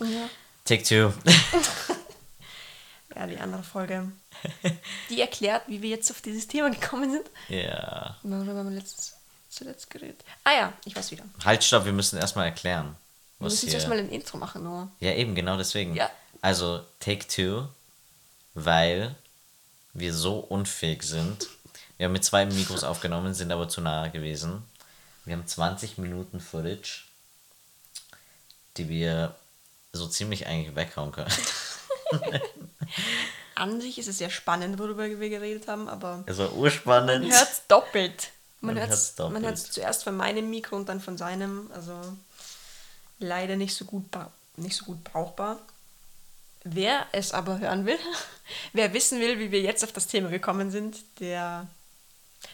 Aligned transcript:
Ja. 0.00 0.28
Take 0.64 0.82
two. 0.82 1.12
Ja, 3.16 3.28
die 3.28 3.38
andere 3.38 3.62
Folge. 3.62 4.10
Die 5.08 5.20
erklärt, 5.20 5.62
wie 5.68 5.80
wir 5.82 5.90
jetzt 5.90 6.10
auf 6.10 6.20
dieses 6.20 6.48
Thema 6.48 6.70
gekommen 6.70 7.12
sind. 7.12 7.30
ja. 7.48 8.16
Worüber 8.24 8.56
haben 8.56 8.70
wir 8.70 8.76
letztens, 8.76 9.14
zuletzt 9.48 9.88
geredet? 9.88 10.24
Ah 10.42 10.52
ja, 10.52 10.72
ich 10.84 10.96
weiß 10.96 11.12
wieder. 11.12 11.22
Halt, 11.44 11.62
stopp, 11.62 11.84
wir 11.84 11.92
müssen 11.92 12.18
erstmal 12.18 12.46
erklären. 12.46 12.96
Wir 13.38 13.44
müssen 13.44 13.60
hier. 13.60 13.70
zuerst 13.70 13.88
mal 13.88 13.98
ein 13.98 14.08
Intro 14.08 14.36
machen, 14.36 14.64
Noah. 14.64 14.88
Ja, 14.98 15.12
eben, 15.12 15.36
genau 15.36 15.56
deswegen. 15.56 15.94
Ja. 15.94 16.10
Also, 16.40 16.84
Take 16.98 17.28
Two, 17.28 17.68
weil 18.54 19.14
wir 19.92 20.12
so 20.12 20.38
unfähig 20.38 21.04
sind. 21.04 21.46
Wir 21.98 22.06
haben 22.06 22.12
mit 22.12 22.24
zwei 22.24 22.46
Mikros 22.46 22.82
aufgenommen, 22.82 23.32
sind 23.32 23.52
aber 23.52 23.68
zu 23.68 23.80
nahe 23.80 24.10
gewesen. 24.10 24.64
Wir 25.24 25.36
haben 25.36 25.46
20 25.46 25.98
Minuten 25.98 26.40
Footage, 26.40 27.04
die 28.76 28.88
wir 28.88 29.36
so 29.94 30.06
ziemlich 30.08 30.46
eigentlich 30.46 30.74
weghauen 30.76 31.12
können. 31.12 31.32
An 33.54 33.80
sich 33.80 33.98
ist 33.98 34.08
es 34.08 34.18
sehr 34.18 34.30
spannend, 34.30 34.78
worüber 34.78 35.04
wir 35.08 35.28
geredet 35.30 35.68
haben, 35.68 35.88
aber 35.88 36.24
Es 36.26 36.38
war 36.38 36.52
urspannend. 36.54 37.28
man 37.28 37.32
hört 37.32 37.50
es 37.50 37.66
doppelt. 37.68 38.30
Man, 38.60 38.74
Man 38.74 39.42
hört 39.44 39.56
es 39.56 39.70
zuerst 39.70 40.04
von 40.04 40.16
meinem 40.16 40.50
Mikro 40.50 40.76
und 40.76 40.88
dann 40.88 41.00
von 41.00 41.16
seinem. 41.18 41.70
Also 41.72 42.00
leider 43.18 43.56
nicht 43.56 43.74
so 43.74 43.84
gut, 43.84 44.04
nicht 44.56 44.76
so 44.76 44.86
gut 44.86 45.04
brauchbar. 45.04 45.58
Wer 46.64 47.06
es 47.12 47.32
aber 47.32 47.58
hören 47.58 47.84
will, 47.84 47.98
wer 48.72 48.92
wissen 48.94 49.20
will, 49.20 49.38
wie 49.38 49.50
wir 49.50 49.60
jetzt 49.60 49.84
auf 49.84 49.92
das 49.92 50.06
Thema 50.06 50.30
gekommen 50.30 50.70
sind, 50.70 50.96
der, 51.20 51.66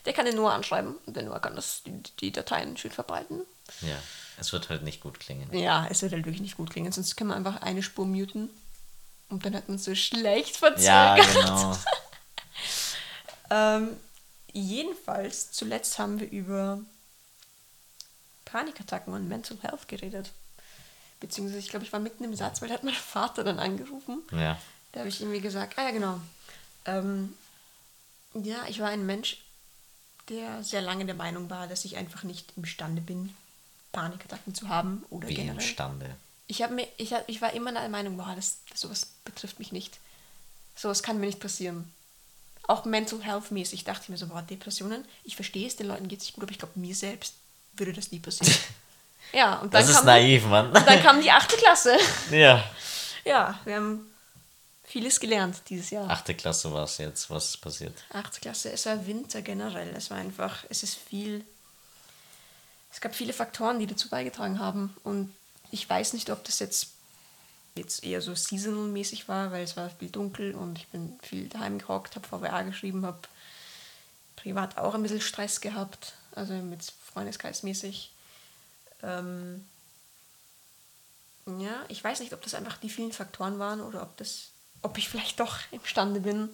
der 0.04 0.12
kann 0.12 0.26
den 0.26 0.34
Noah 0.34 0.52
anschreiben 0.54 0.96
der 1.06 1.22
Noah 1.22 1.38
kann 1.40 1.54
das, 1.54 1.82
die, 1.84 2.02
die 2.20 2.32
Dateien 2.32 2.76
schön 2.76 2.90
verbreiten. 2.90 3.42
Ja, 3.82 3.96
es 4.40 4.52
wird 4.52 4.68
halt 4.68 4.82
nicht 4.82 5.00
gut 5.00 5.20
klingen. 5.20 5.52
Ja, 5.56 5.86
es 5.90 6.02
wird 6.02 6.12
halt 6.12 6.24
wirklich 6.24 6.40
nicht 6.40 6.56
gut 6.56 6.70
klingen, 6.70 6.92
sonst 6.92 7.16
kann 7.16 7.28
man 7.28 7.36
einfach 7.36 7.62
eine 7.62 7.82
Spur 7.82 8.06
muten 8.06 8.50
und 9.28 9.44
dann 9.44 9.54
hat 9.54 9.68
man 9.68 9.78
so 9.78 9.94
schlecht 9.94 10.56
verzögert. 10.56 10.84
Ja, 10.84 11.14
genau. 11.16 11.76
Ähm, 13.52 13.96
jedenfalls, 14.52 15.50
zuletzt 15.50 15.98
haben 15.98 16.20
wir 16.20 16.30
über 16.30 16.78
Panikattacken 18.44 19.12
und 19.12 19.28
Mental 19.28 19.58
Health 19.60 19.88
geredet. 19.88 20.30
Beziehungsweise, 21.18 21.58
ich 21.58 21.68
glaube, 21.68 21.84
ich 21.84 21.92
war 21.92 22.00
mitten 22.00 22.24
im 22.24 22.34
Satz, 22.34 22.62
weil 22.62 22.68
da 22.68 22.74
hat 22.74 22.84
mein 22.84 22.94
Vater 22.94 23.44
dann 23.44 23.58
angerufen. 23.58 24.22
Ja. 24.32 24.56
Da 24.92 25.00
habe 25.00 25.08
ich 25.08 25.20
irgendwie 25.20 25.40
gesagt, 25.40 25.78
ah 25.78 25.82
ja, 25.82 25.90
genau. 25.90 26.20
Ähm, 26.86 27.34
ja, 28.34 28.64
ich 28.68 28.80
war 28.80 28.88
ein 28.88 29.04
Mensch, 29.04 29.38
der 30.28 30.62
sehr 30.62 30.80
lange 30.80 31.04
der 31.04 31.14
Meinung 31.14 31.50
war, 31.50 31.66
dass 31.66 31.84
ich 31.84 31.96
einfach 31.96 32.22
nicht 32.22 32.56
imstande 32.56 33.02
bin, 33.02 33.34
Panikattacken 33.92 34.54
zu 34.54 34.68
haben 34.68 35.04
oder 35.10 35.28
Wie 35.28 35.34
generell. 35.34 35.56
imstande. 35.56 36.16
Ich, 36.46 36.58
mir, 36.68 36.86
ich, 36.96 37.12
hab, 37.12 37.28
ich 37.28 37.40
war 37.40 37.52
immer 37.52 37.72
der 37.72 37.88
Meinung, 37.88 38.16
boah, 38.16 38.32
das, 38.34 38.58
sowas 38.74 39.06
betrifft 39.24 39.58
mich 39.58 39.72
nicht. 39.72 39.98
Sowas 40.74 41.02
kann 41.02 41.20
mir 41.20 41.26
nicht 41.26 41.40
passieren. 41.40 41.92
Auch 42.66 42.84
mental 42.84 43.22
health 43.22 43.50
mäßig 43.50 43.84
dachte 43.84 44.02
ich 44.04 44.08
mir 44.10 44.16
so, 44.16 44.28
boah, 44.28 44.42
Depressionen, 44.42 45.04
ich 45.24 45.36
verstehe 45.36 45.66
es, 45.66 45.76
den 45.76 45.88
Leuten 45.88 46.08
geht 46.08 46.20
es 46.20 46.26
nicht 46.26 46.34
gut, 46.34 46.44
aber 46.44 46.52
ich 46.52 46.58
glaube, 46.58 46.78
mir 46.78 46.94
selbst 46.94 47.34
würde 47.74 47.92
das 47.92 48.10
nie 48.12 48.18
passieren. 48.20 48.54
ja, 49.32 49.54
und 49.58 49.72
dann, 49.74 49.80
Das 49.82 49.90
ist 49.90 49.96
kam, 49.96 50.06
naiv, 50.06 50.44
Mann. 50.46 50.66
und 50.68 50.74
dann 50.86 51.02
kam 51.02 51.20
die 51.20 51.30
achte 51.30 51.56
Klasse. 51.56 51.96
ja. 52.30 52.64
ja, 53.24 53.58
wir 53.64 53.76
haben 53.76 54.06
vieles 54.84 55.20
gelernt 55.20 55.56
dieses 55.68 55.90
Jahr. 55.90 56.08
Achte 56.10 56.34
Klasse 56.34 56.72
war 56.72 56.84
es 56.84 56.98
jetzt. 56.98 57.30
Was 57.30 57.50
ist 57.50 57.56
passiert? 57.60 57.94
Achte 58.12 58.40
Klasse, 58.40 58.72
es 58.72 58.86
war 58.86 59.06
Winter 59.06 59.42
generell. 59.42 59.94
Es 59.96 60.10
war 60.10 60.18
einfach, 60.18 60.64
es 60.68 60.82
ist 60.82 60.96
viel. 60.96 61.44
Es 62.92 63.00
gab 63.00 63.14
viele 63.14 63.32
Faktoren, 63.32 63.78
die 63.78 63.86
dazu 63.86 64.08
beigetragen 64.08 64.58
haben. 64.58 64.96
Und 65.04 65.34
ich 65.70 65.88
weiß 65.88 66.12
nicht, 66.12 66.30
ob 66.30 66.44
das 66.44 66.58
jetzt, 66.58 66.88
jetzt 67.76 68.02
eher 68.04 68.20
so 68.20 68.34
seasonal-mäßig 68.34 69.28
war, 69.28 69.52
weil 69.52 69.64
es 69.64 69.76
war 69.76 69.90
viel 69.90 70.10
dunkel 70.10 70.54
und 70.54 70.78
ich 70.78 70.88
bin 70.88 71.18
viel 71.22 71.48
daheim 71.48 71.78
gehockt, 71.78 72.16
habe 72.16 72.26
VWA 72.26 72.62
geschrieben, 72.62 73.06
habe 73.06 73.20
privat 74.36 74.78
auch 74.78 74.94
ein 74.94 75.02
bisschen 75.02 75.20
Stress 75.20 75.60
gehabt, 75.60 76.14
also 76.34 76.54
mit 76.54 76.82
Freundeskreismäßig. 77.12 78.12
Ähm, 79.02 79.64
ja, 81.46 81.84
ich 81.88 82.02
weiß 82.02 82.20
nicht, 82.20 82.32
ob 82.32 82.42
das 82.42 82.54
einfach 82.54 82.76
die 82.78 82.90
vielen 82.90 83.12
Faktoren 83.12 83.58
waren 83.58 83.80
oder 83.80 84.02
ob 84.02 84.16
das, 84.16 84.48
ob 84.82 84.98
ich 84.98 85.08
vielleicht 85.08 85.40
doch 85.40 85.58
imstande 85.70 86.20
bin. 86.20 86.48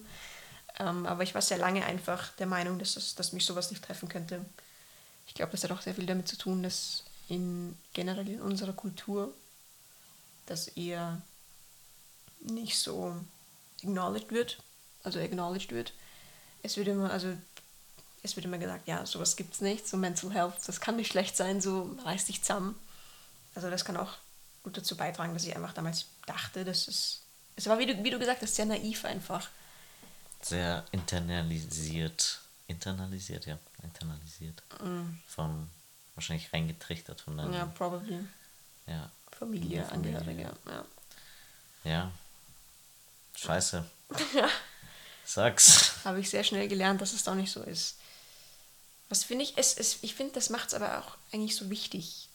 Ähm, 0.79 1.05
aber 1.05 1.23
ich 1.23 1.33
war 1.33 1.41
sehr 1.41 1.57
lange 1.57 1.85
einfach 1.85 2.29
der 2.33 2.47
Meinung, 2.47 2.79
dass, 2.79 2.93
das, 2.93 3.15
dass 3.15 3.33
mich 3.33 3.45
sowas 3.45 3.71
nicht 3.71 3.83
treffen 3.83 4.09
könnte. 4.09 4.45
Ich 5.27 5.33
glaube, 5.33 5.51
das 5.51 5.63
hat 5.63 5.71
auch 5.71 5.81
sehr 5.81 5.95
viel 5.95 6.05
damit 6.05 6.27
zu 6.27 6.37
tun, 6.37 6.63
dass 6.63 7.03
in 7.29 7.77
generell 7.93 8.27
in 8.27 8.41
unserer 8.41 8.73
Kultur 8.73 9.33
das 10.45 10.69
eher 10.69 11.21
nicht 12.41 12.77
so 12.77 13.15
acknowledged 13.83 14.31
wird. 14.31 14.57
Also 15.03 15.19
acknowledged 15.19 15.71
wird. 15.71 15.93
Es 16.63 16.77
wird 16.77 16.87
immer, 16.87 17.11
also 17.11 17.33
es 18.23 18.35
wird 18.35 18.45
immer 18.45 18.57
gesagt, 18.57 18.87
ja, 18.87 19.05
sowas 19.05 19.35
gibt's 19.35 19.61
nicht, 19.61 19.87
so 19.87 19.95
Mental 19.97 20.33
Health, 20.33 20.55
das 20.65 20.81
kann 20.81 20.95
nicht 20.95 21.11
schlecht 21.11 21.37
sein, 21.37 21.61
so 21.61 21.95
reiß 22.03 22.25
dich 22.25 22.41
zusammen. 22.41 22.75
Also 23.55 23.69
das 23.69 23.85
kann 23.85 23.97
auch 23.97 24.13
gut 24.63 24.77
dazu 24.77 24.97
beitragen, 24.97 25.33
dass 25.33 25.45
ich 25.45 25.55
einfach 25.55 25.73
damals 25.73 26.07
dachte, 26.25 26.65
dass 26.65 26.87
es. 26.87 27.21
Es 27.55 27.67
war, 27.67 27.79
wie 27.79 27.87
du, 27.87 28.03
wie 28.03 28.11
du 28.11 28.19
gesagt 28.19 28.41
hast, 28.41 28.55
sehr 28.55 28.65
naiv 28.65 29.05
einfach. 29.05 29.49
Sehr 30.41 30.85
internalisiert. 30.91 32.39
Internalisiert, 32.67 33.45
ja. 33.47 33.57
Internalisiert. 33.83 34.63
Von 35.27 35.69
wahrscheinlich 36.15 36.51
reingetrichtert 36.51 37.21
von 37.21 37.37
deinem. 37.37 37.53
Ja, 37.53 37.65
probably. 37.65 38.19
Ja. 38.87 39.11
Familie, 39.31 39.85
Familie. 39.85 40.19
Angehörige. 40.19 40.53
Ja. 40.65 40.85
Ja. 41.83 42.11
Scheiße. 43.35 43.85
Sag's. 45.25 46.03
Habe 46.03 46.19
ich 46.19 46.29
sehr 46.29 46.43
schnell 46.43 46.67
gelernt, 46.67 47.01
dass 47.01 47.13
es 47.13 47.23
doch 47.23 47.35
nicht 47.35 47.51
so 47.51 47.61
ist. 47.61 47.97
Was 49.09 49.23
finde 49.23 49.43
ich, 49.43 49.57
es, 49.57 49.77
es, 49.77 49.99
ich 50.01 50.15
finde, 50.15 50.33
das 50.33 50.49
macht 50.49 50.69
es 50.69 50.73
aber 50.73 50.99
auch 50.99 51.17
eigentlich 51.31 51.55
so 51.55 51.69
wichtig, 51.69 52.29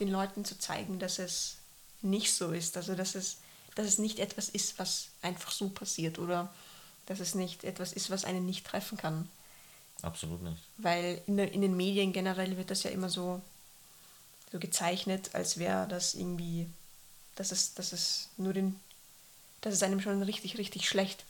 den 0.00 0.08
Leuten 0.08 0.44
zu 0.44 0.58
zeigen, 0.58 0.98
dass 0.98 1.18
es 1.18 1.56
nicht 2.00 2.32
so 2.32 2.52
ist. 2.52 2.76
Also, 2.76 2.94
dass 2.94 3.14
es, 3.14 3.38
dass 3.74 3.86
es 3.86 3.98
nicht 3.98 4.18
etwas 4.18 4.48
ist, 4.48 4.78
was 4.78 5.08
einfach 5.22 5.50
so 5.50 5.68
passiert 5.68 6.18
oder 6.18 6.52
dass 7.06 7.20
es 7.20 7.34
nicht 7.34 7.64
etwas 7.64 7.92
ist, 7.92 8.10
was 8.10 8.24
einen 8.24 8.46
nicht 8.46 8.66
treffen 8.66 8.96
kann. 8.96 9.28
Absolut 10.02 10.42
nicht. 10.42 10.58
Weil 10.78 11.20
in, 11.26 11.38
in 11.38 11.60
den 11.60 11.76
Medien 11.76 12.12
generell 12.12 12.56
wird 12.56 12.70
das 12.70 12.82
ja 12.82 12.90
immer 12.90 13.08
so, 13.08 13.40
so 14.52 14.58
gezeichnet, 14.58 15.30
als 15.34 15.58
wäre 15.58 15.86
das 15.88 16.14
irgendwie, 16.14 16.66
dass 17.36 17.52
es, 17.52 17.74
dass 17.74 17.92
es 17.92 18.28
nur 18.36 18.52
den, 18.52 18.78
dass 19.60 19.74
es 19.74 19.82
einem 19.82 20.00
schon 20.00 20.22
richtig, 20.22 20.58
richtig 20.58 20.88
schlecht 20.88 21.24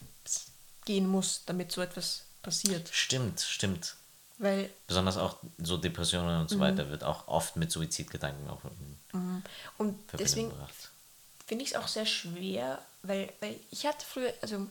gehen 0.85 1.07
muss, 1.07 1.43
damit 1.47 1.73
so 1.73 1.81
etwas 1.81 2.25
passiert. 2.43 2.89
Stimmt, 2.93 3.41
stimmt. 3.41 3.97
Weil, 4.39 4.71
Besonders 4.87 5.19
auch 5.19 5.37
so 5.59 5.77
Depressionen 5.77 6.41
und 6.41 6.49
so 6.49 6.59
weiter 6.59 6.89
wird 6.89 7.05
auch 7.05 7.29
oft 7.29 7.57
mit 7.57 7.71
Suizidgedanken 7.71 8.49
auch 8.49 8.65
in 8.65 9.43
und 9.79 9.99
deswegen 10.19 10.53
finde 11.47 11.65
ich 11.65 11.73
es 11.73 11.77
auch 11.77 11.89
sehr 11.89 12.07
schwer, 12.07 12.81
weil, 13.03 13.33
weil 13.41 13.59
ich 13.71 13.87
hatte 13.87 14.07
früher, 14.07 14.33
also, 14.41 14.69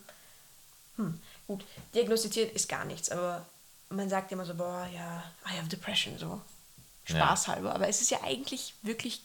hm, 0.96 1.20
gut, 1.48 1.66
diagnostiziert 1.94 2.54
ist 2.56 2.70
gar 2.70 2.86
nichts, 2.86 3.10
aber 3.10 3.46
man 3.89 4.09
sagt 4.09 4.31
immer 4.31 4.45
so, 4.45 4.55
boah, 4.55 4.88
ja, 4.94 5.23
I 5.45 5.57
have 5.57 5.67
depression, 5.67 6.17
so 6.17 6.41
spaßhalber. 7.05 7.73
Aber 7.73 7.88
es 7.88 8.01
ist 8.01 8.11
ja 8.11 8.23
eigentlich 8.23 8.73
wirklich 8.81 9.22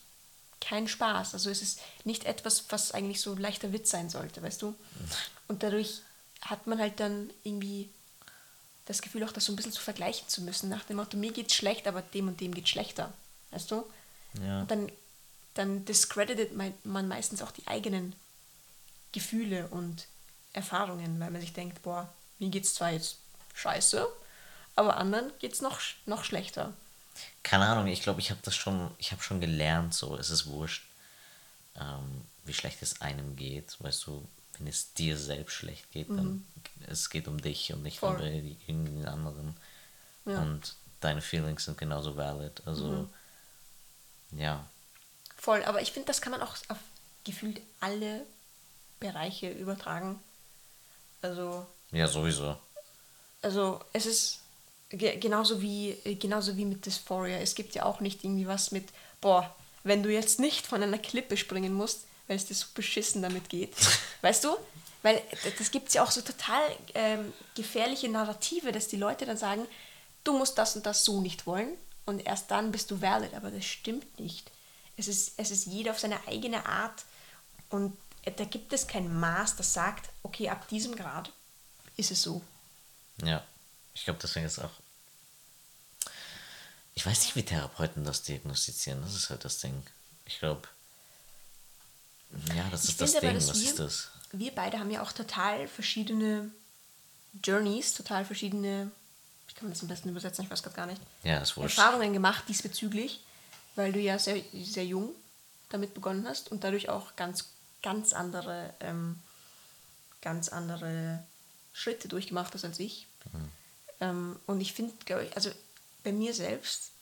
kein 0.61 0.89
Spaß. 0.89 1.35
Also 1.35 1.51
es 1.51 1.63
ist 1.63 1.81
nicht 2.05 2.25
etwas, 2.25 2.65
was 2.71 2.93
eigentlich 2.93 3.21
so 3.21 3.33
ein 3.33 3.39
leichter 3.39 3.73
Witz 3.73 3.91
sein 3.91 4.09
sollte, 4.09 4.43
weißt 4.43 4.63
du? 4.63 4.75
Und 5.49 5.63
dadurch 5.63 6.01
hat 6.41 6.67
man 6.67 6.79
halt 6.79 7.01
dann 7.01 7.31
irgendwie 7.43 7.91
das 8.87 9.03
Gefühl 9.03 9.25
auch, 9.25 9.33
das 9.33 9.47
so 9.47 9.53
ein 9.53 9.57
bisschen 9.57 9.73
zu 9.73 9.81
vergleichen 9.81 10.29
zu 10.29 10.43
müssen, 10.43 10.69
nach 10.69 10.85
dem 10.85 10.97
Motto, 10.97 11.17
mir 11.17 11.33
geht's 11.33 11.55
schlecht, 11.55 11.87
aber 11.87 12.03
dem 12.03 12.29
und 12.29 12.41
dem 12.41 12.55
geht's 12.55 12.71
schlechter, 12.71 13.13
weißt 13.51 13.71
du? 13.71 13.85
Ja. 14.43 14.61
Und 14.61 14.71
dann, 14.71 14.93
dann 15.55 15.85
discredited 15.85 16.55
man, 16.55 16.75
man 16.85 17.09
meistens 17.09 17.41
auch 17.43 17.51
die 17.51 17.67
eigenen 17.67 18.15
Gefühle 19.13 19.69
und 19.69 20.07
Erfahrungen, 20.53 21.19
weil 21.21 21.31
man 21.31 21.41
sich 21.41 21.53
denkt, 21.53 21.83
boah, 21.83 22.13
mir 22.39 22.51
geht's 22.51 22.75
zwar 22.75 22.91
jetzt 22.91 23.19
scheiße, 23.55 24.07
aber 24.77 24.97
anderen 24.97 25.33
geht's 25.39 25.61
noch, 25.61 25.81
sch- 25.81 25.95
noch 26.07 26.25
schlechter. 26.25 26.73
Keine 27.43 27.67
Ahnung, 27.67 27.87
ich 27.87 28.03
glaube, 28.03 28.21
ich 28.21 28.31
habe 28.31 28.41
das 28.43 28.57
schon, 28.57 28.91
ich 28.99 29.13
habe 29.13 29.23
schon 29.23 29.41
gelernt, 29.41 29.95
so, 29.95 30.17
es 30.17 30.31
ist 30.31 30.47
wurscht, 30.47 30.85
ähm, 31.81 32.23
wie 32.45 32.55
schlecht 32.55 32.83
es 32.83 33.01
einem 33.01 33.37
geht, 33.37 33.77
weißt 33.81 34.07
du, 34.07 34.27
wenn 34.59 34.67
es 34.67 34.93
dir 34.95 35.17
selbst 35.19 35.55
schlecht 35.55 35.91
geht, 35.93 36.09
dann 36.11 36.47
es 36.87 37.11
geht 37.11 37.27
um 37.29 37.41
dich 37.41 37.73
und 37.73 37.83
nicht 37.83 38.03
um 38.03 38.13
Mhm. 38.15 38.19
Voll. 38.19 38.57
irgendeinen 38.67 39.07
anderen. 39.09 39.57
Ja. 40.27 40.41
Mhm. 40.41 40.43
Und 40.55 40.75
deine 41.01 41.21
Feelings 41.23 41.65
sind 41.65 41.77
genauso 41.79 42.17
valid. 42.17 42.63
Also, 42.67 43.09
ja, 44.33 44.65
Voll, 45.37 45.63
aber 45.65 45.83
ich 45.83 45.93
finde, 45.93 46.07
das 46.07 46.21
kann 46.23 46.31
man 46.33 46.41
auch 46.43 46.57
auf 46.69 46.79
gefühlt 47.25 47.61
alle 47.81 48.25
Bereiche 49.01 49.51
übertragen. 49.51 50.19
Also, 51.21 51.67
ja, 51.93 52.07
sowieso. 52.09 52.57
also 53.43 53.85
es 53.93 54.07
ist 54.07 54.41
genauso 54.97 55.61
wie 55.63 55.91
äh, 56.05 56.15
genauso 56.15 56.57
wie 56.57 56.65
mit 56.65 56.87
Dysphoria. 56.87 57.39
Es 57.39 57.55
gibt 57.55 57.75
ja 57.75 57.85
auch 57.85 58.01
nicht 58.01 58.25
irgendwie 58.25 58.47
was 58.47 58.71
mit, 58.71 58.89
boah, 59.21 59.55
wenn 59.83 60.03
du 60.03 60.11
jetzt 60.11 60.41
nicht 60.41 60.67
von 60.67 60.83
einer 60.83 60.99
Klippe 60.99 61.37
springen 61.37 61.73
musst, 61.73 62.07
weil 62.27 62.37
es 62.37 62.47
dir 62.47 62.55
so 62.55 62.67
beschissen 62.75 63.23
damit 63.23 63.49
geht. 63.49 63.75
weißt 64.23 64.45
du? 64.45 64.57
Weil 65.03 65.21
das 65.59 65.71
gibt 65.71 65.89
es 65.89 65.95
ja 65.95 66.03
auch 66.03 66.11
so 66.11 66.23
total 66.23 66.63
ähm, 66.95 67.33
gefährliche 67.55 68.09
Narrative, 68.09 68.73
dass 68.73 68.89
die 68.89 68.97
Leute 68.97 69.27
dann 69.27 69.37
sagen, 69.37 69.67
du 70.25 70.37
musst 70.37 70.57
das 70.57 70.77
und 70.77 70.87
das 70.87 71.05
so 71.05 71.21
nicht 71.21 71.47
wollen 71.47 71.69
und 72.07 72.27
erst 72.27 72.51
dann 72.51 72.73
bist 72.73 72.91
du 72.91 73.03
valid. 73.03 73.35
Aber 73.35 73.51
das 73.51 73.67
stimmt 73.67 74.19
nicht. 74.19 74.51
Es 74.97 75.09
ist, 75.09 75.35
es 75.37 75.51
ist 75.51 75.67
jeder 75.67 75.91
auf 75.91 76.01
seine 76.01 76.27
eigene 76.27 76.65
Art 76.65 77.05
und 77.69 77.97
da 78.37 78.45
gibt 78.45 78.73
es 78.73 78.87
kein 78.87 79.13
Maß, 79.21 79.57
das 79.57 79.75
sagt, 79.75 80.09
okay, 80.23 80.49
ab 80.49 80.67
diesem 80.69 80.97
Grad 80.97 81.31
ist 81.97 82.11
es 82.11 82.23
so. 82.23 82.41
Ja, 83.23 83.45
ich 83.93 84.05
glaube, 84.05 84.19
deswegen 84.23 84.47
ist 84.47 84.59
auch. 84.59 84.71
Ich 86.95 87.05
weiß 87.05 87.21
nicht, 87.23 87.37
wie 87.37 87.45
Therapeuten 87.45 88.05
das 88.05 88.23
diagnostizieren. 88.23 89.03
Das 89.03 89.15
ist 89.15 89.31
halt 89.31 89.45
das 89.45 89.59
Ding. 89.59 89.83
Ich 90.27 90.39
glaube. 90.39 90.63
Ja, 92.55 92.69
das 92.71 92.85
Ich 92.85 92.91
ist 92.91 93.01
das 93.01 93.17
aber, 93.17 93.27
Ding. 93.29 93.35
dass 93.37 93.49
Was 93.49 93.61
wir- 93.61 93.69
ist 93.71 93.79
das? 93.79 94.09
Wir 94.33 94.53
beide 94.55 94.79
haben 94.79 94.91
ja 94.91 95.03
auch 95.03 95.13
total 95.13 95.69
verschiedene 95.69 96.51
Journeys, 97.45 97.93
total 97.95 98.25
verschiedene, 98.25 98.91
wie 99.49 99.55
kann 99.55 99.65
man 99.65 99.73
das 99.73 99.83
am 99.83 99.89
besten 99.89 100.09
übersetzen, 100.09 100.45
ich 100.45 100.51
weiß 100.51 100.63
gerade 100.63 100.75
gar 100.77 100.87
nicht, 100.87 101.01
Ja, 101.23 101.39
das 101.41 101.57
wurscht. 101.57 101.79
Erfahrungen 101.79 102.13
gemacht 102.13 102.45
diesbezüglich, 102.49 103.21
weil 103.77 103.93
du 103.93 104.01
ja 104.01 104.19
sehr, 104.19 104.43
sehr 104.53 104.85
jung 104.85 105.11
damit 105.69 105.95
begonnen 105.95 106.27
hast 106.27 106.51
und 106.51 106.65
dadurch 106.65 106.89
auch 106.89 107.15
ganz, 107.17 107.45
ganz 107.83 108.13
andere, 108.13 108.75
ähm, 108.81 109.21
ganz 110.21 110.49
andere 110.49 111.23
Schritte 111.73 112.09
durchgemacht 112.09 112.55
hast 112.55 112.65
als 112.65 112.79
ich. 112.81 113.07
Ähm, 114.01 114.39
und 114.47 114.61
ich 114.61 114.73
finde, 114.73 114.95
glaube 115.05 115.25
ich, 115.27 115.37
also 115.37 115.51
bei 116.05 116.13
mir 116.13 116.33
selbst, 116.33 116.93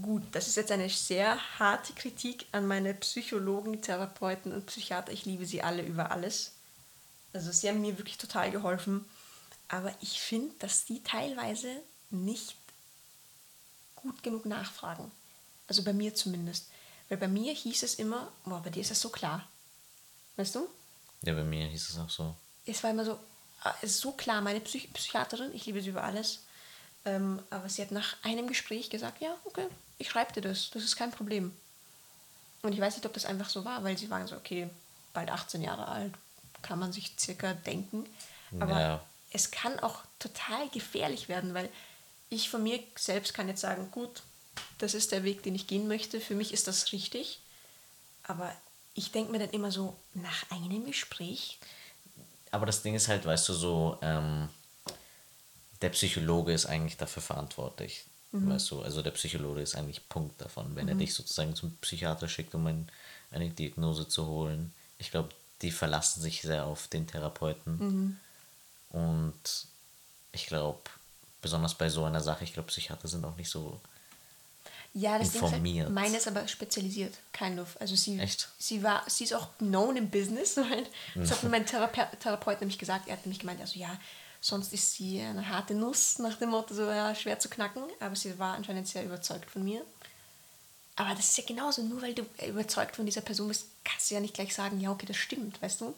gut, 0.00 0.22
das 0.32 0.46
ist 0.46 0.56
jetzt 0.56 0.70
eine 0.70 0.88
sehr 0.88 1.58
harte 1.58 1.92
Kritik 1.94 2.46
an 2.52 2.66
meine 2.66 2.94
Psychologen, 2.94 3.82
Therapeuten 3.82 4.52
und 4.52 4.66
Psychiater. 4.66 5.12
Ich 5.12 5.24
liebe 5.24 5.46
sie 5.46 5.62
alle 5.62 5.82
über 5.82 6.10
alles. 6.12 6.52
Also 7.32 7.50
sie 7.50 7.68
haben 7.68 7.80
mir 7.80 7.98
wirklich 7.98 8.18
total 8.18 8.50
geholfen. 8.50 9.04
Aber 9.68 9.92
ich 10.00 10.20
finde, 10.20 10.54
dass 10.58 10.84
die 10.84 11.02
teilweise 11.02 11.68
nicht 12.10 12.56
gut 13.96 14.22
genug 14.22 14.44
nachfragen. 14.46 15.10
Also 15.66 15.82
bei 15.82 15.92
mir 15.92 16.14
zumindest. 16.14 16.68
Weil 17.08 17.18
bei 17.18 17.28
mir 17.28 17.52
hieß 17.54 17.82
es 17.82 17.94
immer, 17.94 18.30
boah, 18.44 18.62
bei 18.62 18.70
dir 18.70 18.80
ist 18.80 18.90
das 18.90 19.00
so 19.00 19.08
klar. 19.08 19.48
Weißt 20.36 20.54
du? 20.54 20.68
Ja, 21.22 21.34
bei 21.34 21.44
mir 21.44 21.66
hieß 21.66 21.90
es 21.90 21.98
auch 21.98 22.10
so. 22.10 22.34
Es 22.66 22.82
war 22.82 22.90
immer 22.90 23.04
so, 23.04 23.18
ah, 23.62 23.74
es 23.80 23.92
ist 23.92 24.00
so 24.00 24.12
klar, 24.12 24.40
meine 24.40 24.60
Psych 24.60 24.92
Psychiaterin, 24.92 25.54
ich 25.54 25.66
liebe 25.66 25.80
sie 25.80 25.90
über 25.90 26.04
alles. 26.04 26.40
Ähm, 27.04 27.42
aber 27.50 27.68
sie 27.68 27.82
hat 27.82 27.90
nach 27.90 28.16
einem 28.22 28.46
Gespräch 28.46 28.90
gesagt, 28.90 29.20
ja, 29.20 29.34
okay, 29.44 29.66
ich 29.98 30.08
schreibe 30.10 30.32
dir 30.32 30.40
das, 30.40 30.70
das 30.70 30.84
ist 30.84 30.96
kein 30.96 31.10
Problem. 31.10 31.52
Und 32.62 32.72
ich 32.72 32.80
weiß 32.80 32.94
nicht, 32.96 33.06
ob 33.06 33.12
das 33.12 33.24
einfach 33.26 33.48
so 33.48 33.64
war, 33.64 33.82
weil 33.82 33.98
sie 33.98 34.08
waren 34.10 34.26
so, 34.26 34.36
okay, 34.36 34.70
bald 35.12 35.30
18 35.30 35.62
Jahre 35.62 35.88
alt, 35.88 36.12
kann 36.62 36.78
man 36.78 36.92
sich 36.92 37.12
circa 37.18 37.54
denken. 37.54 38.06
Aber 38.60 38.78
Ja. 38.80 39.04
es 39.32 39.50
kann 39.50 39.80
auch 39.80 40.02
total 40.20 40.68
gefährlich 40.68 41.28
werden, 41.28 41.54
weil 41.54 41.68
ich 42.30 42.48
von 42.48 42.62
mir 42.62 42.78
selbst 42.96 43.34
kann 43.34 43.48
jetzt 43.48 43.60
sagen, 43.60 43.90
gut, 43.90 44.22
das 44.78 44.94
ist 44.94 45.10
der 45.12 45.24
Weg, 45.24 45.42
den 45.42 45.54
ich 45.54 45.66
gehen 45.66 45.88
möchte, 45.88 46.20
für 46.20 46.34
mich 46.34 46.52
ist 46.52 46.68
das 46.68 46.92
richtig. 46.92 47.40
Aber 48.22 48.54
ich 48.94 49.10
denke 49.10 49.32
mir 49.32 49.38
dann 49.40 49.50
immer 49.50 49.72
so, 49.72 49.96
nach 50.14 50.50
einem 50.50 50.86
Gespräch, 50.86 51.58
Aber 52.52 52.66
das 52.66 52.82
Ding 52.82 52.94
ist 52.94 53.08
halt, 53.08 53.24
weißt 53.24 53.48
du, 53.48 53.54
so, 53.54 53.98
ähm, 54.02 54.48
der 55.82 55.90
Psychologe 55.90 56.52
ist 56.52 56.66
eigentlich 56.66 56.96
dafür 56.96 57.22
verantwortlich. 57.22 58.04
Mhm. 58.32 58.50
Weißt 58.50 58.70
du, 58.70 58.82
also 58.82 59.02
der 59.02 59.10
Psychologe 59.10 59.60
ist 59.60 59.74
eigentlich 59.74 60.08
Punkt 60.08 60.40
davon, 60.40 60.74
wenn 60.74 60.88
er 60.88 60.94
dich 60.94 61.12
sozusagen 61.12 61.54
zum 61.54 61.76
Psychiater 61.76 62.28
schickt, 62.28 62.54
um 62.54 62.66
ein, 62.66 62.88
eine 63.30 63.50
Diagnose 63.50 64.08
zu 64.08 64.26
holen. 64.26 64.72
Ich 64.98 65.10
glaube, 65.10 65.30
die 65.60 65.70
verlassen 65.70 66.22
sich 66.22 66.42
sehr 66.42 66.64
auf 66.64 66.88
den 66.88 67.06
Therapeuten. 67.06 67.76
Mhm. 67.78 68.16
Und 68.90 69.66
ich 70.32 70.46
glaube, 70.46 70.80
besonders 71.42 71.74
bei 71.74 71.90
so 71.90 72.04
einer 72.04 72.20
Sache, 72.20 72.44
ich 72.44 72.54
glaube, 72.54 72.68
Psychiater 72.68 73.08
sind 73.08 73.24
auch 73.24 73.36
nicht 73.36 73.50
so. 73.50 73.80
Ja, 74.94 75.18
das 75.18 75.32
Ding 75.32 75.42
informiert. 75.42 75.76
ist 75.76 75.84
halt, 75.84 75.94
meine 75.94 76.16
ist 76.16 76.28
aber 76.28 76.46
spezialisiert, 76.48 77.14
kind 77.32 77.58
of. 77.58 77.80
Also 77.80 77.96
sie, 77.96 78.18
Echt? 78.18 78.48
sie 78.58 78.82
war, 78.82 79.02
sie 79.08 79.24
ist 79.24 79.34
auch 79.34 79.48
known 79.58 79.96
im 79.96 80.10
Business. 80.10 80.56
Weil 80.56 80.86
das 81.14 81.30
hat 81.30 81.42
mir 81.42 81.50
mein 81.50 81.66
Therape 81.66 82.08
Therapeut 82.18 82.60
nämlich 82.60 82.78
gesagt. 82.78 83.08
Er 83.08 83.14
hat 83.14 83.26
nämlich 83.26 83.40
gemeint, 83.40 83.60
also 83.60 83.78
ja, 83.78 83.98
sonst 84.42 84.74
ist 84.74 84.94
sie 84.96 85.22
eine 85.22 85.48
harte 85.48 85.72
Nuss, 85.74 86.18
nach 86.18 86.36
dem 86.36 86.50
Motto 86.50 86.74
so 86.74 86.82
ja, 86.82 87.14
schwer 87.14 87.38
zu 87.38 87.48
knacken. 87.48 87.84
Aber 88.00 88.14
sie 88.14 88.38
war 88.38 88.54
anscheinend 88.54 88.86
sehr 88.88 89.04
überzeugt 89.04 89.50
von 89.50 89.64
mir. 89.64 89.80
Aber 90.96 91.14
das 91.14 91.30
ist 91.30 91.38
ja 91.38 91.44
genauso, 91.46 91.82
nur 91.82 92.02
weil 92.02 92.14
du 92.14 92.22
überzeugt 92.46 92.96
von 92.96 93.06
dieser 93.06 93.22
Person 93.22 93.48
bist, 93.48 93.64
kannst 93.82 94.10
du 94.10 94.14
ja 94.16 94.20
nicht 94.20 94.34
gleich 94.34 94.54
sagen, 94.54 94.78
ja, 94.78 94.90
okay, 94.90 95.06
das 95.06 95.16
stimmt, 95.16 95.62
weißt 95.62 95.80
du? 95.80 95.94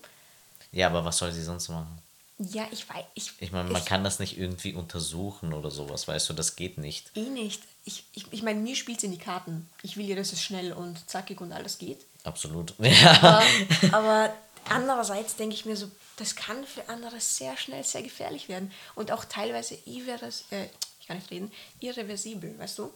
Ja, 0.70 0.87
aber 0.87 1.05
was 1.05 1.19
soll 1.19 1.32
sie 1.32 1.43
sonst 1.43 1.69
machen? 1.69 1.99
Ja, 2.38 2.67
ich 2.70 2.88
weiß, 2.88 3.05
ich, 3.14 3.32
Ich 3.38 3.52
meine, 3.52 3.70
man 3.70 3.85
kann 3.85 4.02
das 4.05 4.19
nicht 4.19 4.37
irgendwie 4.38 4.73
untersuchen 4.75 5.52
oder 5.52 5.70
sowas, 5.70 6.06
weißt 6.08 6.29
du, 6.29 6.32
das 6.32 6.56
geht 6.56 6.79
nicht. 6.79 7.11
eh 7.17 7.29
nicht. 7.29 7.62
Ich, 7.85 8.05
ich, 8.12 8.26
ich 8.32 8.43
meine, 8.43 8.61
mir 8.61 8.75
spielt 8.76 8.99
es 8.99 9.05
in 9.05 9.12
die 9.12 9.19
Karten. 9.19 9.69
Ich 9.82 9.97
will 9.97 10.06
ja, 10.06 10.17
dass 10.17 10.32
es 10.32 10.43
schnell 10.43 10.73
und 10.73 11.08
zackig 11.08 11.40
und 11.40 11.52
alles 11.52 11.79
geht. 11.79 12.05
Absolut. 12.25 12.75
Ja. 12.81 13.12
Aber, 13.20 13.43
aber 13.93 14.35
andererseits 14.69 15.37
denke 15.37 15.55
ich 15.55 15.64
mir 15.64 15.76
so, 15.76 15.88
das 16.16 16.37
kann 16.37 16.64
für 16.66 16.88
andere 16.88 17.20
sehr 17.20 17.56
schnell 17.56 17.84
sehr 17.84 18.02
gefährlich 18.02 18.49
werden. 18.49 18.72
Und 18.94 19.11
auch 19.11 19.25
teilweise 19.25 19.76
irres, 19.87 20.44
äh, 20.50 20.69
ich 21.00 21.06
kann 21.06 21.16
nicht 21.19 21.31
reden, 21.31 21.52
irreversibel, 21.81 22.58
weißt 22.58 22.78
du? 22.78 22.93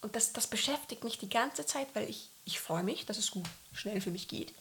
Und 0.00 0.16
das, 0.16 0.32
das 0.32 0.46
beschäftigt 0.46 1.04
mich 1.04 1.18
die 1.18 1.28
ganze 1.28 1.64
Zeit, 1.66 1.88
weil 1.94 2.08
ich, 2.08 2.28
ich 2.44 2.60
freue 2.60 2.82
mich, 2.82 3.06
dass 3.06 3.18
es 3.18 3.30
gut 3.30 3.46
schnell 3.72 4.00
für 4.00 4.10
mich 4.10 4.28
geht. 4.28 4.52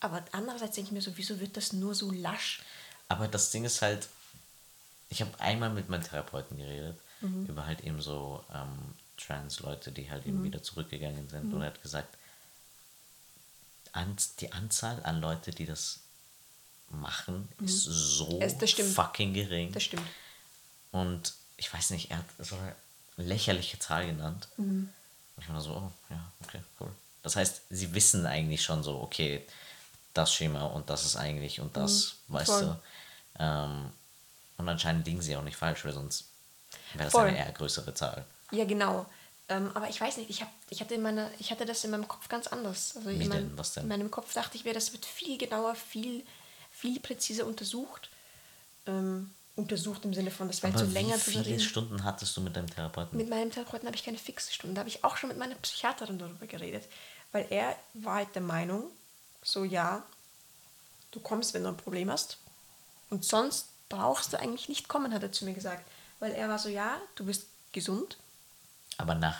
Aber 0.00 0.24
andererseits 0.32 0.76
denke 0.76 0.88
ich 0.88 0.92
mir 0.92 1.02
so, 1.02 1.16
wieso 1.16 1.40
wird 1.40 1.56
das 1.56 1.72
nur 1.72 1.94
so 1.94 2.10
lasch? 2.10 2.62
Aber 3.08 3.26
das 3.26 3.50
Ding 3.50 3.64
ist 3.64 3.82
halt, 3.82 4.08
ich 5.08 5.20
habe 5.20 5.40
einmal 5.40 5.70
mit 5.70 5.88
meinem 5.88 6.04
Therapeuten 6.04 6.56
geredet, 6.56 6.98
über 7.48 7.66
halt 7.66 7.80
eben 7.80 8.00
so 8.00 8.44
ähm, 8.54 8.94
Trans-Leute, 9.16 9.90
die 9.90 10.08
halt 10.08 10.24
eben 10.26 10.44
wieder 10.44 10.62
zurückgegangen 10.62 11.28
sind. 11.28 11.52
Und 11.52 11.62
er 11.62 11.68
hat 11.68 11.82
gesagt, 11.82 12.16
an, 13.92 14.16
die 14.38 14.52
Anzahl 14.52 15.02
an 15.02 15.20
Leute, 15.20 15.50
die 15.50 15.66
das 15.66 16.00
machen, 16.90 17.48
ist 17.62 17.84
so 17.84 18.38
Es- 18.40 18.54
fucking 18.94 19.34
gering. 19.34 19.72
Das 19.72 19.82
stimmt. 19.84 20.06
Und 20.92 21.34
ich 21.56 21.72
weiß 21.72 21.90
nicht, 21.90 22.10
er 22.10 22.18
hat 22.18 22.24
so 22.38 22.56
eine 22.56 22.74
lächerliche 23.28 23.78
Zahl 23.78 24.06
genannt. 24.06 24.48
Mhm. 24.56 24.88
Und 25.36 25.42
ich 25.42 25.48
war 25.52 25.60
so, 25.60 25.70
oh, 25.72 25.92
ja, 26.10 26.32
okay, 26.44 26.60
cool. 26.80 26.90
Das 27.22 27.36
heißt, 27.36 27.62
sie 27.70 27.92
wissen 27.94 28.26
eigentlich 28.26 28.62
schon 28.62 28.82
so, 28.82 29.00
okay, 29.00 29.44
das 30.14 30.32
Schema 30.34 30.62
und 30.66 30.88
das 30.90 31.04
ist 31.04 31.16
eigentlich 31.16 31.60
und 31.60 31.76
das, 31.76 32.14
weißt 32.28 32.48
Mhm. 32.50 32.54
voll. 32.54 32.64
du. 33.38 33.42
Ähm, 33.44 33.90
und 34.56 34.68
anscheinend 34.68 35.06
liegen 35.06 35.20
sie 35.22 35.36
auch 35.36 35.42
nicht 35.42 35.56
falsch, 35.56 35.84
weil 35.84 35.92
sonst 35.92 36.24
wäre 36.94 37.04
das 37.04 37.12
Voll. 37.12 37.28
eine 37.28 37.38
eher 37.38 37.52
größere 37.52 37.94
Zahl. 37.94 38.24
Ja, 38.50 38.64
genau. 38.64 39.06
Ähm, 39.50 39.70
aber 39.74 39.88
ich 39.88 40.00
weiß 40.00 40.16
nicht, 40.18 40.28
ich, 40.30 40.42
hab, 40.42 40.48
ich, 40.70 40.80
hatte 40.80 40.94
in 40.94 41.02
meiner, 41.02 41.30
ich 41.38 41.50
hatte 41.50 41.64
das 41.64 41.84
in 41.84 41.90
meinem 41.90 42.08
Kopf 42.08 42.28
ganz 42.28 42.48
anders. 42.48 42.96
Also 42.96 43.08
Wie 43.10 43.14
in, 43.22 43.28
meinem, 43.28 43.48
denn? 43.50 43.58
Was 43.58 43.72
denn? 43.74 43.84
in 43.84 43.88
meinem 43.88 44.10
Kopf 44.10 44.34
dachte 44.34 44.56
ich 44.56 44.64
mir, 44.64 44.74
das 44.74 44.92
wird 44.92 45.06
viel 45.06 45.38
genauer, 45.38 45.74
viel, 45.74 46.24
viel 46.78 47.00
präziser 47.00 47.46
untersucht. 47.46 48.10
Ähm, 48.86 49.30
untersucht 49.56 50.04
im 50.04 50.14
Sinne 50.14 50.30
von, 50.30 50.46
das 50.46 50.62
wäre 50.62 50.72
Aber 50.72 50.84
zu 50.84 50.90
länger 50.90 51.16
wie 51.16 51.20
viele 51.20 51.46
reden. 51.46 51.60
Stunden 51.60 52.04
hattest 52.04 52.36
du 52.36 52.40
mit 52.40 52.54
deinem 52.54 52.70
Therapeuten? 52.70 53.16
Mit 53.16 53.28
meinem 53.28 53.50
Therapeuten 53.50 53.86
habe 53.86 53.96
ich 53.96 54.04
keine 54.04 54.18
fixe 54.18 54.52
Stunde. 54.52 54.74
Da 54.74 54.80
habe 54.80 54.88
ich 54.88 55.02
auch 55.02 55.16
schon 55.16 55.28
mit 55.28 55.38
meiner 55.38 55.56
Psychiaterin 55.56 56.18
darüber 56.18 56.46
geredet. 56.46 56.84
Weil 57.32 57.46
er 57.50 57.76
war 57.94 58.16
halt 58.16 58.34
der 58.34 58.42
Meinung, 58.42 58.84
so 59.42 59.64
ja, 59.64 60.04
du 61.10 61.20
kommst, 61.20 61.54
wenn 61.54 61.64
du 61.64 61.70
ein 61.70 61.76
Problem 61.76 62.10
hast. 62.10 62.38
Und 63.10 63.24
sonst 63.24 63.68
brauchst 63.88 64.32
du 64.32 64.38
eigentlich 64.38 64.68
nicht 64.68 64.88
kommen, 64.88 65.12
hat 65.12 65.22
er 65.22 65.32
zu 65.32 65.44
mir 65.44 65.54
gesagt. 65.54 65.84
Weil 66.20 66.32
er 66.32 66.48
war 66.48 66.58
so, 66.58 66.68
ja, 66.68 66.96
du 67.16 67.24
bist 67.24 67.46
gesund. 67.72 68.16
Aber 68.96 69.14
nach 69.14 69.38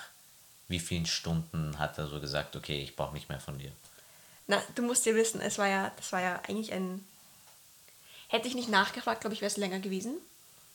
wie 0.68 0.80
vielen 0.80 1.06
Stunden 1.06 1.78
hat 1.78 1.96
er 1.98 2.08
so 2.08 2.20
gesagt, 2.20 2.56
okay, 2.56 2.82
ich 2.82 2.96
brauche 2.96 3.14
nicht 3.14 3.28
mehr 3.28 3.40
von 3.40 3.58
dir? 3.58 3.72
Na, 4.46 4.60
du 4.74 4.82
musst 4.82 5.06
ja 5.06 5.14
wissen, 5.14 5.40
es 5.40 5.58
war 5.58 5.68
ja, 5.68 5.92
das 5.96 6.12
war 6.12 6.20
ja 6.20 6.40
eigentlich 6.48 6.72
ein. 6.72 7.06
Hätte 8.28 8.48
ich 8.48 8.54
nicht 8.54 8.68
nachgefragt, 8.68 9.22
glaube 9.22 9.34
ich, 9.34 9.40
wäre 9.40 9.50
es 9.50 9.56
länger 9.56 9.80
gewesen. 9.80 10.14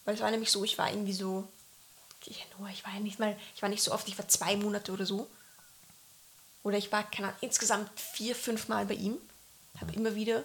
Weil 0.06 0.16
es 0.16 0.22
war 0.22 0.32
nämlich 0.32 0.52
so, 0.52 0.64
ich 0.64 0.78
war 0.78 0.90
irgendwie 0.90 1.14
so. 1.14 1.48
Ja, 2.26 2.36
nur, 2.58 2.70
ich 2.70 2.86
war 2.86 2.94
ja 2.94 3.00
nicht 3.00 3.20
mal, 3.20 3.38
ich 3.56 3.62
war 3.62 3.70
nicht 3.70 3.84
so 3.84 3.92
oft, 3.92 4.08
ich 4.08 4.18
war 4.18 4.28
zwei 4.28 4.56
Monate 4.56 4.92
oder 4.92 5.06
so. 5.06 5.28
Oder 6.64 6.78
ich 6.78 6.92
war, 6.92 7.04
keine 7.10 7.30
Ahnung, 7.30 7.40
insgesamt 7.42 7.90
vier, 8.00 8.36
fünf 8.36 8.70
Mal 8.70 8.86
bei 8.86 8.94
ihm. 8.94 9.18
Habe 9.80 9.94
immer 9.94 10.16
wieder 10.16 10.44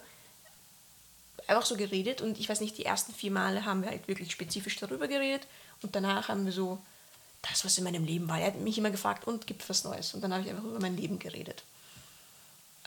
einfach 1.47 1.65
so 1.65 1.77
geredet 1.77 2.21
und 2.21 2.39
ich 2.39 2.49
weiß 2.49 2.61
nicht, 2.61 2.77
die 2.77 2.85
ersten 2.85 3.15
vier 3.15 3.31
Male 3.31 3.65
haben 3.65 3.83
wir 3.83 3.91
halt 3.91 4.07
wirklich 4.07 4.31
spezifisch 4.31 4.77
darüber 4.77 5.09
geredet 5.09 5.47
und 5.83 5.95
danach 5.97 6.29
haben 6.29 6.45
wir 6.45 6.53
so 6.53 6.79
das, 7.43 7.65
was 7.65 7.79
in 7.79 7.85
meinem 7.85 8.05
Leben 8.05 8.29
war. 8.29 8.39
Er 8.39 8.49
hat 8.49 8.57
mich 8.57 8.77
immer 8.77 8.91
gefragt, 8.91 9.27
und 9.27 9.47
gibt 9.47 9.69
was 9.69 9.85
Neues? 9.85 10.13
Und 10.13 10.21
dann 10.21 10.33
habe 10.33 10.43
ich 10.43 10.51
einfach 10.51 10.65
über 10.65 10.81
mein 10.81 10.97
Leben 10.97 11.19
geredet. 11.19 11.63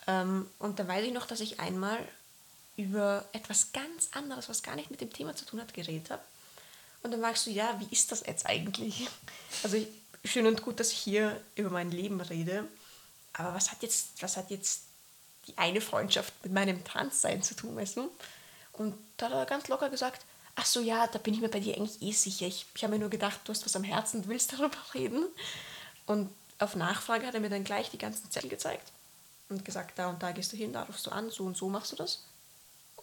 Ähm, 0.06 0.48
und 0.58 0.78
da 0.78 0.86
weiß 0.86 1.04
ich 1.06 1.12
noch, 1.12 1.26
dass 1.26 1.40
ich 1.40 1.58
einmal 1.60 1.98
über 2.76 3.24
etwas 3.32 3.72
ganz 3.72 4.08
anderes, 4.12 4.48
was 4.48 4.62
gar 4.62 4.76
nicht 4.76 4.90
mit 4.90 5.00
dem 5.00 5.12
Thema 5.12 5.36
zu 5.36 5.44
tun 5.44 5.60
hat, 5.60 5.74
geredet 5.74 6.10
habe. 6.10 6.22
Und 7.02 7.10
dann 7.10 7.32
ich 7.32 7.38
so, 7.38 7.50
ja, 7.50 7.78
wie 7.80 7.92
ist 7.92 8.12
das 8.12 8.24
jetzt 8.26 8.46
eigentlich? 8.46 9.08
Also 9.62 9.76
ich, 9.76 9.88
schön 10.24 10.46
und 10.46 10.62
gut, 10.62 10.80
dass 10.80 10.92
ich 10.92 10.98
hier 10.98 11.40
über 11.56 11.70
mein 11.70 11.90
Leben 11.90 12.20
rede, 12.20 12.66
aber 13.32 13.54
was 13.54 13.70
hat 13.70 13.82
jetzt, 13.82 14.22
was 14.22 14.36
hat 14.36 14.50
jetzt 14.50 14.82
die 15.46 15.58
eine 15.58 15.80
Freundschaft 15.80 16.32
mit 16.44 16.52
meinem 16.52 16.84
Transsein 16.84 17.42
zu 17.42 17.56
tun, 17.56 17.74
weißt 17.74 17.96
du? 17.96 18.10
Und 18.72 18.94
da 19.16 19.26
hat 19.26 19.32
er 19.32 19.46
ganz 19.46 19.68
locker 19.68 19.90
gesagt, 19.90 20.24
ach 20.54 20.66
so, 20.66 20.80
ja, 20.80 21.06
da 21.06 21.18
bin 21.18 21.34
ich 21.34 21.40
mir 21.40 21.48
bei 21.48 21.60
dir 21.60 21.76
eigentlich 21.76 22.00
eh 22.02 22.12
sicher. 22.12 22.46
Ich, 22.46 22.66
ich 22.74 22.84
habe 22.84 22.94
mir 22.94 23.00
nur 23.00 23.10
gedacht, 23.10 23.40
du 23.44 23.52
hast 23.52 23.64
was 23.64 23.76
am 23.76 23.84
Herzen, 23.84 24.22
du 24.22 24.28
willst 24.28 24.52
darüber 24.52 24.78
reden. 24.94 25.24
Und 26.06 26.30
auf 26.58 26.76
Nachfrage 26.76 27.26
hat 27.26 27.34
er 27.34 27.40
mir 27.40 27.50
dann 27.50 27.64
gleich 27.64 27.90
die 27.90 27.98
ganzen 27.98 28.30
Zettel 28.30 28.50
gezeigt 28.50 28.92
und 29.48 29.64
gesagt, 29.64 29.98
da 29.98 30.08
und 30.08 30.22
da 30.22 30.32
gehst 30.32 30.52
du 30.52 30.56
hin, 30.56 30.72
da 30.72 30.84
rufst 30.84 31.06
du 31.06 31.10
an, 31.10 31.30
so 31.30 31.44
und 31.44 31.56
so 31.56 31.68
machst 31.68 31.92
du 31.92 31.96
das. 31.96 32.24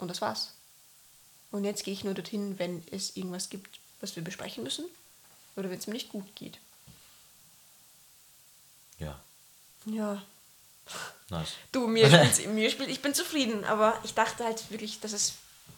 Und 0.00 0.08
das 0.08 0.20
war's. 0.20 0.52
Und 1.50 1.64
jetzt 1.64 1.84
gehe 1.84 1.92
ich 1.94 2.04
nur 2.04 2.14
dorthin, 2.14 2.58
wenn 2.58 2.82
es 2.90 3.16
irgendwas 3.16 3.48
gibt, 3.50 3.78
was 4.00 4.16
wir 4.16 4.24
besprechen 4.24 4.64
müssen 4.64 4.86
oder 5.56 5.68
wenn 5.70 5.78
es 5.78 5.86
mir 5.86 5.92
nicht 5.94 6.08
gut 6.08 6.34
geht. 6.36 6.58
Ja, 8.98 9.18
Ja. 9.86 10.22
nice. 11.28 11.52
Du, 11.72 11.86
mir 11.86 12.06
spielt, 12.32 12.54
mir 12.54 12.70
spielt, 12.70 12.88
ich 12.90 13.02
bin 13.02 13.14
zufrieden, 13.14 13.64
aber 13.64 13.98
ich 14.04 14.14
dachte 14.14 14.44
halt 14.44 14.70
wirklich, 14.70 15.00
dass 15.00 15.12
es 15.12 15.34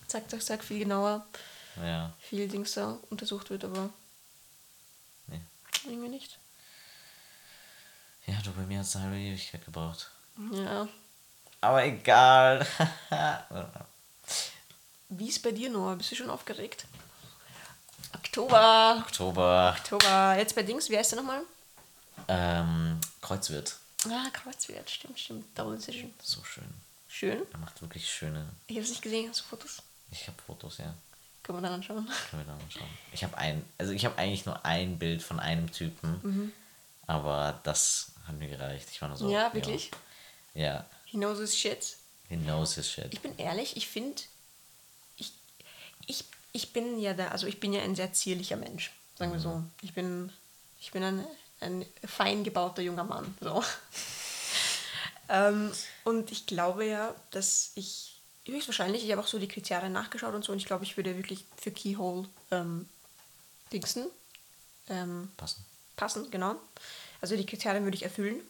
zack, 0.09 0.29
zack, 0.31 0.43
zack 0.43 0.65
viel 0.65 0.81
genauer, 0.81 1.25
Ja, 1.77 2.13
viel 2.21 2.49
Dings 2.49 2.73
da 2.75 2.99
untersucht 3.11 3.51
wird, 3.51 3.65
aber 3.65 3.91
nee. 5.29 5.41
irgendwie 5.85 6.09
nicht. 6.09 6.39
Ja, 8.27 8.41
du, 8.43 8.53
bei 8.53 8.63
mir 8.63 8.79
hat 8.79 8.87
es 8.87 8.95
eine 8.97 9.07
halbe 9.07 9.19
Ewigkeit 9.19 9.65
gebraucht. 9.65 10.11
Ja. 10.53 10.87
Aber 11.61 11.85
egal. 11.85 12.67
Wie 15.19 15.29
ist 15.29 15.43
bei 15.43 15.53
dir, 15.53 15.69
Noah? 15.71 15.97
Bist 15.97 16.11
du 16.13 16.17
schon 16.17 16.31
aufgeregt? 16.31 16.87
Oktober. 18.15 18.97
Oktober, 19.07 19.77
Oktober. 19.79 20.35
Jetzt 20.39 20.55
bei 20.55 20.63
Dings, 20.63 20.89
wie 20.91 20.97
heißt 20.97 21.13
der 21.13 21.19
nochmal? 21.21 21.43
ähm, 22.29 23.01
Kreuzwirt. 23.21 23.77
Ah, 24.09 24.29
Kreuzwert, 24.33 24.89
stimmt, 24.91 25.19
stimmt. 25.19 25.47
Double 25.59 25.75
Incision. 25.75 26.13
So 26.23 26.43
schön. 26.45 26.65
Schön. 27.09 27.43
Er 27.53 27.59
macht 27.59 27.81
wirklich 27.83 28.11
schöne. 28.11 28.49
Ich 28.67 28.77
habe 28.77 28.85
es 28.85 28.91
nicht 28.91 29.03
gesehen, 29.03 29.29
hast 29.29 29.41
du 29.41 29.45
Fotos? 29.45 29.83
Ich 30.11 30.27
habe 30.29 30.37
Fotos, 30.47 30.79
ja. 30.79 30.95
Können 31.43 31.59
wir 31.59 31.63
dann 31.63 31.75
anschauen. 31.75 32.07
Können 32.31 32.45
wir 32.47 32.53
da 32.53 32.59
mal 32.59 32.71
schauen. 32.71 32.89
Ich 33.13 33.23
habe 33.25 33.37
ein, 33.37 33.65
also 33.79 33.93
ich 33.93 34.05
habe 34.05 34.17
eigentlich 34.19 34.47
nur 34.47 34.65
ein 34.65 34.99
Bild 34.99 35.23
von 35.23 35.41
einem 35.41 35.71
Typen, 35.73 36.53
aber 37.07 37.61
das 37.65 38.13
hat 38.27 38.37
mir 38.39 38.49
gereicht. 38.49 38.89
Ich 38.91 39.01
war 39.03 39.09
nur 39.09 39.19
so. 39.19 39.31
ja, 39.31 39.53
wirklich? 39.53 39.91
Ja, 40.55 40.87
He 41.07 41.17
knows 41.19 41.39
his 41.39 41.57
shit. 41.59 41.97
he 42.29 42.37
knows 42.37 42.75
his 42.75 42.91
shit. 42.91 43.09
Ich 43.13 43.21
bin 43.21 43.37
ehrlich, 43.39 43.77
ich 43.77 43.89
finde, 43.89 44.23
ich, 46.07 46.25
ich 46.53 46.73
bin 46.73 46.99
ja 46.99 47.15
da, 47.15 47.29
also 47.29 47.47
ich 47.47 47.61
bin 47.61 47.73
ja 47.73 47.83
ein 47.83 47.95
sehr 47.95 48.13
zierlicher 48.13 48.57
Mensch, 48.57 48.93
sagen 49.17 49.33
wir 49.33 49.41
so. 49.41 49.63
Ich 49.83 49.95
bin, 49.95 50.33
ich 50.81 50.93
bin 50.93 51.03
ein, 51.03 51.27
ein 51.61 51.87
fein 52.05 52.45
gebauter 52.45 52.83
junger 52.83 53.05
Mann. 53.05 53.35
So. 53.41 53.63
ähm, 55.29 55.73
und 56.05 56.31
ich 56.33 56.47
glaube 56.47 56.87
ja, 56.87 57.15
dass 57.31 57.73
ich 57.75 58.21
höchstwahrscheinlich, 58.47 59.05
ich 59.05 59.13
habe 59.13 59.23
auch 59.23 59.27
so 59.27 59.39
die 59.39 59.49
Kriterien 59.49 59.93
nachgeschaut 59.93 60.35
und 60.35 60.45
so, 60.45 60.53
und 60.53 60.59
ich 60.59 60.67
glaube, 60.67 60.85
ich 60.85 60.97
würde 60.97 61.17
wirklich 61.17 61.45
für 61.57 61.71
Keyhole 61.71 62.29
ähm, 62.51 62.89
Dingsen 63.73 64.07
ähm, 64.89 65.31
Passen. 65.37 65.65
passen, 65.97 66.31
genau. 66.31 66.57
Also 67.21 67.37
die 67.37 67.47
Kriterien 67.47 67.85
würde 67.85 67.97
ich 67.97 68.03
erfüllen. 68.03 68.41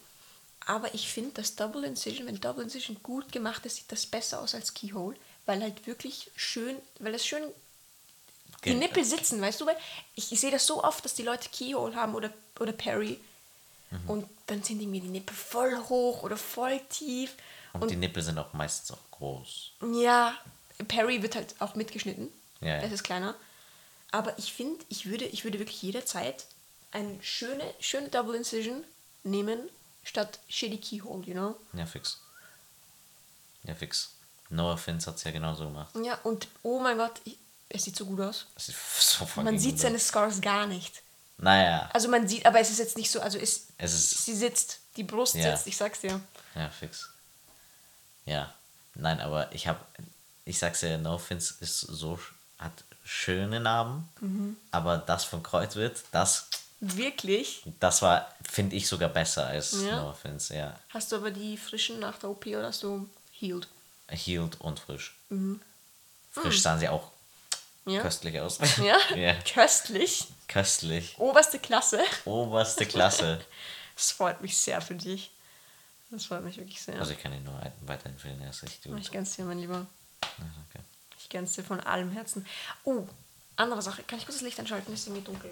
Aber 0.66 0.94
ich 0.94 1.12
finde, 1.12 1.32
dass 1.32 1.56
Double 1.56 1.84
Incision, 1.84 2.26
wenn 2.26 2.40
Double 2.40 2.62
Incision 2.62 3.02
gut 3.02 3.32
gemacht 3.32 3.66
ist, 3.66 3.76
sieht 3.76 3.92
das 3.92 4.06
besser 4.06 4.40
aus 4.40 4.54
als 4.54 4.74
Keyhole, 4.74 5.16
weil 5.46 5.62
halt 5.62 5.86
wirklich 5.86 6.30
schön, 6.36 6.76
weil 6.98 7.14
es 7.14 7.26
schön 7.26 7.42
die 8.64 8.70
Ge- 8.70 8.74
Nippel 8.78 9.04
sitzen, 9.04 9.40
weißt 9.40 9.60
du? 9.60 9.66
Weil 9.66 9.76
ich, 10.14 10.30
ich 10.32 10.40
sehe 10.40 10.50
das 10.50 10.66
so 10.66 10.82
oft, 10.84 11.04
dass 11.04 11.14
die 11.14 11.22
Leute 11.24 11.48
Keyhole 11.50 11.94
haben 11.96 12.14
oder, 12.14 12.32
oder 12.60 12.72
Perry 12.72 13.18
Mhm. 13.90 14.08
und 14.10 14.30
dann 14.46 14.62
sind 14.62 14.80
irgendwie 14.80 15.00
die 15.00 15.08
Nippel 15.08 15.36
voll 15.36 15.76
hoch 15.88 16.22
oder 16.22 16.38
voll 16.38 16.80
tief. 16.88 17.34
Und, 17.74 17.90
die 17.90 17.96
Nippel 17.96 18.22
sind 18.22 18.38
auch 18.38 18.52
meistens 18.54 18.90
auch 18.90 19.10
groß. 19.10 19.72
Ja, 20.00 20.34
Perry 20.88 21.22
wird 21.22 21.34
halt 21.34 21.54
auch 21.58 21.74
mitgeschnitten. 21.74 22.32
Ja, 22.60 22.76
ja. 22.76 22.80
Das 22.80 22.90
ist 22.92 23.02
kleiner. 23.02 23.34
Aber 24.10 24.38
ich 24.38 24.52
finde, 24.54 24.82
ich 24.88 25.04
würde, 25.06 25.26
ich 25.26 25.44
würde 25.44 25.58
wirklich 25.58 25.82
jederzeit 25.82 26.46
eine 26.90 27.22
schöne, 27.22 27.64
schöne 27.80 28.08
Double 28.08 28.34
Incision 28.34 28.82
nehmen, 29.24 29.60
statt 30.04 30.38
shitty 30.48 30.78
Keyhole, 30.78 31.22
you 31.26 31.32
know? 31.34 31.56
Ja, 31.74 31.84
fix. 31.84 32.18
Ja, 33.64 33.74
fix. 33.74 34.12
Noah 34.52 34.76
Fins 34.78 35.06
hat 35.06 35.16
es 35.16 35.24
ja 35.24 35.30
genauso 35.30 35.64
gemacht. 35.64 35.94
Ja, 36.04 36.18
und 36.24 36.46
oh 36.62 36.78
mein 36.80 36.96
Gott, 36.98 37.20
ich, 37.24 37.38
es 37.68 37.84
sieht 37.84 37.96
so 37.96 38.04
gut 38.06 38.20
aus. 38.20 38.46
Ist 38.56 38.72
so 39.18 39.26
Man 39.42 39.58
sieht 39.58 39.78
seine. 39.80 39.98
Scars 39.98 40.40
gar 40.40 40.66
nicht. 40.66 41.02
Naja, 41.38 41.88
Also 41.92 42.08
man 42.08 42.28
sieht, 42.28 42.46
aber 42.46 42.60
es 42.60 42.70
ist 42.70 42.78
jetzt 42.78 42.96
nicht 42.96 43.10
so, 43.10 43.20
also 43.20 43.38
es, 43.38 43.66
Es 43.78 43.94
ist- 43.94 44.24
sie 44.26 44.36
sitzt, 44.36 44.78
die 44.96 45.02
Brust 45.04 45.34
Ja. 45.34 45.56
sitzt, 45.56 45.66
ich 45.66 45.76
sag's 45.76 46.00
dir. 46.00 46.20
ja, 46.54 46.68
fix. 46.70 47.08
Ja, 48.26 48.52
nein, 48.94 49.20
aber 49.20 49.50
ich 49.52 49.66
habe, 49.66 49.80
ich 50.44 50.58
sag's 50.58 50.82
ja, 50.82 50.98
No 50.98 51.18
Fins 51.18 51.50
ist 51.60 51.80
so, 51.80 52.18
hat 52.58 52.72
schöne 53.04 53.58
Narben, 53.58 54.08
Mhm. 54.20 54.56
aber 54.70 54.98
das 54.98 55.24
von 55.24 55.42
Kreuzwirt, 55.42 56.04
das, 56.12 56.46
Wirklich? 56.78 57.62
das 57.80 58.02
war, 58.02 58.32
finde 58.48 58.76
ich 58.76 58.86
sogar 58.86 59.08
besser 59.08 59.46
als 59.46 59.72
Ja? 59.82 60.02
No 60.02 60.12
Fins, 60.12 60.50
ja. 60.50 60.78
Hast 60.90 61.10
du 61.10 61.16
aber 61.16 61.30
die 61.32 61.56
frischen 61.56 61.98
nach 61.98 62.18
der 62.18 62.30
OP 62.30 62.46
oder 62.46 62.66
hast 62.68 62.82
du 62.84 63.08
healed? 63.32 63.66
Healed 64.08 64.60
und 64.60 64.80
frisch. 64.80 65.14
Mhm. 65.30 65.60
Frisch 66.30 66.60
sahen 66.62 66.78
sie 66.80 66.88
auch 66.88 67.10
Ja? 67.86 68.00
köstlich 68.02 68.38
aus. 68.40 68.58
Ja? 68.78 68.96
ja, 69.16 69.34
Köstlich. 69.42 70.26
köstlich. 70.48 71.14
Oberste 71.18 71.58
Klasse. 71.58 72.02
Oberste 72.24 72.86
Klasse. 72.86 73.40
Das 73.94 74.10
freut 74.10 74.40
mich 74.40 74.56
sehr 74.56 74.80
für 74.80 74.94
dich. 74.94 75.30
Das 76.10 76.24
freut 76.24 76.42
mich 76.42 76.56
wirklich 76.56 76.80
sehr. 76.82 76.98
Also 76.98 77.12
ich 77.12 77.18
kann 77.18 77.32
ihn 77.34 77.44
nur 77.44 77.60
weiterempfehlen, 77.82 78.40
er 78.40 78.48
ist 78.50 78.62
echt 78.62 78.82
gut. 78.84 78.98
ich 78.98 79.10
gönn's 79.12 79.36
dir, 79.36 79.44
mein 79.44 79.58
Lieber. 79.58 79.86
Ja, 80.22 80.28
danke. 80.38 80.80
Ich 81.18 81.28
gönn's 81.28 81.52
dir 81.52 81.62
von 81.62 81.78
allem 81.80 82.10
Herzen. 82.10 82.46
Oh, 82.84 83.06
andere 83.56 83.82
Sache. 83.82 84.02
Kann 84.04 84.18
ich 84.18 84.24
kurz 84.24 84.36
das 84.38 84.42
Licht 84.42 84.58
anschalten? 84.58 84.92
Ist 84.94 85.06
irgendwie 85.06 85.24
dunkel. 85.24 85.50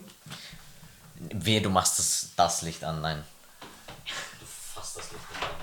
Wehe, 1.17 1.61
du 1.61 1.69
machst 1.69 1.99
das, 1.99 2.31
das 2.35 2.63
Licht 2.63 2.83
an, 2.83 3.03
nein. 3.03 3.23
Du 4.41 4.47
fasst 4.47 4.97
das 4.97 5.13
Licht 5.13 5.31
nicht 5.31 5.43
an. 5.43 5.59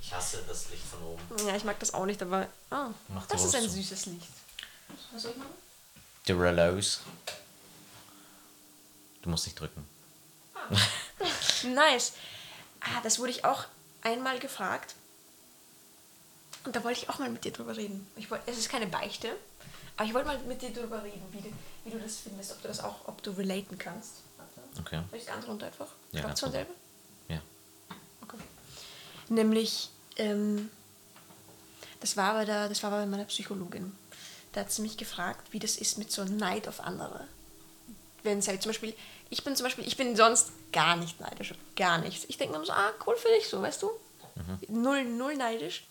Ich 0.00 0.13
hasse 0.24 0.42
das 0.46 0.70
Licht 0.70 0.82
von 0.84 1.02
oben. 1.02 1.46
Ja, 1.46 1.56
ich 1.56 1.64
mag 1.64 1.78
das 1.80 1.92
auch 1.94 2.06
nicht, 2.06 2.20
aber. 2.22 2.48
Ah, 2.70 2.88
Mach 3.08 3.26
die 3.26 3.32
das 3.32 3.44
ist 3.44 3.54
ein 3.54 3.62
zu. 3.64 3.70
süßes 3.70 4.06
Licht. 4.06 4.28
Was 5.12 5.22
soll 5.22 5.30
ich 5.32 5.36
machen? 5.36 5.50
The 6.26 6.32
Relos. 6.32 7.00
Du 9.22 9.30
musst 9.30 9.46
nicht 9.46 9.58
drücken. 9.58 9.86
Nice. 11.64 12.12
Ah, 12.80 13.00
das 13.02 13.18
wurde 13.18 13.30
ich 13.30 13.44
auch 13.44 13.64
einmal 14.02 14.38
gefragt. 14.38 14.94
Und 16.64 16.76
da 16.76 16.84
wollte 16.84 17.00
ich 17.00 17.08
auch 17.08 17.18
mal 17.18 17.30
mit 17.30 17.44
dir 17.44 17.52
drüber 17.52 17.76
reden. 17.76 18.06
Ich 18.16 18.30
wollt, 18.30 18.42
es 18.46 18.58
ist 18.58 18.68
keine 18.68 18.86
Beichte, 18.86 19.34
aber 19.96 20.06
ich 20.06 20.14
wollte 20.14 20.26
mal 20.28 20.38
mit 20.40 20.60
dir 20.60 20.72
drüber 20.72 21.02
reden, 21.02 21.22
wie 21.32 21.40
du, 21.40 21.52
wie 21.84 21.90
du 21.90 21.98
das 21.98 22.16
findest, 22.16 22.52
ob 22.52 22.62
du 22.62 22.68
das 22.68 22.80
auch, 22.80 23.06
ob 23.08 23.22
du 23.22 23.30
relaten 23.32 23.78
kannst. 23.78 24.16
Okay. 24.78 25.00
Soll 25.10 25.18
ich 25.20 25.26
ganz 25.26 25.46
runter 25.46 25.66
einfach? 25.66 25.86
Ja, 26.12 26.20
Glaubst 26.20 26.42
ganz 26.42 26.42
runter. 26.42 26.56
selber? 26.58 26.72
Ja. 27.28 27.40
Okay. 28.22 28.38
Nämlich, 29.28 29.90
ähm, 30.16 30.70
das 32.00 32.16
war 32.16 32.34
bei 32.34 32.44
der, 32.44 32.68
das 32.68 32.82
war 32.82 32.90
bei 32.90 33.06
meiner 33.06 33.24
Psychologin. 33.24 33.92
Da 34.52 34.60
hat 34.60 34.72
sie 34.72 34.82
mich 34.82 34.96
gefragt, 34.96 35.52
wie 35.52 35.58
das 35.58 35.76
ist 35.76 35.98
mit 35.98 36.12
so 36.12 36.24
Neid 36.24 36.68
auf 36.68 36.80
andere. 36.80 37.26
Wenn 38.22 38.38
es 38.38 38.48
halt 38.48 38.62
zum 38.62 38.70
Beispiel, 38.70 38.94
ich 39.30 39.42
bin 39.42 39.56
zum 39.56 39.64
Beispiel, 39.64 39.86
ich 39.86 39.96
bin 39.96 40.14
sonst 40.16 40.50
gar 40.72 40.96
nicht 40.96 41.20
neidisch, 41.20 41.54
gar 41.76 41.98
nichts. 41.98 42.24
Ich 42.28 42.38
denke 42.38 42.58
mir 42.58 42.64
so, 42.64 42.72
ah, 42.72 42.92
cool 43.06 43.16
für 43.16 43.28
dich, 43.28 43.48
so, 43.48 43.60
weißt 43.60 43.82
du? 43.82 43.90
Null, 44.68 45.04
null 45.04 45.36
neidisch. 45.36 45.84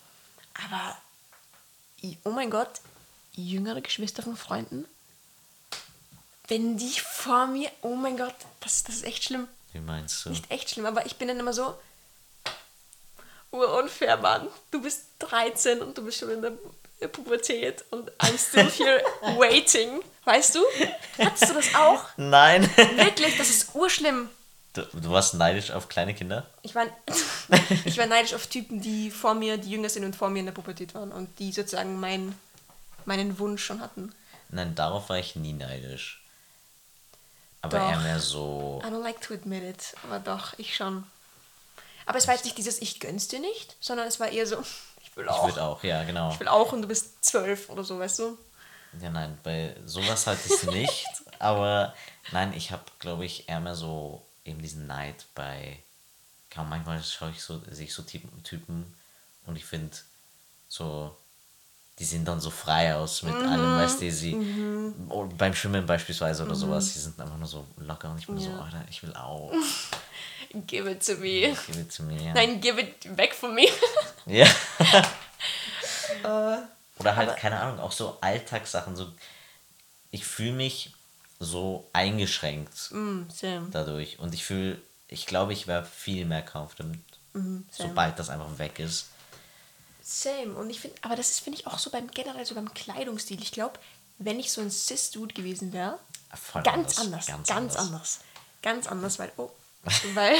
Aber, 0.66 0.96
oh 2.24 2.30
mein 2.30 2.50
Gott, 2.50 2.80
jüngere 3.34 3.80
Geschwister 3.80 4.22
von 4.22 4.36
Freunden, 4.36 4.86
wenn 6.48 6.76
die 6.76 7.00
vor 7.00 7.46
mir, 7.46 7.70
oh 7.82 7.94
mein 7.96 8.16
Gott, 8.16 8.34
das, 8.60 8.84
das 8.84 8.96
ist 8.96 9.04
echt 9.04 9.24
schlimm 9.24 9.48
Wie 9.72 9.80
meinst 9.80 10.24
du? 10.24 10.30
nicht 10.30 10.50
echt 10.50 10.70
schlimm, 10.70 10.86
aber 10.86 11.06
ich 11.06 11.16
bin 11.16 11.28
dann 11.28 11.40
immer 11.40 11.52
so 11.52 11.74
urunfair, 13.54 14.16
Mann. 14.16 14.48
Du 14.70 14.82
bist 14.82 15.06
13 15.20 15.80
und 15.80 15.96
du 15.96 16.04
bist 16.04 16.18
schon 16.18 16.30
in 16.30 16.42
der 16.42 17.08
Pubertät 17.08 17.84
und 17.90 18.10
I'm 18.18 18.38
still 18.38 18.70
here 18.70 19.02
waiting. 19.38 20.00
Weißt 20.24 20.54
du? 20.54 20.60
Hattest 21.18 21.50
du 21.50 21.54
das 21.54 21.74
auch? 21.74 22.04
Nein! 22.16 22.68
Wirklich, 22.96 23.36
das 23.36 23.50
ist 23.50 23.74
urschlimm. 23.74 24.30
Du, 24.72 24.82
du 24.82 25.10
warst 25.10 25.34
neidisch 25.34 25.70
auf 25.70 25.88
kleine 25.88 26.14
Kinder? 26.14 26.46
Ich 26.62 26.74
war, 26.74 26.86
ich 27.84 27.98
war 27.98 28.06
neidisch 28.06 28.34
auf 28.34 28.46
Typen, 28.46 28.80
die 28.80 29.10
vor 29.10 29.34
mir, 29.34 29.58
die 29.58 29.70
jünger 29.70 29.88
sind 29.88 30.04
und 30.04 30.16
vor 30.16 30.30
mir 30.30 30.40
in 30.40 30.46
der 30.46 30.52
Pubertät 30.52 30.94
waren 30.94 31.12
und 31.12 31.38
die 31.38 31.52
sozusagen 31.52 32.00
mein, 32.00 32.34
meinen 33.04 33.38
Wunsch 33.38 33.64
schon 33.64 33.80
hatten. 33.80 34.12
Nein, 34.48 34.74
darauf 34.74 35.08
war 35.08 35.18
ich 35.18 35.36
nie 35.36 35.52
neidisch. 35.52 36.22
Aber 37.60 37.78
Doch. 37.78 37.90
eher 37.90 38.00
mehr 38.00 38.20
so. 38.20 38.82
I 38.84 38.88
don't 38.88 39.02
like 39.02 39.20
to 39.22 39.34
admit 39.34 39.62
it, 39.62 39.94
aber 40.02 40.18
doch, 40.18 40.58
ich 40.58 40.76
schon. 40.76 41.04
Aber 42.06 42.18
es 42.18 42.26
war 42.26 42.34
jetzt 42.34 42.44
nicht 42.44 42.58
dieses 42.58 42.80
Ich 42.82 43.00
gönn's 43.00 43.28
dir 43.28 43.40
nicht, 43.40 43.76
sondern 43.80 44.06
es 44.06 44.20
war 44.20 44.28
eher 44.28 44.46
so, 44.46 44.56
ich 45.02 45.16
will 45.16 45.24
Ich 45.24 45.30
auch. 45.30 45.44
würde 45.46 45.62
auch, 45.62 45.82
ja, 45.84 46.02
genau. 46.04 46.30
Ich 46.32 46.40
will 46.40 46.48
auch 46.48 46.72
und 46.72 46.82
du 46.82 46.88
bist 46.88 47.24
zwölf 47.24 47.68
oder 47.70 47.84
so, 47.84 47.98
weißt 47.98 48.18
du? 48.20 48.38
Ja, 49.00 49.10
nein, 49.10 49.36
bei 49.42 49.74
sowas 49.86 50.26
halt 50.26 50.44
ist 50.46 50.64
nicht. 50.66 51.06
aber 51.38 51.94
nein, 52.32 52.52
ich 52.54 52.70
habe, 52.70 52.84
glaube 52.98 53.24
ich, 53.24 53.48
eher 53.48 53.60
mehr 53.60 53.74
so 53.74 54.22
eben 54.44 54.60
diesen 54.62 54.86
Neid 54.86 55.24
bei. 55.34 55.78
Kaum 56.50 56.68
manchmal 56.68 57.02
schaue 57.02 57.30
ich 57.30 57.42
so, 57.42 57.60
sehe 57.70 57.86
ich 57.86 57.92
so 57.94 58.02
Typen, 58.02 58.94
und 59.46 59.56
ich 59.56 59.64
finde, 59.64 59.96
so, 60.68 61.14
die 61.98 62.04
sehen 62.04 62.24
dann 62.24 62.40
so 62.40 62.50
frei 62.50 62.94
aus 62.94 63.22
mit 63.22 63.34
allem, 63.34 63.76
weißt 63.76 64.00
du, 64.00 64.10
sie, 64.12 64.36
oh, 65.08 65.26
beim 65.36 65.54
Schwimmen 65.54 65.84
beispielsweise 65.84 66.44
oder 66.44 66.54
sowas, 66.54 66.92
die 66.92 66.98
sind 67.00 67.18
einfach 67.20 67.36
nur 67.36 67.48
so 67.48 67.66
locker 67.76 68.10
und 68.10 68.18
ich 68.18 68.26
bin 68.26 68.38
so, 68.38 68.50
Ja. 68.50 68.60
Alter, 68.60 68.84
ich 68.88 69.02
will 69.02 69.14
auch, 69.16 69.52
Give 70.66 70.90
it 70.90 71.04
to 71.06 71.16
me. 71.16 71.54
gib 71.66 71.76
it 71.76 71.96
to 71.96 72.02
me. 72.02 72.22
Ja. 72.22 72.34
Nein, 72.34 72.60
give 72.60 72.80
it 72.80 73.16
back 73.16 73.34
from 73.34 73.54
me. 73.54 73.66
Ja. 74.26 74.46
Äh, 76.22 76.58
Oder 76.98 77.16
halt, 77.16 77.36
keine 77.36 77.58
Ahnung, 77.60 77.80
auch 77.80 77.92
so 77.92 78.18
Alltagssachen, 78.20 78.94
so, 78.94 79.10
ich 80.10 80.24
fühle 80.24 80.52
mich 80.52 80.92
so 81.40 81.88
eingeschränkt 81.92 82.92
mm, 82.92 83.22
same. 83.30 83.68
dadurch 83.70 84.18
und 84.18 84.32
ich 84.32 84.44
fühle, 84.44 84.80
ich 85.08 85.26
glaube, 85.26 85.52
ich 85.52 85.66
wäre 85.66 85.84
viel 85.84 86.24
mehr 86.24 86.44
confident, 86.44 87.02
same. 87.32 87.64
sobald 87.70 88.18
das 88.18 88.30
einfach 88.30 88.58
weg 88.58 88.78
ist. 88.78 89.06
Same. 90.02 90.54
Und 90.54 90.70
ich 90.70 90.80
finde, 90.80 90.96
aber 91.02 91.16
das 91.16 91.30
ist, 91.30 91.40
finde 91.40 91.58
ich, 91.58 91.66
auch 91.66 91.78
so 91.78 91.90
beim 91.90 92.10
generell 92.10 92.44
so 92.44 92.54
beim 92.54 92.72
Kleidungsstil. 92.72 93.40
Ich 93.42 93.52
glaube, 93.52 93.78
wenn 94.18 94.38
ich 94.38 94.52
so 94.52 94.60
ein 94.60 94.70
Cis-Dude 94.70 95.34
gewesen 95.34 95.72
wäre, 95.72 95.98
ganz 96.62 96.98
anders, 96.98 97.26
ganz, 97.26 97.76
anders. 97.76 98.20
Ganz 98.62 98.86
anders, 98.86 99.18
weil, 99.18 99.32
oh, 99.36 99.50
weil, 100.14 100.36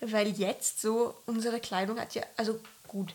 weil 0.00 0.28
jetzt 0.28 0.80
so 0.80 1.14
unsere 1.26 1.60
Kleidung 1.60 1.98
hat 1.98 2.14
ja, 2.14 2.22
also 2.36 2.60
gut, 2.88 3.14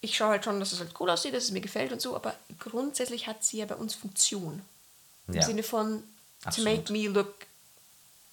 ich 0.00 0.16
schaue 0.16 0.30
halt 0.30 0.44
schon, 0.44 0.60
dass 0.60 0.72
es 0.72 0.80
halt 0.80 0.92
cool 1.00 1.10
aussieht, 1.10 1.34
dass 1.34 1.44
es 1.44 1.50
mir 1.50 1.60
gefällt 1.60 1.92
und 1.92 2.00
so, 2.00 2.14
aber 2.14 2.34
grundsätzlich 2.58 3.26
hat 3.26 3.42
sie 3.42 3.58
ja 3.58 3.66
bei 3.66 3.74
uns 3.76 3.94
Funktion. 3.94 4.62
Im 5.28 5.34
Ja. 5.34 5.42
Sinne 5.42 5.62
von 5.62 6.02
to 6.42 6.48
Absolut. 6.48 6.78
make 6.78 6.92
me 6.92 7.08
look 7.08 7.46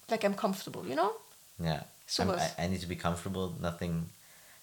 like 0.08 0.22
I'm 0.24 0.34
comfortable, 0.34 0.86
you 0.86 0.94
know? 0.94 1.10
Ja. 1.58 1.84
I'm- 2.18 2.36
I, 2.58 2.64
I 2.64 2.68
need 2.68 2.82
to 2.82 2.86
be 2.88 2.96
comfortable, 2.96 3.54
nothing, 3.60 4.10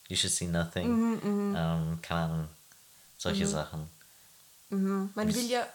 you 0.07 0.15
should 0.15 0.31
see 0.33 0.45
nothing. 0.45 0.87
Mhm, 0.87 1.55
Ähm, 1.57 1.99
keine 2.03 2.21
Ahnung, 2.21 2.47
solche 3.17 3.47
Sachen. 3.47 3.89
Man 4.69 5.11
will 5.33 5.49
ja, 5.49 5.65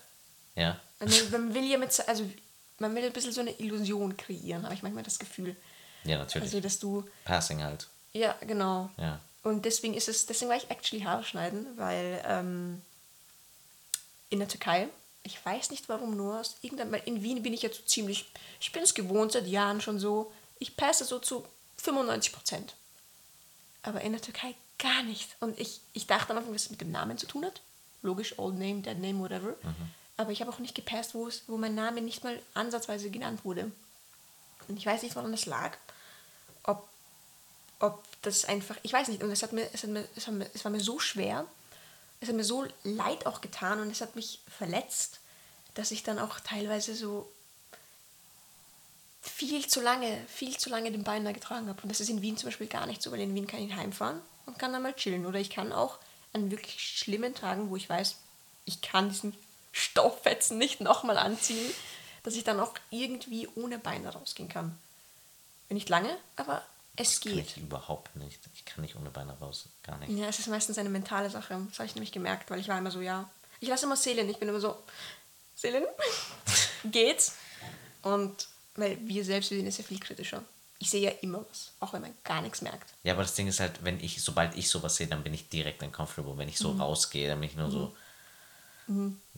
Ja. 0.55 0.81
man 1.01 1.09
man 1.33 1.55
will 1.55 1.65
ja 1.69 1.79
mit, 1.79 2.09
also 2.09 2.25
man 2.79 2.95
will 2.95 3.05
ein 3.05 3.13
bisschen 3.13 3.33
so 3.33 3.41
eine 3.41 3.59
Illusion 3.59 4.17
kreieren, 4.17 4.63
habe 4.63 4.75
ich 4.75 4.83
manchmal 4.85 5.03
das 5.03 5.19
Gefühl. 5.19 5.57
Ja, 6.05 6.19
natürlich. 6.19 6.45
Also, 6.47 6.61
dass 6.61 6.79
du, 6.79 7.05
Passing 7.25 7.63
halt. 7.63 7.89
ja, 8.13 8.35
genau. 8.41 8.91
Ja. 8.97 9.21
Und 9.43 9.65
deswegen 9.65 9.95
ist 9.95 10.09
es, 10.09 10.27
deswegen 10.27 10.51
war 10.51 10.57
ich 10.57 10.71
actually 10.71 11.05
Haare 11.05 11.23
schneiden, 11.23 11.67
weil 11.77 12.23
ähm, 12.27 12.81
in 14.31 14.39
der 14.39 14.49
Türkei, 14.49 14.89
ich 15.23 15.45
weiß 15.45 15.71
nicht 15.71 15.89
warum 15.89 16.17
nur, 16.17 16.41
aus 16.41 16.57
irgendeinem, 16.63 16.93
weil 16.93 17.03
in 17.05 17.23
Wien 17.23 17.43
bin 17.43 17.53
ich 17.53 17.63
jetzt 17.63 17.77
so 17.77 17.83
ziemlich, 17.85 18.31
ich 18.61 18.73
bin 18.73 18.83
es 18.83 18.95
gewohnt 18.95 19.33
seit 19.33 19.47
Jahren 19.47 19.81
schon 19.81 19.99
so, 19.99 20.33
ich 20.59 20.77
passe 20.77 21.05
so 21.05 21.19
zu 21.19 21.47
95 21.79 22.33
Prozent. 22.33 22.75
Aber 23.83 24.01
in 24.01 24.13
der 24.13 24.23
Türkei 24.23 24.55
gar 24.79 25.03
nicht. 25.03 25.37
Und 25.41 25.59
ich, 25.59 25.81
ich 25.93 26.07
dachte 26.07 26.31
am 26.31 26.39
Anfang, 26.39 26.53
dass 26.55 26.65
es 26.65 26.71
mit 26.71 26.81
dem 26.81 26.91
Namen 26.91 27.19
zu 27.19 27.27
tun 27.27 27.45
hat. 27.45 27.61
Logisch, 28.03 28.39
Old 28.39 28.55
Name, 28.59 28.81
Dead 28.81 28.99
Name, 28.99 29.19
whatever. 29.19 29.55
Aber 30.17 30.31
ich 30.31 30.41
habe 30.41 30.51
auch 30.51 30.59
nicht 30.59 30.75
gepasst, 30.75 31.15
wo, 31.15 31.27
es, 31.27 31.43
wo 31.47 31.57
mein 31.57 31.75
Name 31.75 32.01
nicht 32.01 32.25
mal 32.25 32.41
ansatzweise 32.55 33.11
genannt 33.11 33.45
wurde. 33.45 33.71
Und 34.69 34.79
ich 34.79 34.87
weiß 34.87 35.03
nicht, 35.03 35.17
woran 35.17 35.33
das 35.33 35.47
lag. 35.47 35.77
Ob 36.65 36.89
ob 37.81 38.05
das 38.23 38.45
einfach, 38.45 38.77
ich 38.83 38.93
weiß 38.93 39.09
nicht, 39.09 39.23
und 39.23 39.31
es 39.31 39.43
hat 39.43 39.53
mir, 39.53 39.69
es, 39.73 39.83
hat 39.83 39.91
mir, 39.91 40.09
es, 40.17 40.27
hat 40.27 40.35
mir, 40.35 40.51
es 40.55 40.65
war 40.65 40.73
mir 40.73 40.81
so 40.81 40.99
schwer, 40.99 41.47
es 42.21 42.29
hat 42.29 42.37
mir 42.37 42.45
so 42.45 42.67
leid 42.83 43.27
auch 43.27 43.41
getan 43.41 43.81
und 43.81 43.91
es 43.91 44.01
hat 44.01 44.17
mich 44.17 44.41
verletzt, 44.49 45.21
dass 45.75 45.91
ich 45.91 46.03
dann 46.03 46.19
auch 46.19 46.41
teilweise 46.41 46.95
so 46.95 47.31
viel 49.21 49.67
zu 49.67 49.81
lange, 49.81 50.25
viel 50.29 50.57
zu 50.57 50.71
lange 50.71 50.93
den 50.93 51.05
Bein 51.05 51.25
da 51.25 51.33
getragen 51.33 51.69
habe. 51.69 51.83
Und 51.83 51.89
das 51.89 52.01
ist 52.01 52.09
in 52.09 52.23
Wien 52.23 52.37
zum 52.37 52.49
Beispiel 52.49 52.67
gar 52.67 52.87
nicht 52.87 53.03
so, 53.03 53.11
weil 53.11 53.21
in 53.21 53.35
Wien 53.35 53.47
kann 53.47 53.61
ich 53.61 53.75
heimfahren 53.75 54.21
und 54.47 54.59
kann 54.59 54.73
dann 54.73 54.83
mal 54.83 54.95
chillen. 54.95 55.27
Oder 55.27 55.41
ich 55.41 55.51
kann 55.51 55.73
auch 55.73 55.99
an 56.33 56.51
wirklich 56.51 56.81
schlimmen 56.81 57.35
Tagen, 57.35 57.71
wo 57.71 57.77
ich 57.77 57.89
weiß, 57.89 58.17
ich 58.65 58.81
kann 58.83 59.09
diesen 59.09 59.35
Stofffetzen 59.73 60.59
nicht 60.59 60.81
nochmal 60.81 61.19
anziehen, 61.19 61.73
dass 62.23 62.37
ich 62.37 62.45
dann 62.45 62.61
auch 62.61 62.75
irgendwie 62.91 63.49
ohne 63.57 63.79
Beine 63.79 64.13
rausgehen 64.13 64.49
kann. 64.49 64.79
Nicht 65.69 65.89
lange, 65.89 66.17
aber 66.37 66.63
es 66.97 67.21
Kann 67.21 67.33
geht. 67.35 67.47
ich 67.49 67.57
überhaupt 67.57 68.15
nicht. 68.17 68.39
Ich 68.55 68.65
kann 68.65 68.83
nicht 68.83 68.95
ohne 68.97 69.11
Beine 69.11 69.33
raus. 69.41 69.67
Gar 69.83 69.99
nicht. 69.99 70.11
Ja, 70.17 70.27
es 70.29 70.39
ist 70.39 70.47
meistens 70.49 70.79
eine 70.79 70.89
mentale 70.91 71.29
Sache. 71.31 71.61
Das 71.69 71.79
habe 71.79 71.87
ich 71.87 71.95
nämlich 71.97 72.13
gemerkt, 72.13 72.49
weil 72.51 72.61
ich 72.61 72.69
war 72.69 72.79
immer 72.79 72.91
so, 72.93 73.01
ja. 73.01 73.29
Ich 73.61 73.69
lasse 73.69 73.87
immer 73.87 73.97
Selin, 73.97 74.29
ich 74.31 74.39
bin 74.39 74.49
immer 74.49 74.61
so, 74.61 74.77
Selin, 75.57 75.85
geht's? 76.85 77.35
Und 78.03 78.47
weil 78.77 78.99
wir 79.07 79.25
selbst, 79.25 79.51
wir 79.51 79.59
sind 79.59 79.77
ja 79.77 79.85
viel 79.85 79.99
kritischer. 80.01 80.45
Ich 80.79 80.91
sehe 80.91 81.01
ja 81.03 81.11
immer 81.23 81.45
was, 81.49 81.71
auch 81.81 81.93
wenn 81.93 82.03
man 82.03 82.15
gar 82.25 82.43
nichts 82.43 82.61
merkt. 82.61 82.93
Ja, 83.05 83.15
aber 83.15 83.23
das 83.23 83.35
Ding 83.35 83.47
ist 83.49 83.59
halt, 83.61 83.83
wenn 83.85 83.99
ich, 84.01 84.23
sobald 84.23 84.55
ich 84.57 84.69
sowas 84.69 84.97
sehe, 84.97 85.07
dann 85.07 85.23
bin 85.23 85.33
ich 85.33 85.49
direkt 85.49 85.83
uncomfortable. 85.83 86.37
Wenn 86.37 86.49
ich 86.49 86.59
Mhm. 86.61 86.63
so 86.65 86.73
rausgehe, 86.73 87.29
dann 87.29 87.41
bin 87.41 87.49
ich 87.49 87.57
nur 87.57 87.71
so 87.71 87.97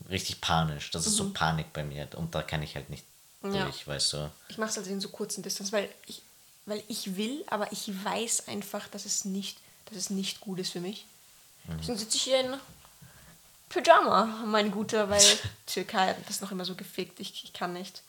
richtig 0.09 0.41
panisch. 0.41 0.91
Das 0.91 1.07
ist 1.07 1.15
so 1.17 1.31
Panik 1.33 1.73
bei 1.73 1.85
mir. 1.85 2.09
Und 2.17 2.35
da 2.35 2.43
kann 2.43 2.63
ich 2.63 2.75
halt 2.75 2.91
nicht 2.91 3.05
Mhm. 3.05 3.16
Ja. 3.43 3.65
durch, 3.65 3.87
weißt 3.87 4.13
du. 4.15 4.31
Ich 4.49 4.59
mache 4.59 4.71
es 4.71 4.77
halt 4.77 4.87
in 4.87 5.01
so 5.01 5.09
kurzen 5.09 5.43
Distanz, 5.43 5.73
weil 5.73 5.89
ich, 6.07 6.23
weil 6.65 6.83
ich 6.89 7.17
will, 7.17 7.45
aber 7.47 7.71
ich 7.73 7.89
weiß 8.05 8.49
einfach, 8.49 8.89
dass 8.89 9.05
es 9.05 9.25
nicht, 9.25 9.59
dass 9.87 9.97
es 9.97 10.11
nicht 10.11 10.41
gut 10.41 10.59
ist 10.59 10.73
für 10.73 10.81
mich. 10.81 11.07
Deswegen 11.79 11.99
sitze 11.99 12.17
ich 12.17 12.23
hier 12.23 12.41
in 12.41 12.55
Pyjama, 13.69 14.25
mein 14.47 14.71
Guter, 14.71 15.11
weil 15.11 15.23
Türkei 15.67 16.09
hat 16.09 16.29
das 16.29 16.41
noch 16.41 16.53
immer 16.53 16.65
so 16.65 16.75
gefickt. 16.75 17.21
Ich, 17.21 17.45
ich 17.45 17.53
kann 17.53 17.73
nicht. 17.73 18.03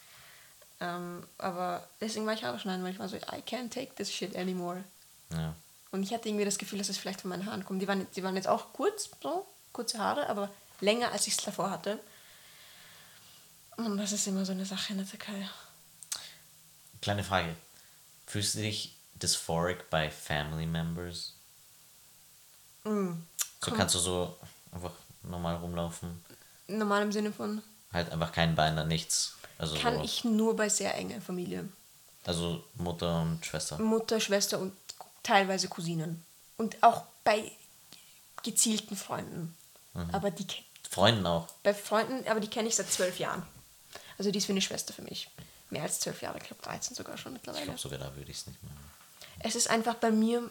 Ähm, 0.80 1.24
aber 1.40 1.88
deswegen 2.00 2.26
war 2.26 2.34
ich 2.34 2.44
Haare 2.44 2.60
schneiden, 2.60 2.84
weil 2.84 2.92
ich 2.94 3.00
war 3.00 3.10
so, 3.10 3.18
I 3.18 3.42
can't 3.48 3.70
take 3.72 3.96
this 3.96 4.12
shit 4.12 4.36
anymore. 4.36 4.84
Ja. 5.32 5.56
Und 5.92 6.04
ich 6.04 6.14
hatte 6.14 6.30
irgendwie 6.30 6.46
das 6.46 6.58
Gefühl, 6.58 6.78
dass 6.78 6.90
es 6.90 6.98
vielleicht 6.98 7.22
von 7.22 7.30
meinen 7.30 7.46
Haaren 7.46 7.66
kommt. 7.66 7.82
Die 7.82 7.88
waren, 7.88 8.06
die 8.16 8.24
waren 8.24 8.36
jetzt 8.36 8.48
auch 8.48 8.74
kurz, 8.74 9.10
so, 9.22 9.48
kurze 9.74 9.98
Haare, 9.98 10.30
aber 10.30 10.50
länger, 10.82 11.12
als 11.12 11.26
ich 11.26 11.34
es 11.34 11.44
davor 11.44 11.72
hatte. 11.72 12.00
Und 13.78 13.98
das 13.98 14.12
ist 14.12 14.28
immer 14.28 14.46
so 14.46 14.52
eine 14.52 14.66
Sache 14.66 14.94
in 14.94 15.00
der 15.00 15.08
Türkei. 15.08 15.48
Kleine 17.02 17.24
Frage. 17.24 17.56
Fühlst 18.26 18.56
du 18.56 18.60
dich 18.60 18.96
dysphoric 19.16 19.90
bei 19.90 20.10
Family 20.10 20.66
Members? 20.66 21.34
Mm. 22.84 23.14
So 23.64 23.72
kannst 23.72 23.96
du 23.96 24.00
so 24.00 24.38
einfach 24.72 24.92
normal 25.24 25.56
rumlaufen. 25.58 26.24
Normal 26.68 27.04
im 27.04 27.12
Sinne 27.12 27.32
von, 27.32 27.62
Halt 27.94 28.12
einfach 28.12 28.32
kein 28.32 28.56
Bein, 28.56 28.88
nichts. 28.88 29.36
Also, 29.58 29.76
kann 29.78 29.96
so, 29.96 30.04
ich 30.04 30.24
nur 30.24 30.56
bei 30.56 30.70
sehr 30.70 30.94
enger 30.96 31.22
Familie. 31.22 31.68
also 32.26 32.64
Mutter 32.76 33.22
und 33.22 33.46
Schwester. 33.46 33.80
Mutter, 33.80 34.20
Schwester 34.20 34.60
und 34.60 34.74
teilweise 35.24 35.68
Cousinen. 35.68 36.24
Und 36.58 36.84
auch 36.84 37.04
bei 37.24 37.52
gezielten 38.44 38.96
Freunden. 38.96 39.56
Aber 40.12 40.30
die 40.30 40.46
Freunden 40.90 41.26
auch. 41.26 41.48
bei 41.64 41.74
Freunden, 41.74 42.28
aber 42.28 42.40
die 42.40 42.50
kenne 42.50 42.68
ich 42.68 42.76
seit 42.76 42.92
zwölf 42.92 43.18
Jahren. 43.18 43.44
Also 44.18 44.32
die 44.32 44.38
ist 44.40 44.48
wie 44.48 44.54
eine 44.54 44.62
Schwester 44.62 44.94
für 44.94 45.02
mich. 45.04 45.30
Mehr 45.70 45.84
als 45.84 46.00
zwölf 46.00 46.22
Jahre, 46.22 46.38
ich 46.38 46.46
glaube 46.46 46.62
13 46.64 46.96
sogar 46.96 47.18
schon 47.18 47.34
Ich 47.34 47.40
mittlerweile. 47.40 47.66
glaube 47.66 47.80
sogar 47.80 48.00
da 48.00 48.16
würde 48.16 48.32
ich 48.32 48.38
es 48.38 48.48
nicht 48.48 48.62
machen. 48.64 48.92
Es 49.40 49.56
ist 49.56 49.70
einfach 49.70 49.96
bei 49.96 50.12
mir, 50.12 50.50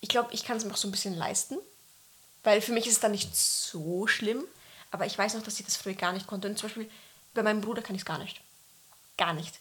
ich 0.00 0.08
glaube, 0.08 0.32
ich 0.32 0.44
kann 0.44 0.56
es 0.56 0.64
mir 0.64 0.72
auch 0.72 0.76
so 0.76 0.88
ein 0.88 0.92
bisschen 0.92 1.14
leisten. 1.16 1.56
Weil 2.44 2.60
für 2.60 2.72
mich 2.72 2.86
ist 2.86 2.92
es 2.94 3.00
dann 3.00 3.10
nicht 3.12 3.34
so 3.34 4.06
schlimm. 4.06 4.44
Aber 4.92 5.04
ich 5.06 5.18
weiß 5.18 5.34
noch, 5.34 5.42
dass 5.42 5.58
ich 5.58 5.66
das 5.66 5.76
früher 5.76 5.94
gar 5.94 6.12
nicht 6.12 6.26
konnte. 6.28 6.48
Und 6.48 6.58
zum 6.58 6.68
Beispiel 6.68 6.90
bei 7.34 7.42
meinem 7.42 7.60
Bruder 7.60 7.82
kann 7.82 7.96
ich 7.96 8.02
es 8.02 8.06
gar 8.06 8.18
nicht. 8.18 8.40
Gar 9.18 9.32
nicht. 9.32 9.58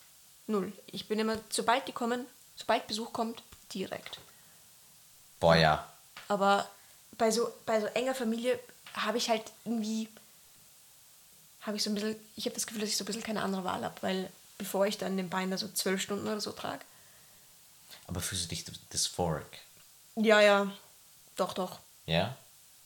Null. 0.48 0.72
Ich 0.92 1.08
bin 1.08 1.18
immer, 1.18 1.38
sobald 1.50 1.88
die 1.88 1.94
kommen, 1.94 2.26
sobald 2.56 2.86
Besuch 2.86 3.12
kommt, 3.12 3.42
direkt. 3.74 4.20
Boah, 5.40 5.56
ja. 5.56 5.92
Aber 6.28 6.70
bei 7.18 7.32
so, 7.32 7.52
bei 7.66 7.82
so 7.82 7.88
enger 7.88 8.14
Familie 8.14 8.60
habe 8.94 9.18
ich 9.18 9.30
halt 9.30 9.44
irgendwie, 9.64 10.08
habe 11.66 11.78
ich 11.78 11.84
so 11.84 11.90
ein 11.90 11.96
bisschen, 11.96 12.16
ich 12.36 12.46
habe 12.46 12.56
das 12.56 12.68
Gefühl, 12.68 12.82
dass 12.82 12.90
ich 12.90 12.98
so 12.98 13.04
ein 13.04 13.08
bisschen 13.08 13.24
keine 13.24 13.42
andere 13.42 13.64
Wahl 13.64 13.84
habe, 13.84 13.96
weil 14.02 14.32
bevor 14.58 14.86
ich 14.88 14.98
dann 14.98 15.18
den 15.18 15.30
Bein 15.30 15.52
da 15.52 15.58
so 15.58 15.68
zwölf 15.68 16.02
Stunden 16.02 16.28
oder 16.28 16.40
so 16.42 16.52
trage. 16.52 16.84
Aber 18.08 18.22
fühlst 18.22 18.46
du 18.46 18.50
dich 18.50 18.66
dysphoric? 18.94 19.46
Ja, 20.16 20.40
ja, 20.42 20.72
doch, 21.36 21.54
doch, 21.54 21.80
Ja? 22.06 22.36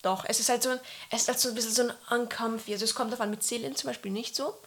doch. 0.01 0.23
Es 0.27 0.39
ist 0.39 0.49
halt 0.49 0.63
so, 0.63 0.69
ein, 0.69 0.79
es 1.11 1.23
ist 1.23 1.27
halt 1.27 1.39
so 1.39 1.49
ein 1.49 1.55
bisschen 1.55 1.73
so 1.73 1.83
ein 1.83 2.21
uncomfy. 2.21 2.73
Also 2.73 2.85
es 2.85 2.95
kommt 2.95 3.11
davon 3.11 3.29
mit 3.29 3.43
Seelen 3.43 3.75
zum 3.75 3.89
Beispiel 3.89 4.11
nicht 4.11 4.35
so, 4.35 4.57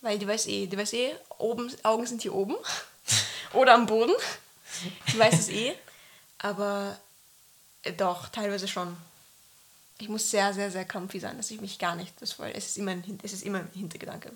weil 0.00 0.18
die 0.18 0.26
weiß 0.26 0.46
eh, 0.46 0.66
die 0.66 0.78
weiß 0.78 0.92
eh, 0.94 1.14
oben, 1.38 1.72
Augen 1.84 2.06
sind 2.06 2.22
hier 2.22 2.34
oben 2.34 2.56
oder 3.52 3.74
am 3.74 3.86
Boden. 3.86 4.14
Die 5.12 5.18
weiß 5.18 5.38
es 5.38 5.48
eh, 5.48 5.74
aber 6.38 6.98
äh, 7.82 7.92
doch, 7.92 8.28
teilweise 8.30 8.66
schon. 8.66 8.96
Ich 9.98 10.08
muss 10.08 10.30
sehr, 10.30 10.54
sehr, 10.54 10.70
sehr 10.70 10.86
comfy 10.86 11.18
sein, 11.18 11.36
dass 11.36 11.50
ich 11.50 11.60
mich 11.60 11.78
gar 11.78 11.96
nicht, 11.96 12.20
das 12.22 12.32
voll, 12.32 12.52
es 12.54 12.66
ist 12.66 12.78
immer 12.78 12.92
ein, 12.92 13.18
es 13.22 13.32
ist 13.32 13.42
immer 13.42 13.58
ein 13.58 13.70
Hintergedanke. 13.72 14.32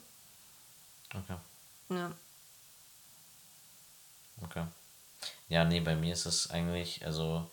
Okay. 1.14 1.37
Ja. 1.88 2.12
Okay. 4.42 4.64
Ja, 5.48 5.64
nee, 5.64 5.81
bei 5.81 5.94
mir 5.94 6.12
ist 6.14 6.27
es 6.27 6.51
eigentlich, 6.51 7.05
also 7.07 7.48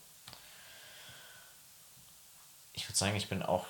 ich 2.73 2.87
würde 2.87 2.97
sagen, 2.97 3.15
ich 3.15 3.29
bin 3.29 3.43
auch 3.43 3.67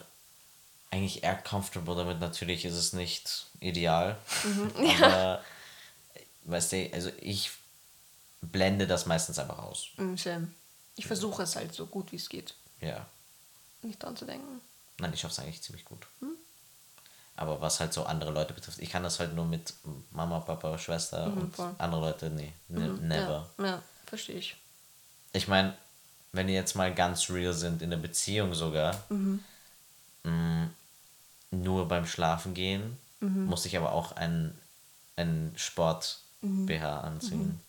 eigentlich 0.92 1.24
eher 1.24 1.36
comfortable 1.36 1.96
damit. 1.96 2.20
Natürlich 2.20 2.66
ist 2.66 2.76
es 2.76 2.94
nicht 2.94 3.48
ideal, 3.60 4.18
aber 5.02 5.44
weißt 6.44 6.72
du, 6.72 6.90
also 6.94 7.12
ich 7.20 7.52
blende 8.42 8.88
das 8.88 9.06
meistens 9.06 9.40
einfach 9.40 9.60
aus. 9.60 9.90
Mm, 9.98 10.16
same. 10.16 10.52
Ich 10.96 11.08
versuche 11.08 11.44
es 11.44 11.56
halt 11.56 11.74
so 11.74 11.86
gut 11.86 12.12
wie 12.12 12.18
es 12.18 12.30
geht. 12.30 12.56
Ja. 12.82 13.06
Nicht 13.82 14.02
dran 14.02 14.16
zu 14.16 14.26
denken. 14.26 14.62
Nein, 15.00 15.14
ich 15.14 15.22
schaffe 15.22 15.34
es 15.34 15.40
eigentlich 15.40 15.62
ziemlich 15.62 15.86
gut. 15.86 16.06
Aber 17.36 17.62
was 17.62 17.80
halt 17.80 17.94
so 17.94 18.04
andere 18.04 18.32
Leute 18.32 18.54
betrifft, 18.54 18.80
ich 18.80 18.90
kann 18.90 19.04
das 19.04 19.20
halt 19.20 19.34
nur 19.34 19.46
mit 19.46 19.74
Mama, 20.12 20.42
Papa, 20.42 20.78
Schwester 20.78 21.28
und 21.28 21.56
voll. 21.56 21.74
andere 21.78 22.02
Leute, 22.02 22.30
nee, 22.30 22.52
ne, 22.68 22.90
never. 23.02 23.50
Ja, 23.58 23.66
ja 23.66 23.84
verstehe 24.06 24.36
ich. 24.36 24.58
Ich 25.32 25.48
meine, 25.48 25.74
wenn 26.34 26.48
die 26.48 26.54
jetzt 26.54 26.76
mal 26.76 26.94
ganz 26.94 27.30
real 27.30 27.54
sind, 27.54 27.82
in 27.82 27.92
der 27.92 27.98
Beziehung 27.98 28.54
sogar, 28.54 28.94
mh, 29.10 30.68
nur 31.52 31.88
beim 31.88 32.06
Schlafen 32.06 32.54
gehen, 32.54 32.98
muss 33.22 33.66
ich 33.66 33.76
aber 33.78 33.92
auch 33.94 34.12
einen, 34.14 34.58
einen 35.16 35.54
Sport-BH 35.58 37.00
anziehen. 37.02 37.60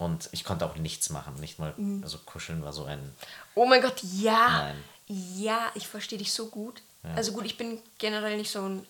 Und 0.00 0.30
ich 0.32 0.44
konnte 0.44 0.64
auch 0.64 0.76
nichts 0.76 1.10
machen, 1.10 1.34
nicht 1.40 1.58
mal, 1.58 1.74
also 2.02 2.16
kuscheln 2.24 2.62
war 2.64 2.72
so 2.72 2.84
ein, 2.86 3.14
Oh 3.54 3.66
mein 3.66 3.82
Gott, 3.82 4.02
ja. 4.02 4.48
Nein. 4.48 4.84
Ja, 5.36 5.70
ich 5.74 5.86
verstehe 5.86 6.18
dich 6.18 6.32
so 6.32 6.46
gut. 6.46 6.80
Also 7.16 7.32
gut, 7.32 7.44
ich 7.44 7.58
bin 7.58 7.78
generell 7.98 8.36
nicht 8.38 8.50
so 8.50 8.62
ein 8.62 8.86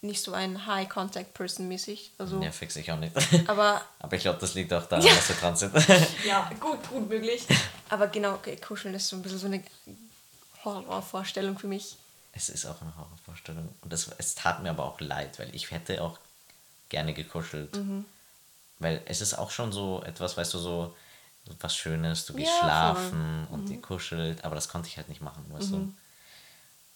nicht 0.00 0.22
so 0.22 0.32
ein 0.32 0.64
High 0.66 0.88
Contact 0.88 1.34
Person 1.34 1.66
mäßig. 1.66 2.12
Also, 2.18 2.40
ja, 2.40 2.52
fix 2.52 2.76
ich 2.76 2.90
auch 2.92 2.98
nicht. 2.98 3.14
aber 3.48 3.82
aber 3.98 4.16
ich 4.16 4.22
glaube, 4.22 4.38
das 4.40 4.54
liegt 4.54 4.72
auch 4.72 4.86
daran, 4.86 5.04
Ja. 5.04 5.12
dass 5.14 5.28
wir 5.28 5.36
dran 5.36 5.56
sind. 5.56 5.74
ja, 6.26 6.48
gut, 6.60 6.88
gut 6.88 7.08
möglich. 7.08 7.44
Aber 7.88 8.06
genau, 8.08 8.34
okay, 8.34 8.56
kuscheln 8.56 8.94
ist 8.94 9.08
so 9.08 9.16
ein 9.16 9.22
bisschen 9.22 9.38
so 9.40 9.46
eine 9.46 9.62
Horrorvorstellung 10.64 11.58
für 11.58 11.66
mich. 11.66 11.96
Es 12.32 12.48
ist 12.48 12.66
auch 12.66 12.80
eine 12.80 12.96
Horrorvorstellung. 12.96 13.68
Und 13.80 13.92
das, 13.92 14.08
es 14.18 14.34
tat 14.34 14.62
mir 14.62 14.70
aber 14.70 14.84
auch 14.84 15.00
leid, 15.00 15.38
weil 15.38 15.54
ich 15.54 15.70
hätte 15.70 16.02
auch 16.02 16.18
gerne 16.88 17.12
gekuschelt. 17.14 17.74
Mhm. 17.76 18.04
Weil 18.78 19.02
es 19.06 19.20
ist 19.20 19.34
auch 19.34 19.50
schon 19.50 19.72
so 19.72 20.02
etwas, 20.04 20.36
weißt 20.36 20.54
du, 20.54 20.58
so 20.58 20.94
was 21.60 21.74
Schönes, 21.74 22.26
du 22.26 22.34
gehst 22.34 22.50
Ja, 22.62 22.94
voll. 22.94 23.02
Mhm. 23.04 23.08
schlafen 23.08 23.46
und 23.50 23.68
die 23.68 23.80
kuschelt, 23.80 24.44
aber 24.44 24.54
das 24.54 24.68
konnte 24.68 24.88
ich 24.88 24.96
halt 24.96 25.08
nicht 25.08 25.20
machen, 25.20 25.44
weißt 25.50 25.70
du. 25.70 25.76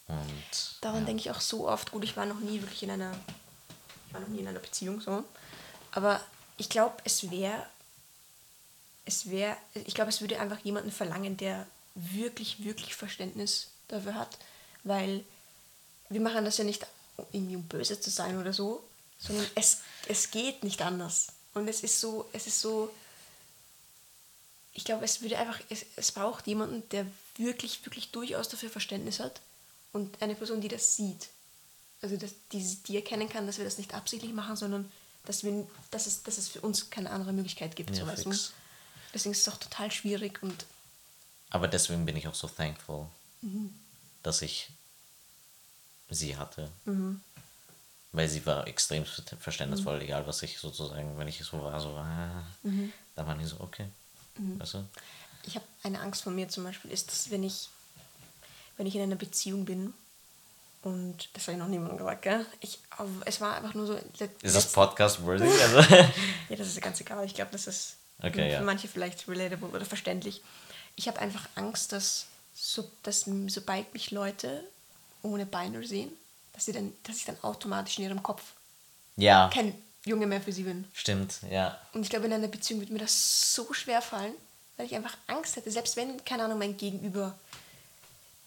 Und 0.09 0.79
Daran 0.81 1.01
ja. 1.01 1.07
denke 1.07 1.21
ich 1.21 1.31
auch 1.31 1.41
so 1.41 1.69
oft. 1.69 1.91
Gut, 1.91 2.05
ich 2.05 2.17
war 2.17 2.27
noch 2.27 2.41
nie 2.41 2.61
wirklich 2.61 2.83
in 2.83 2.91
einer, 2.91 3.13
ich 4.09 4.15
war 4.15 4.21
noch 4.21 4.29
nie 4.29 4.41
in 4.41 4.49
einer 4.49 4.59
Beziehung 4.59 5.01
so. 5.01 5.25
Aber 5.93 6.21
ich 6.59 6.69
glaube, 6.69 6.97
es 7.05 7.31
wäre, 7.31 7.67
es 9.05 9.31
wäre, 9.31 9.57
ich 9.75 9.95
glaube, 9.95 10.11
es 10.11 10.21
würde 10.21 10.39
einfach 10.39 10.59
jemanden 10.61 10.93
verlangen, 10.93 11.37
der 11.37 11.67
wirklich, 11.95 12.65
wirklich 12.65 12.95
Verständnis 12.95 13.69
dafür 13.89 14.15
hat, 14.15 14.39
weil 14.85 15.25
wir 16.09 16.21
machen 16.21 16.45
das 16.45 16.59
ja 16.59 16.65
nicht 16.65 16.87
irgendwie 17.33 17.57
um 17.57 17.65
böse 17.65 18.01
zu 18.01 18.11
sein 18.11 18.39
oder 18.39 18.53
so, 18.53 18.83
sondern 19.19 19.47
es, 19.55 19.81
es 20.09 20.31
geht 20.31 20.65
nicht 20.65 20.83
anders. 20.83 21.29
Und 21.55 21.69
es 21.69 21.83
ist 21.83 22.01
so, 22.01 22.29
es 22.33 22.47
ist 22.47 22.61
so, 22.61 22.93
ich 24.73 24.85
glaube, 24.85 25.05
es 25.05 25.21
würde 25.21 25.39
einfach, 25.39 25.61
es, 25.69 25.85
es 25.97 26.13
braucht 26.13 26.47
jemanden, 26.47 26.89
der 26.91 27.07
wirklich, 27.37 27.85
wirklich 27.85 28.11
durchaus 28.11 28.49
dafür 28.49 28.71
Verständnis 28.71 29.21
hat 29.21 29.41
und 29.93 30.21
eine 30.23 30.35
Person, 30.35 30.61
die 30.61 30.69
das 30.69 30.97
sieht. 30.97 31.29
Also, 32.01 32.17
dass, 32.17 32.33
die, 32.53 32.77
die 32.87 32.97
erkennen 32.97 33.29
kann, 33.29 33.47
dass 33.47 33.59
wir 33.59 33.65
das 33.65 33.79
nicht 33.79 33.95
absichtlich 33.95 34.33
machen, 34.33 34.57
sondern 34.57 34.91
dass, 35.25 35.45
wir, 35.45 35.67
dass, 35.91 36.07
es, 36.07 36.23
dass 36.23 36.39
es 36.39 36.49
für 36.49 36.61
uns 36.61 36.91
keine 36.91 37.11
andere 37.11 37.33
Möglichkeit 37.33 37.77
gibt. 37.77 37.91
Ja, 37.97 38.17
so. 38.17 38.33
Deswegen 39.15 39.33
ist 39.33 39.47
es 39.47 39.49
auch 39.49 39.59
total 39.59 39.91
schwierig 39.93 40.43
und 40.43 40.65
Aber 41.51 41.69
deswegen 41.69 42.07
bin 42.07 42.17
ich 42.17 42.27
auch 42.29 42.35
so 42.35 42.49
thankful, 42.49 43.07
Mhm. 43.43 43.75
dass 44.23 44.41
ich 44.41 44.71
sie 46.09 46.37
hatte. 46.37 46.71
Weil 48.13 48.29
sie 48.29 48.45
war 48.45 48.67
extrem 48.67 49.05
verständnisvoll, 49.07 49.97
Mhm. 49.97 50.03
egal 50.03 50.27
was 50.27 50.43
ich 50.43 50.59
sozusagen, 50.59 51.17
wenn 51.17 51.29
ich 51.29 51.39
so 51.43 51.63
war, 51.63 51.81
so, 51.81 51.91
ah, 51.97 52.45
Mhm. 52.63 52.93
da 53.15 53.27
war 53.27 53.35
die 53.37 53.45
so, 53.45 53.57
okay. 53.61 53.87
Weißt 54.37 54.75
du? 54.75 54.85
ich 55.45 55.57
habe 55.57 55.65
eine 55.83 56.01
Angst 56.01 56.23
von 56.23 56.35
mir 56.35 56.49
zum 56.49 56.63
Beispiel, 56.65 56.91
ist, 56.93 57.11
dass 57.11 57.31
wenn 57.31 57.43
ich, 57.43 57.69
wenn 58.77 58.87
ich 58.87 58.95
in 58.95 59.03
einer 59.03 59.17
Beziehung 59.17 59.65
bin 59.65 59.93
und 60.83 61.29
das 61.35 61.45
habe 61.45 61.53
ich 61.53 61.59
noch 61.59 61.69
niemandem 61.69 61.99
gesagt, 61.99 62.23
gell? 62.23 62.45
Ich, 62.61 62.79
aber 62.91 63.09
es 63.25 63.41
war 63.41 63.57
einfach 63.57 63.75
nur 63.75 63.87
so. 63.87 63.99
Ist 64.43 64.57
das 64.57 64.71
Podcast 64.73 65.23
worthy? 65.25 65.45
Also, 65.63 65.81
Ja, 66.49 66.57
das 66.57 66.69
ist 66.69 66.81
ganz 66.83 67.01
egal. 67.01 67.25
Ich 67.25 67.35
glaube, 67.35 67.51
das 67.53 67.67
ist 67.67 67.97
Okay, 68.21 68.33
für 68.51 68.53
ja. 68.55 68.61
manche 68.63 68.89
vielleicht 68.89 69.27
relatable 69.29 69.69
oder 69.69 69.85
verständlich. 69.85 70.43
Ich 70.97 71.09
habe 71.09 71.19
einfach 71.19 71.49
Angst, 71.57 71.93
dass, 71.93 72.27
so, 72.55 72.89
dass 73.03 73.27
sobald 73.49 73.93
mich 73.95 74.11
Leute 74.13 74.63
ohne 75.23 75.47
Beine 75.47 75.85
sehen, 75.87 76.11
dass, 76.53 76.65
sie 76.67 76.73
dann, 76.73 76.93
dass 77.05 77.17
ich 77.17 77.25
dann 77.25 77.37
automatisch 77.43 77.99
in 77.99 78.05
ihrem 78.05 78.23
Kopf 78.23 78.43
ja, 79.17 79.51
kein 79.53 79.75
Junge 80.05 80.27
mehr 80.27 80.41
für 80.41 80.53
sie 80.53 80.65
bin. 80.65 80.85
stimmt, 80.93 81.41
ja. 81.51 81.79
Und 81.93 82.03
ich 82.03 82.11
glaube, 82.11 82.27
in 82.27 82.33
einer 82.33 82.49
Beziehung 82.49 82.81
wird 82.81 82.91
mir 82.91 82.99
das 82.99 83.55
so 83.55 83.73
schwer 83.73 84.03
fallen, 84.03 84.35
weil 84.77 84.87
ich 84.87 84.95
einfach 84.95 85.17
Angst 85.27 85.57
hätte, 85.57 85.71
selbst 85.71 85.97
wenn, 85.97 86.25
keine 86.25 86.45
Ahnung, 86.45 86.59
mein 86.59 86.77
Gegenüber 86.77 87.39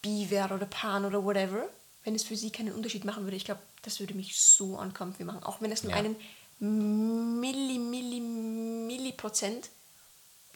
bi 0.01 0.29
wäre 0.29 0.53
oder 0.53 0.65
pan 0.65 1.05
oder 1.05 1.23
whatever, 1.23 1.67
wenn 2.03 2.15
es 2.15 2.23
für 2.23 2.35
sie 2.35 2.51
keinen 2.51 2.73
Unterschied 2.73 3.05
machen 3.05 3.23
würde, 3.23 3.37
ich 3.37 3.45
glaube, 3.45 3.61
das 3.83 3.99
würde 3.99 4.13
mich 4.13 4.39
so 4.39 4.77
uncomfy 4.77 5.23
machen. 5.23 5.43
Auch 5.43 5.61
wenn 5.61 5.71
es 5.71 5.83
nur 5.83 5.93
Ja. 5.93 5.97
einen 5.99 6.15
Milli, 6.59 7.79
Milli, 7.79 8.19
Milli 8.19 9.11
Prozent 9.13 9.69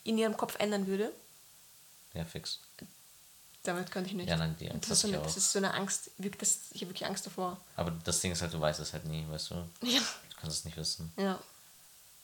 in 0.04 0.18
ihrem 0.18 0.36
Kopf 0.38 0.56
ändern 0.60 0.88
würde, 0.88 1.12
Ja, 2.14 2.26
fix. 2.26 2.60
Damit 3.63 3.91
könnte 3.91 4.10
ich 4.10 4.15
nicht. 4.15 4.30
Ja, 4.30 4.38
nein, 4.38 4.56
die 4.60 4.69
Angst 4.72 4.89
das, 4.89 4.98
ist 4.98 5.02
so 5.02 5.08
eine, 5.08 5.17
das 5.24 5.38
ist 5.38 5.52
so 5.52 5.60
eine 5.60 5.74
Angst, 5.74 6.12
wirklich, 6.17 6.39
das, 6.39 6.60
ich 6.72 6.82
habe 6.82 6.91
wirklich 6.91 7.06
Angst 7.08 7.26
davor. 7.26 7.58
Aber 7.76 7.91
das 8.04 8.19
Ding 8.22 8.32
ist 8.32 8.41
halt, 8.41 8.54
du 8.54 8.60
weißt 8.60 8.80
es 8.80 8.93
halt 8.93 9.06
nie, 9.06 9.26
weißt 9.30 9.52
du? 9.52 9.56
Ja. 9.86 10.00
Du 10.00 10.36
kannst 10.41 10.58
es 10.60 10.65
nicht 10.65 10.78
wissen. 10.78 11.12
ja. 11.17 11.39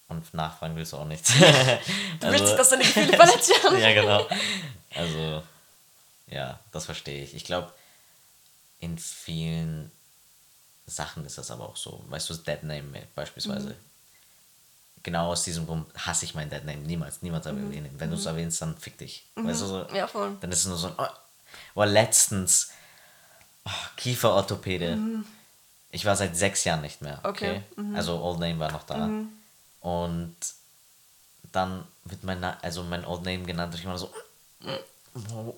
Und 0.07 0.31
nachfragen 0.35 0.75
willst 0.75 0.93
du 0.93 0.97
auch 0.97 1.05
nicht. 1.05 1.27
Du 2.19 2.27
willst 2.27 2.43
nicht, 2.45 2.59
dass 2.59 2.69
deine 2.69 2.83
Gefühle 2.83 3.17
verletzt 3.17 3.49
werden. 3.49 3.79
ja, 3.79 3.91
genau. 3.93 4.27
Also, 4.93 5.41
ja, 6.27 6.59
das 6.71 6.85
verstehe 6.85 7.23
ich. 7.23 7.33
Ich 7.33 7.43
glaube, 7.43 7.73
in 8.79 8.99
vielen 8.99 9.91
Sachen 10.85 11.25
ist 11.25 11.39
das 11.39 11.49
aber 11.49 11.67
auch 11.67 11.75
so. 11.75 12.03
Weißt 12.07 12.29
du, 12.29 12.35
das 12.35 12.43
Dead 12.43 12.61
Name 12.61 13.07
beispielsweise. 13.15 13.69
Mhm. 13.69 13.75
Genau 15.01 15.31
aus 15.31 15.41
diesem 15.43 15.65
Grund 15.65 15.87
hasse 15.97 16.25
ich 16.25 16.35
mein 16.35 16.51
Dead 16.51 16.63
Name. 16.63 16.81
Niemals, 16.81 17.23
niemals 17.23 17.45
Mhm. 17.47 17.65
erwähnen. 17.65 17.95
Wenn 17.97 18.11
du 18.11 18.15
es 18.15 18.27
erwähnst, 18.27 18.61
dann 18.61 18.77
fick 18.77 18.99
dich. 18.99 19.25
Weißt 19.33 19.61
du 19.61 19.65
so? 19.65 19.87
Ja, 19.91 20.05
voll. 20.07 20.37
Dann 20.39 20.51
ist 20.51 20.59
es 20.59 20.65
nur 20.67 20.77
so 20.77 20.87
ein. 20.87 20.93
Oh, 20.99 21.07
oh 21.75 21.83
letztens. 21.83 22.71
Oh, 23.65 23.71
Kieferorthopäde. 23.97 24.97
Ich 25.91 26.05
war 26.05 26.15
seit 26.15 26.35
sechs 26.35 26.63
Jahren 26.65 26.81
nicht 26.81 27.01
mehr. 27.01 27.19
Okay. 27.23 27.61
Okay, 27.77 27.95
Also 27.95 28.19
Old 28.21 28.39
Name 28.39 28.59
war 28.59 28.71
noch 28.71 28.83
da. 28.83 29.09
Und 29.81 30.35
dann 31.51 31.83
wird 32.03 32.23
mein, 32.23 32.39
Na 32.39 32.57
also 32.61 32.83
mein 32.83 33.05
Old 33.05 33.23
Name 33.23 33.43
genannt 33.43 33.73
und 33.73 33.79
ich 33.79 33.85
war 33.87 33.97
so. 33.97 34.11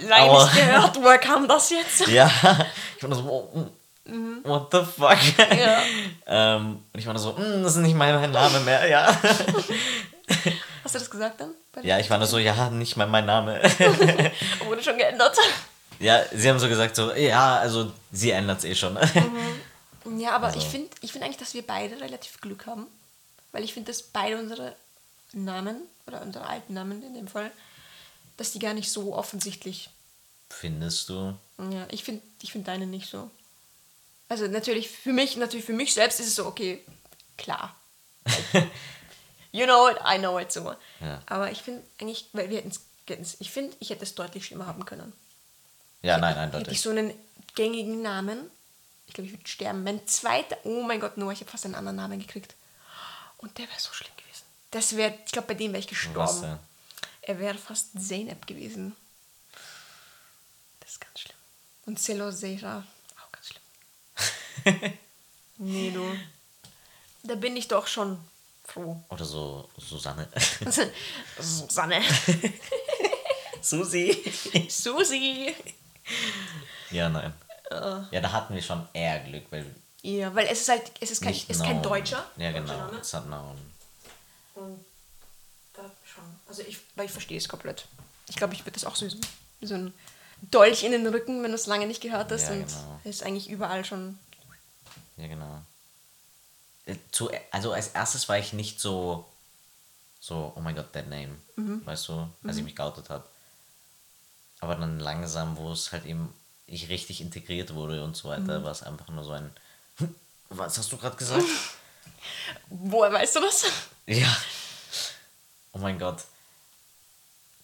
Leider 0.00 0.30
Aua. 0.30 0.44
nicht 0.44 0.54
gehört, 0.56 0.96
woher 1.02 1.18
kam 1.18 1.46
das 1.48 1.70
jetzt? 1.70 2.06
Ja. 2.08 2.30
Ich 2.96 3.02
war 3.08 3.14
so. 3.14 3.22
Oh, 3.24 4.10
mm, 4.10 4.44
What 4.44 4.68
the 4.72 4.80
fuck? 4.84 5.18
Ja. 5.56 5.82
ähm, 6.56 6.82
und 6.92 6.98
ich 7.00 7.06
war 7.06 7.18
so, 7.18 7.32
"Mm, 7.32 7.62
das 7.62 7.72
ist 7.76 7.82
nicht 7.82 7.94
mein, 7.96 8.14
mein 8.14 8.30
Name 8.30 8.60
mehr, 8.60 8.86
ja. 8.88 9.16
Hast 10.88 10.94
du 10.94 11.00
das 11.00 11.10
gesagt 11.10 11.38
dann? 11.42 11.52
Ja, 11.82 11.98
ich 11.98 12.08
war 12.08 12.16
nur 12.16 12.26
so, 12.26 12.38
ja, 12.38 12.70
nicht 12.70 12.96
mal 12.96 13.06
mein 13.06 13.26
Name. 13.26 13.60
Wurde 14.64 14.82
schon 14.82 14.96
geändert. 14.96 15.36
ja, 15.98 16.24
sie 16.32 16.48
haben 16.48 16.58
so 16.58 16.66
gesagt, 16.66 16.96
so, 16.96 17.12
ja, 17.12 17.58
also 17.58 17.92
sie 18.10 18.30
ändert 18.30 18.60
es 18.60 18.64
eh 18.64 18.74
schon. 18.74 18.98
Ja, 20.18 20.30
aber 20.30 20.46
Also- 20.46 20.60
ich 20.60 20.64
finde 20.64 20.88
ich 21.02 21.12
find 21.12 21.22
eigentlich, 21.24 21.36
dass 21.36 21.52
wir 21.52 21.60
beide 21.66 22.00
relativ 22.00 22.40
Glück 22.40 22.64
haben. 22.66 22.86
Weil 23.52 23.64
ich 23.64 23.74
finde, 23.74 23.92
dass 23.92 24.00
beide 24.02 24.38
unsere 24.38 24.74
Namen, 25.34 25.76
oder 26.06 26.22
unsere 26.22 26.46
alten 26.46 26.72
Namen 26.72 27.02
in 27.02 27.12
dem 27.12 27.28
Fall, 27.28 27.50
dass 28.38 28.52
die 28.52 28.58
gar 28.58 28.72
nicht 28.72 28.90
so 28.90 29.14
offensichtlich. 29.14 29.90
Findest 30.48 31.10
du? 31.10 31.34
Ja, 31.58 31.86
ich 31.90 32.02
finde 32.02 32.22
ich 32.40 32.52
find 32.52 32.66
deine 32.66 32.86
nicht 32.86 33.10
so. 33.10 33.30
Also 34.30 34.46
natürlich 34.46 34.88
für 34.88 35.12
mich, 35.12 35.36
natürlich 35.36 35.66
für 35.66 35.74
mich 35.74 35.92
selbst 35.92 36.18
ist 36.18 36.28
es 36.28 36.36
so, 36.36 36.46
okay, 36.46 36.82
klar. 37.36 37.76
you 39.52 39.64
know 39.64 39.88
it, 39.88 39.96
I 40.04 40.18
know 40.18 40.38
it 40.38 40.52
so. 40.52 40.74
Ja. 41.00 41.22
Aber 41.26 41.50
ich 41.50 41.62
finde 41.62 41.82
eigentlich, 42.00 42.28
weil 42.32 42.50
wir 42.50 42.58
hätten 42.58 42.70
es, 42.70 43.36
ich 43.40 43.50
finde, 43.50 43.76
ich 43.80 43.90
hätte 43.90 44.02
es 44.04 44.14
deutlich 44.14 44.46
schlimmer 44.46 44.66
haben 44.66 44.84
können. 44.84 45.12
Ja, 46.02 46.18
nein, 46.18 46.34
Hätte 46.36 46.48
ich 46.48 46.54
eindeutig. 46.56 46.80
so 46.80 46.90
einen 46.90 47.12
gängigen 47.54 48.02
Namen, 48.02 48.50
ich 49.06 49.14
glaube, 49.14 49.26
ich 49.26 49.32
würde 49.34 49.48
sterben. 49.48 49.82
Mein 49.82 50.06
zweiter, 50.06 50.56
oh 50.64 50.82
mein 50.82 51.00
Gott, 51.00 51.16
Noah, 51.16 51.32
ich 51.32 51.40
habe 51.40 51.50
fast 51.50 51.64
einen 51.64 51.74
anderen 51.74 51.96
Namen 51.96 52.20
gekriegt. 52.20 52.54
Und 53.38 53.56
der 53.58 53.66
wäre 53.68 53.80
so 53.80 53.92
schlimm 53.92 54.12
gewesen. 54.16 54.44
Das 54.70 54.96
wäre, 54.96 55.14
ich 55.24 55.32
glaube, 55.32 55.48
bei 55.48 55.54
dem 55.54 55.72
wäre 55.72 55.80
ich 55.80 55.86
Was 55.86 55.90
gestorben. 55.90 56.42
denn? 56.42 56.58
Er 57.22 57.38
wäre 57.38 57.56
fast 57.58 57.90
Zeynep 58.00 58.46
gewesen. 58.46 58.94
Das 60.80 60.90
ist 60.92 61.00
ganz 61.00 61.20
schlimm. 61.20 61.36
Und 61.86 61.98
Celosera, 61.98 62.84
auch 63.22 63.32
ganz 63.32 63.48
schlimm. 63.48 64.92
nee, 65.58 65.90
du. 65.90 66.04
Da 67.22 67.34
bin 67.34 67.56
ich 67.56 67.68
doch 67.68 67.86
schon 67.86 68.18
froh. 68.68 69.02
Oder 69.08 69.24
so 69.24 69.68
Susanne. 69.78 70.28
Susanne. 71.40 72.00
Susi. 73.60 74.68
Susi. 74.68 75.54
ja, 76.90 77.08
nein. 77.08 77.32
Äh. 77.70 77.74
Ja, 78.10 78.20
da 78.20 78.32
hatten 78.32 78.54
wir 78.54 78.62
schon 78.62 78.86
eher 78.92 79.20
Glück, 79.20 79.44
weil 79.50 79.66
Ja, 80.02 80.34
weil 80.34 80.46
es 80.46 80.60
ist 80.60 80.68
halt, 80.68 80.90
es 81.00 81.10
ist 81.10 81.22
kein, 81.22 81.34
es 81.34 81.44
ist 81.48 81.62
kein. 81.62 81.82
Deutscher. 81.82 82.24
Ja, 82.36 82.52
genau. 82.52 82.90
Es 83.00 83.12
hat 83.14 83.24
known. 83.26 83.58
Und 84.54 84.84
da 85.74 85.82
schon. 86.04 86.24
Also 86.46 86.62
ich, 86.62 86.78
weil 86.94 87.06
ich 87.06 87.12
verstehe 87.12 87.38
es 87.38 87.48
komplett. 87.48 87.86
Ich 88.28 88.36
glaube, 88.36 88.54
ich 88.54 88.60
würde 88.60 88.72
das 88.72 88.84
auch 88.84 88.96
süßen. 88.96 89.20
so 89.62 89.74
ein 89.74 89.94
Dolch 90.42 90.84
in 90.84 90.92
den 90.92 91.06
Rücken, 91.06 91.42
wenn 91.42 91.50
du 91.50 91.56
es 91.56 91.66
lange 91.66 91.86
nicht 91.86 92.00
gehört 92.00 92.30
hast. 92.30 92.48
Ja, 92.48 92.52
und 92.52 92.66
genau. 92.66 93.00
ist 93.04 93.22
eigentlich 93.22 93.50
überall 93.50 93.84
schon. 93.84 94.18
Ja, 95.16 95.26
genau. 95.26 95.62
Äh, 96.88 96.96
Zu, 97.12 97.30
also 97.50 97.72
als 97.72 97.88
erstes 97.88 98.28
war 98.28 98.38
ich 98.38 98.52
nicht 98.52 98.80
so, 98.80 99.24
so, 100.20 100.52
oh 100.56 100.60
mein 100.60 100.74
Gott, 100.74 100.92
that 100.92 101.08
name, 101.08 101.36
weißt 101.84 102.08
du, 102.08 102.28
als 102.44 102.56
ich 102.56 102.64
mich 102.64 102.74
geoutet 102.76 103.08
habe. 103.10 103.24
Aber 104.60 104.74
dann 104.74 104.98
langsam, 104.98 105.56
wo 105.56 105.70
es 105.72 105.92
halt 105.92 106.04
eben, 106.06 106.32
ich 106.66 106.88
richtig 106.88 107.20
integriert 107.20 107.74
wurde 107.74 108.02
und 108.02 108.16
so 108.16 108.28
weiter, 108.28 108.62
war 108.64 108.72
es 108.72 108.82
einfach 108.82 109.08
nur 109.08 109.22
so 109.24 109.32
ein, 109.32 109.50
"Hm, 109.98 110.14
was 110.50 110.76
hast 110.78 110.90
du 110.92 110.96
gerade 110.96 111.16
gesagt? 111.16 111.44
Woher 112.68 113.12
weißt 113.12 113.36
du 113.36 113.40
das? 113.40 113.64
ja. 114.06 114.36
Oh 115.72 115.78
mein 115.78 115.98
Gott. 115.98 116.24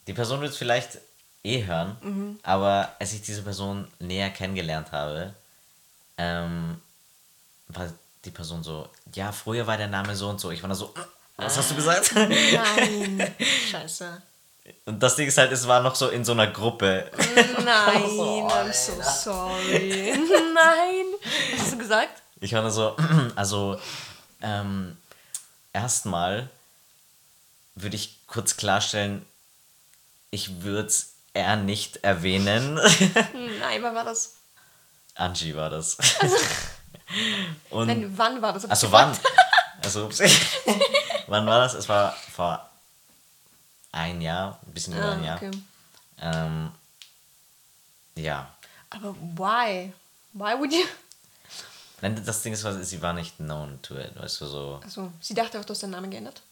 Die 0.06 0.12
Person 0.12 0.40
wird 0.40 0.52
es 0.52 0.58
vielleicht 0.58 0.98
eh 1.42 1.64
hören, 1.64 2.38
aber 2.42 2.94
als 3.00 3.12
ich 3.14 3.22
diese 3.22 3.42
Person 3.42 3.88
näher 3.98 4.30
kennengelernt 4.30 4.92
habe, 4.92 5.34
ähm, 6.18 6.80
war 7.68 7.90
die 8.24 8.30
Person 8.30 8.62
so, 8.62 8.88
ja, 9.14 9.32
früher 9.32 9.66
war 9.66 9.76
der 9.76 9.88
Name 9.88 10.14
so 10.16 10.28
und 10.28 10.40
so. 10.40 10.50
Ich 10.50 10.62
war 10.62 10.68
da 10.68 10.74
so, 10.74 10.87
"Äh, 10.96 11.00
was 11.37 11.56
hast 11.56 11.70
du 11.70 11.74
gesagt? 11.74 12.12
Nein. 12.14 13.34
Scheiße. 13.70 14.22
Und 14.87 15.02
das 15.02 15.16
Ding 15.16 15.28
ist 15.28 15.37
halt, 15.37 15.52
es 15.52 15.66
war 15.68 15.82
noch 15.82 15.94
so 15.94 16.08
in 16.08 16.24
so 16.24 16.32
einer 16.32 16.46
Gruppe. 16.46 17.10
Nein, 17.64 18.02
Oh, 18.04 18.48
I'm 18.50 18.72
so 18.72 18.92
sorry. 19.02 20.14
Nein. 20.54 21.04
Was 21.52 21.60
hast 21.62 21.72
du 21.72 21.78
gesagt? 21.78 22.22
Ich 22.40 22.52
war 22.54 22.62
da 22.62 22.70
so, 22.70 22.96
also, 23.37 23.78
ähm, 24.40 24.96
erstmal 25.72 26.48
würde 27.74 27.96
ich 27.96 28.20
kurz 28.26 28.56
klarstellen, 28.56 29.24
ich 30.30 30.62
würde 30.62 30.87
es 30.88 31.14
eher 31.34 31.56
nicht 31.56 31.98
erwähnen. 32.04 32.74
Nein, 33.60 33.82
wann 33.82 33.94
war 33.94 34.04
das? 34.04 34.34
Angie 35.14 35.54
war 35.54 35.68
das. 35.70 35.96
Und, 37.71 37.87
Nein, 37.88 38.12
wann 38.17 38.40
war 38.43 38.53
das? 38.53 38.69
Achso, 38.71 38.87
gefragt. 38.88 39.21
wann? 39.23 39.83
Also, 39.83 40.09
wann 41.27 41.47
war 41.47 41.59
das? 41.61 41.75
Es 41.75 41.88
war 41.88 42.12
vor 42.33 42.69
ein 43.93 44.21
Jahr, 44.21 44.59
ein 44.67 44.73
bisschen 44.73 44.95
über 44.95 45.05
Ah, 45.05 45.12
ein 45.12 45.25
Jahr. 45.25 45.37
okay. 45.37 45.51
Ähm, 46.21 46.71
ja. 48.17 48.49
Aber 48.90 49.14
why? 49.37 49.93
Why 50.33 50.59
would 50.59 50.73
you? 50.73 50.85
Nein, 52.01 52.23
das 52.25 52.43
Ding 52.43 52.53
ist, 52.53 52.62
sie 52.83 53.03
war 53.03 53.12
nicht 53.12 53.37
known 53.37 53.81
to 53.83 53.97
it, 53.97 54.14
weißt 54.21 54.40
du, 54.43 54.47
so. 54.47 54.81
Also, 54.83 55.12
sie 55.21 55.35
dachte 55.35 55.59
auch, 55.61 55.64
du 55.64 55.71
hast 55.71 55.83
deinen 55.83 55.90
Namen 55.93 56.11
geändert. 56.11 56.43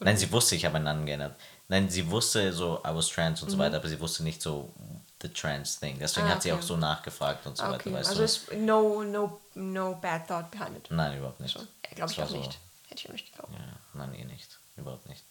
Nein, 0.00 0.16
sie 0.16 0.30
wusste, 0.32 0.56
ich 0.56 0.64
habe 0.64 0.74
meinen 0.74 0.84
Namen 0.84 1.06
geändert. 1.06 1.36
Nein, 1.68 1.88
sie 1.88 2.08
wusste 2.10 2.52
so, 2.52 2.78
I 2.84 2.94
was 2.94 3.08
trans 3.08 3.42
und 3.42 3.50
so 3.50 3.56
Mhm. 3.56 3.60
weiter, 3.60 3.76
aber 3.76 3.88
sie 3.88 4.00
wusste 4.00 4.22
nicht 4.24 4.42
so 4.42 4.72
the 5.22 5.28
trans 5.28 5.78
thing. 5.78 5.98
Deswegen 5.98 6.26
Ah, 6.26 6.30
hat 6.30 6.42
sie 6.42 6.52
okay. 6.52 6.60
auch 6.60 6.64
so 6.64 6.76
nachgefragt 6.76 7.46
und 7.46 7.56
so 7.56 7.62
Ah, 7.62 7.70
weiter, 7.72 7.80
okay. 7.86 7.92
weißt 7.94 8.10
Also, 8.10 8.22
es 8.24 8.46
no, 8.52 9.02
no, 9.02 9.40
no 9.54 9.94
bad 9.94 10.26
thought 10.28 10.50
behind 10.50 10.76
it. 10.76 10.90
Nein, 10.90 11.16
überhaupt 11.18 11.40
nicht. 11.40 11.56
So. 11.56 11.66
Glaube 11.94 12.10
Es 12.10 12.18
ich 12.18 12.22
auch 12.22 12.28
so- 12.28 12.36
nicht. 12.38 12.58
Hätte 12.88 13.00
ich 13.00 13.08
auch 13.08 13.12
nicht 13.12 13.30
geglaubt. 13.30 13.52
Ja, 13.52 13.64
nein, 13.94 14.14
eh 14.14 14.24
nicht. 14.24 14.58
Überhaupt 14.76 15.08
nicht. 15.08 15.22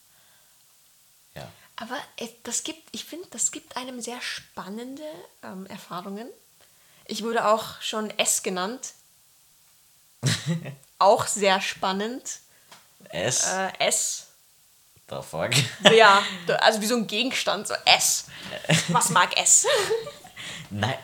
Ja. 1.35 1.47
Aber 1.77 1.97
das 2.43 2.63
gibt, 2.63 2.87
ich 2.91 3.05
finde, 3.05 3.27
das 3.31 3.51
gibt 3.51 3.75
einem 3.77 4.01
sehr 4.01 4.21
spannende 4.21 5.03
ähm, 5.43 5.65
Erfahrungen. 5.67 6.27
Ich 7.05 7.23
wurde 7.23 7.45
auch 7.47 7.81
schon 7.81 8.09
S 8.17 8.43
genannt. 8.43 8.93
auch 10.99 11.25
sehr 11.27 11.61
spannend. 11.61 12.39
S? 13.09 13.47
Äh, 13.47 13.71
S. 13.79 14.27
the 15.11 15.21
fuck? 15.21 15.51
Ja, 15.93 16.21
also 16.59 16.81
wie 16.81 16.87
so 16.87 16.95
ein 16.95 17.05
Gegenstand, 17.07 17.67
so 17.67 17.73
S. 17.85 18.25
Was 18.89 19.09
mag 19.09 19.37
S? 19.37 19.65
Nein, 20.69 20.95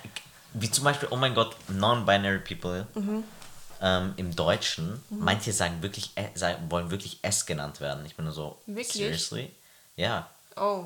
wie 0.54 0.72
zum 0.72 0.84
Beispiel, 0.84 1.08
oh 1.12 1.16
mein 1.18 1.36
Gott, 1.36 1.56
non-binary 1.68 2.40
people 2.40 2.88
Mhm. 2.96 3.24
ähm, 3.82 4.14
im 4.18 4.36
Deutschen, 4.36 5.04
manche 5.10 5.52
sagen 5.54 5.82
wirklich, 5.84 6.12
äh, 6.16 6.30
sagen, 6.36 6.72
wollen 6.72 6.90
wirklich 6.90 7.20
S 7.22 7.46
genannt 7.46 7.80
werden. 7.82 8.06
Ich 8.06 8.16
bin 8.16 8.26
nur 8.26 8.34
so, 8.34 8.58
Wirklich? 8.66 8.94
seriously? 8.94 9.52
Ja. 9.96 10.28
Oh. 10.56 10.86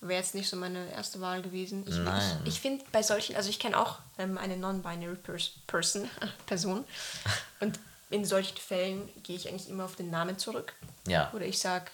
Wäre 0.00 0.20
jetzt 0.20 0.34
nicht 0.34 0.48
so 0.48 0.56
meine 0.56 0.90
erste 0.92 1.20
Wahl 1.20 1.40
gewesen. 1.42 1.84
Ich, 1.88 1.96
Nein. 1.96 2.40
ich, 2.44 2.54
ich 2.54 2.60
finde 2.60 2.84
bei 2.92 3.02
solchen, 3.02 3.34
also 3.36 3.48
ich 3.48 3.58
kenne 3.58 3.78
auch 3.78 3.98
ähm, 4.18 4.38
eine 4.38 4.56
non-binary 4.56 5.16
pers 5.16 5.50
person, 5.66 6.08
Person. 6.46 6.84
Und 7.60 7.78
in 8.10 8.24
solchen 8.24 8.56
Fällen 8.56 9.08
gehe 9.22 9.36
ich 9.36 9.48
eigentlich 9.48 9.68
immer 9.68 9.84
auf 9.84 9.96
den 9.96 10.10
Namen 10.10 10.38
zurück. 10.38 10.74
Ja. 11.06 11.32
Oder 11.32 11.46
ich 11.46 11.58
sage 11.58 11.90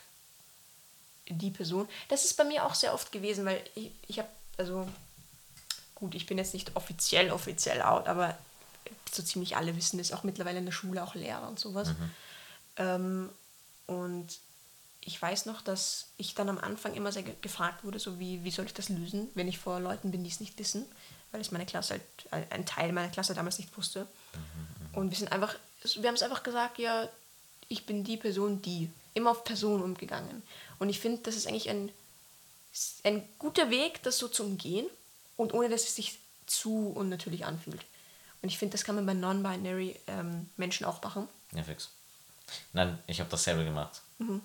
die 1.29 1.51
Person. 1.51 1.88
Das 2.09 2.25
ist 2.25 2.37
bei 2.37 2.44
mir 2.44 2.64
auch 2.66 2.75
sehr 2.75 2.92
oft 2.92 3.12
gewesen, 3.12 3.44
weil 3.44 3.62
ich, 3.75 3.92
ich 4.09 4.18
habe, 4.18 4.29
also 4.59 4.88
gut, 5.94 6.14
ich 6.14 6.27
bin 6.27 6.37
jetzt 6.37 6.53
nicht 6.53 6.77
offiziell, 6.77 7.31
offiziell 7.31 7.81
out, 7.81 8.09
aber 8.09 8.37
so 9.11 9.22
ziemlich 9.22 9.57
alle 9.57 9.77
wissen 9.77 9.98
das, 9.98 10.12
auch 10.12 10.25
mittlerweile 10.25 10.59
in 10.59 10.64
der 10.66 10.72
Schule, 10.72 11.03
auch 11.03 11.14
Lehrer 11.14 11.48
und 11.48 11.59
sowas. 11.61 11.90
Ähm, 12.77 13.31
und 13.87 14.38
ich 15.01 15.20
weiß 15.20 15.46
noch, 15.46 15.62
dass 15.62 16.07
ich 16.16 16.35
dann 16.35 16.48
am 16.48 16.59
Anfang 16.59 16.94
immer 16.94 17.12
sehr 17.12 17.22
ge- 17.22 17.35
gefragt 17.40 17.85
wurde, 17.85 17.98
so 17.98 18.18
wie, 18.18 18.44
wie 18.44 18.51
soll 18.51 18.66
ich 18.66 18.75
das 18.75 18.88
lösen, 18.88 19.29
wenn 19.35 19.48
ich 19.48 19.59
vor 19.59 19.81
Leuten 19.81 20.11
bin, 20.11 20.25
die 20.25 20.31
es 20.31 20.40
nicht 20.40 20.59
wissen, 20.59 20.85
weil 21.31 21.40
es 21.40 21.51
meine 21.51 21.66
Klasse 21.66 22.01
halt, 22.31 22.53
ein 22.53 22.66
Teil 22.66 22.92
meiner 22.92 23.09
Klasse 23.11 23.35
damals 23.35 23.59
nicht 23.59 23.77
wusste. 23.77 24.07
Und 24.92 25.11
wir 25.11 25.18
sind 25.18 25.33
einfach, 25.33 25.55
wir 25.85 26.09
haben 26.09 26.14
es 26.14 26.23
einfach 26.23 26.42
gesagt, 26.42 26.79
ja, 26.79 27.09
ich 27.68 27.87
bin 27.87 28.05
die 28.05 28.16
Person, 28.16 28.62
die. 28.62 28.90
Immer 29.14 29.31
auf 29.33 29.45
Person 29.45 29.83
umgegangen. 29.83 30.42
Und 30.79 30.88
ich 30.88 30.99
finde, 30.99 31.23
das 31.23 31.37
ist 31.37 31.47
eigentlich 31.47 31.68
ein, 31.68 31.90
ein 33.05 33.29
guter 33.38 33.68
Weg, 33.71 34.03
das 34.03 34.18
so 34.18 34.29
zu 34.29 34.42
umgehen 34.45 34.87
und 35.37 35.53
ohne, 35.53 35.68
dass 35.68 35.83
es 35.83 35.97
sich 35.97 36.18
zu 36.47 36.92
unnatürlich 36.95 37.45
anfühlt. 37.45 37.83
Und 38.40 38.49
ich 38.49 38.59
finde, 38.59 38.73
das 38.73 38.85
kann 38.85 38.95
man 38.95 39.05
bei 39.07 39.12
non-binary 39.14 39.97
ähm, 40.07 40.49
Menschen 40.57 40.87
auch 40.87 41.03
machen. 41.03 41.29
Ja, 41.53 41.62
fix. 41.62 41.90
Nein, 42.73 42.99
ich 43.07 43.21
habe 43.21 43.31
dasselbe 43.31 43.64
gemacht. 43.64 44.01
Mhm. 44.18 44.40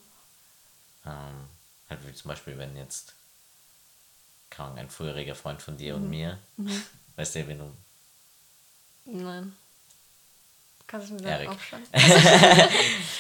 Ähm, 1.06 1.48
halt 1.90 2.06
wie 2.06 2.14
zum 2.14 2.30
Beispiel, 2.30 2.58
wenn 2.58 2.76
jetzt 2.76 3.14
Ahnung, 4.58 4.78
ein 4.80 4.90
früheriger 4.90 5.36
Freund 5.36 5.62
von 5.62 5.78
dir 5.78 5.96
Mhm. 5.96 6.04
und 6.04 6.10
mir, 6.10 6.40
weißt 7.16 7.36
du, 7.36 7.48
wenn 7.48 7.60
du 7.60 7.72
Nein. 9.06 9.56
Kannst 10.88 11.10
du 11.10 11.16
mir 11.16 11.22
dann 11.22 11.48
aufschreiben? 11.50 11.86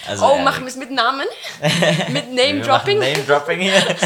also 0.07 0.25
oh, 0.25 0.31
Erik. 0.31 0.43
machen 0.45 0.61
wir 0.63 0.69
es 0.69 0.75
mit 0.77 0.89
Namen? 0.91 1.27
mit 2.09 2.33
Name-Dropping? 2.33 2.97
Name-Dropping 2.99 3.59
hier. 3.59 3.83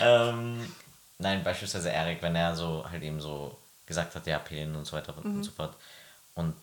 ähm, 0.00 0.72
nein, 1.18 1.42
beispielsweise 1.42 1.90
Erik, 1.90 2.20
wenn 2.22 2.36
er 2.36 2.54
so 2.54 2.84
halt 2.90 3.02
eben 3.02 3.20
so 3.20 3.56
gesagt 3.86 4.14
hat, 4.14 4.26
ja, 4.26 4.38
Pelin 4.38 4.74
und 4.76 4.84
so 4.86 4.96
weiter 4.96 5.14
Mhm. 5.22 5.36
und 5.36 5.42
so 5.42 5.50
fort. 5.52 5.74
Und 6.34 6.54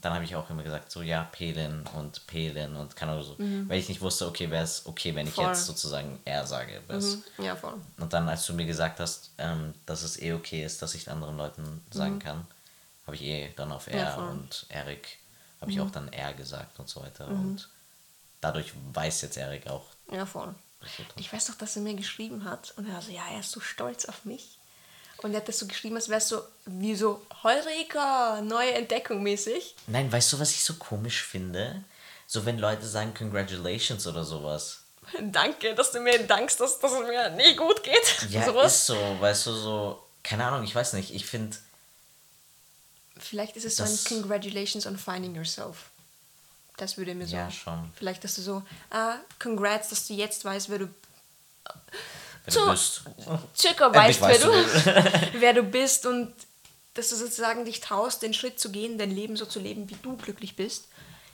dann 0.00 0.12
habe 0.14 0.24
ich 0.24 0.34
auch 0.36 0.48
immer 0.50 0.62
gesagt, 0.62 0.90
so 0.90 1.02
ja, 1.02 1.24
Pelin 1.32 1.84
und 1.96 2.26
Pelin 2.26 2.76
und 2.76 2.94
keine 2.96 3.12
Ahnung 3.12 3.24
so. 3.24 3.36
Weil 3.38 3.78
ich 3.78 3.88
nicht 3.88 4.00
wusste, 4.02 4.26
okay, 4.26 4.50
wäre 4.50 4.64
es 4.64 4.84
okay, 4.86 5.14
wenn 5.14 5.26
ich 5.26 5.32
Mhm. 5.32 5.42
Voll. 5.42 5.46
jetzt 5.48 5.66
sozusagen 5.66 6.18
er 6.24 6.46
sage. 6.46 6.80
Mhm. 6.88 7.22
Ja, 7.44 7.56
voll. 7.56 7.74
Und 7.98 8.12
dann, 8.12 8.28
als 8.28 8.44
du 8.46 8.52
mir 8.54 8.66
gesagt 8.66 9.00
hast, 9.00 9.30
ähm, 9.38 9.74
dass 9.86 10.02
es 10.02 10.20
eh 10.20 10.32
okay 10.32 10.64
ist, 10.64 10.82
dass 10.82 10.94
ich 10.94 11.10
anderen 11.10 11.36
Leuten 11.36 11.82
sagen 11.90 12.18
kann, 12.18 12.46
habe 13.06 13.16
ich 13.16 13.22
eh 13.22 13.52
dann 13.56 13.72
auf 13.72 13.86
er 13.88 14.12
voll. 14.12 14.28
und 14.28 14.66
Erik 14.68 15.18
habe 15.60 15.70
ich 15.70 15.80
auch 15.80 15.90
dann 15.90 16.12
er 16.12 16.32
gesagt 16.34 16.78
und 16.78 16.88
so 16.88 17.02
weiter. 17.02 17.26
Und 17.28 17.68
dadurch 18.40 18.72
weiß 18.92 19.22
jetzt 19.22 19.36
Erik 19.36 19.66
auch. 19.66 19.86
Ja, 20.12 20.26
voll. 20.26 20.54
Ich 21.16 21.32
weiß 21.32 21.46
doch, 21.46 21.54
dass 21.54 21.76
er 21.76 21.82
mir 21.82 21.94
geschrieben 21.94 22.44
hat 22.44 22.74
und 22.76 22.86
er 22.86 22.94
war 22.94 23.02
so, 23.02 23.10
ja, 23.10 23.22
er 23.32 23.40
ist 23.40 23.50
so 23.50 23.60
stolz 23.60 24.04
auf 24.04 24.24
mich. 24.24 24.58
Und 25.22 25.32
er 25.32 25.38
hat 25.40 25.48
das 25.48 25.58
so 25.58 25.66
geschrieben, 25.66 25.96
als 25.96 26.08
wäre 26.10 26.18
es 26.18 26.28
so 26.28 26.42
wie 26.66 26.94
so 26.94 27.24
Heureka, 27.42 28.42
neue 28.42 28.72
Entdeckung 28.74 29.22
mäßig. 29.22 29.74
Nein, 29.86 30.12
weißt 30.12 30.34
du, 30.34 30.40
was 30.40 30.50
ich 30.50 30.62
so 30.62 30.74
komisch 30.74 31.22
finde? 31.22 31.82
So, 32.26 32.44
wenn 32.44 32.58
Leute 32.58 32.86
sagen 32.86 33.14
Congratulations 33.14 34.06
oder 34.06 34.24
sowas. 34.24 34.82
Danke, 35.22 35.74
dass 35.74 35.92
du 35.92 36.00
mir 36.00 36.26
dankst, 36.26 36.60
dass, 36.60 36.78
dass 36.78 36.92
es 36.92 37.00
mir 37.00 37.30
nie 37.30 37.54
gut 37.56 37.82
geht. 37.82 38.30
Ja, 38.30 38.44
Sowas. 38.46 38.74
ist 38.74 38.86
so, 38.86 38.96
weißt 39.20 39.46
du, 39.46 39.52
so, 39.52 40.02
keine 40.22 40.44
Ahnung, 40.44 40.64
ich 40.64 40.74
weiß 40.74 40.94
nicht. 40.94 41.14
Ich 41.14 41.24
finde, 41.26 41.56
Vielleicht 43.16 43.56
ist 43.56 43.64
es 43.64 43.76
so 43.76 43.84
ein 43.84 44.20
Congratulations 44.22 44.86
on 44.86 44.98
finding 44.98 45.34
yourself. 45.34 45.90
Das 46.76 46.96
würde 46.96 47.14
mir 47.14 47.26
so. 47.26 47.36
Ja, 47.36 47.50
schon. 47.50 47.92
Vielleicht, 47.94 48.24
dass 48.24 48.34
du 48.34 48.42
so, 48.42 48.62
ah, 48.90 49.16
congrats, 49.38 49.90
dass 49.90 50.06
du 50.08 50.14
jetzt 50.14 50.44
weißt, 50.44 50.68
wer 50.70 50.78
du 50.80 50.88
wenn 52.44 52.52
So, 52.52 52.64
du 52.66 52.70
bist. 52.72 53.02
circa 53.56 53.94
weißt, 53.94 54.20
wer 54.20 54.28
weißt 54.28 54.44
du, 54.44 55.30
wer 55.40 55.52
du 55.54 55.62
bist 55.62 56.04
und 56.06 56.34
dass 56.94 57.08
du 57.08 57.16
sozusagen 57.16 57.64
dich 57.64 57.80
traust, 57.80 58.22
den 58.22 58.34
Schritt 58.34 58.60
zu 58.60 58.70
gehen, 58.70 58.98
dein 58.98 59.10
Leben 59.10 59.36
so 59.36 59.46
zu 59.46 59.60
leben, 59.60 59.88
wie 59.88 59.96
du 60.02 60.16
glücklich 60.16 60.56
bist. 60.56 60.86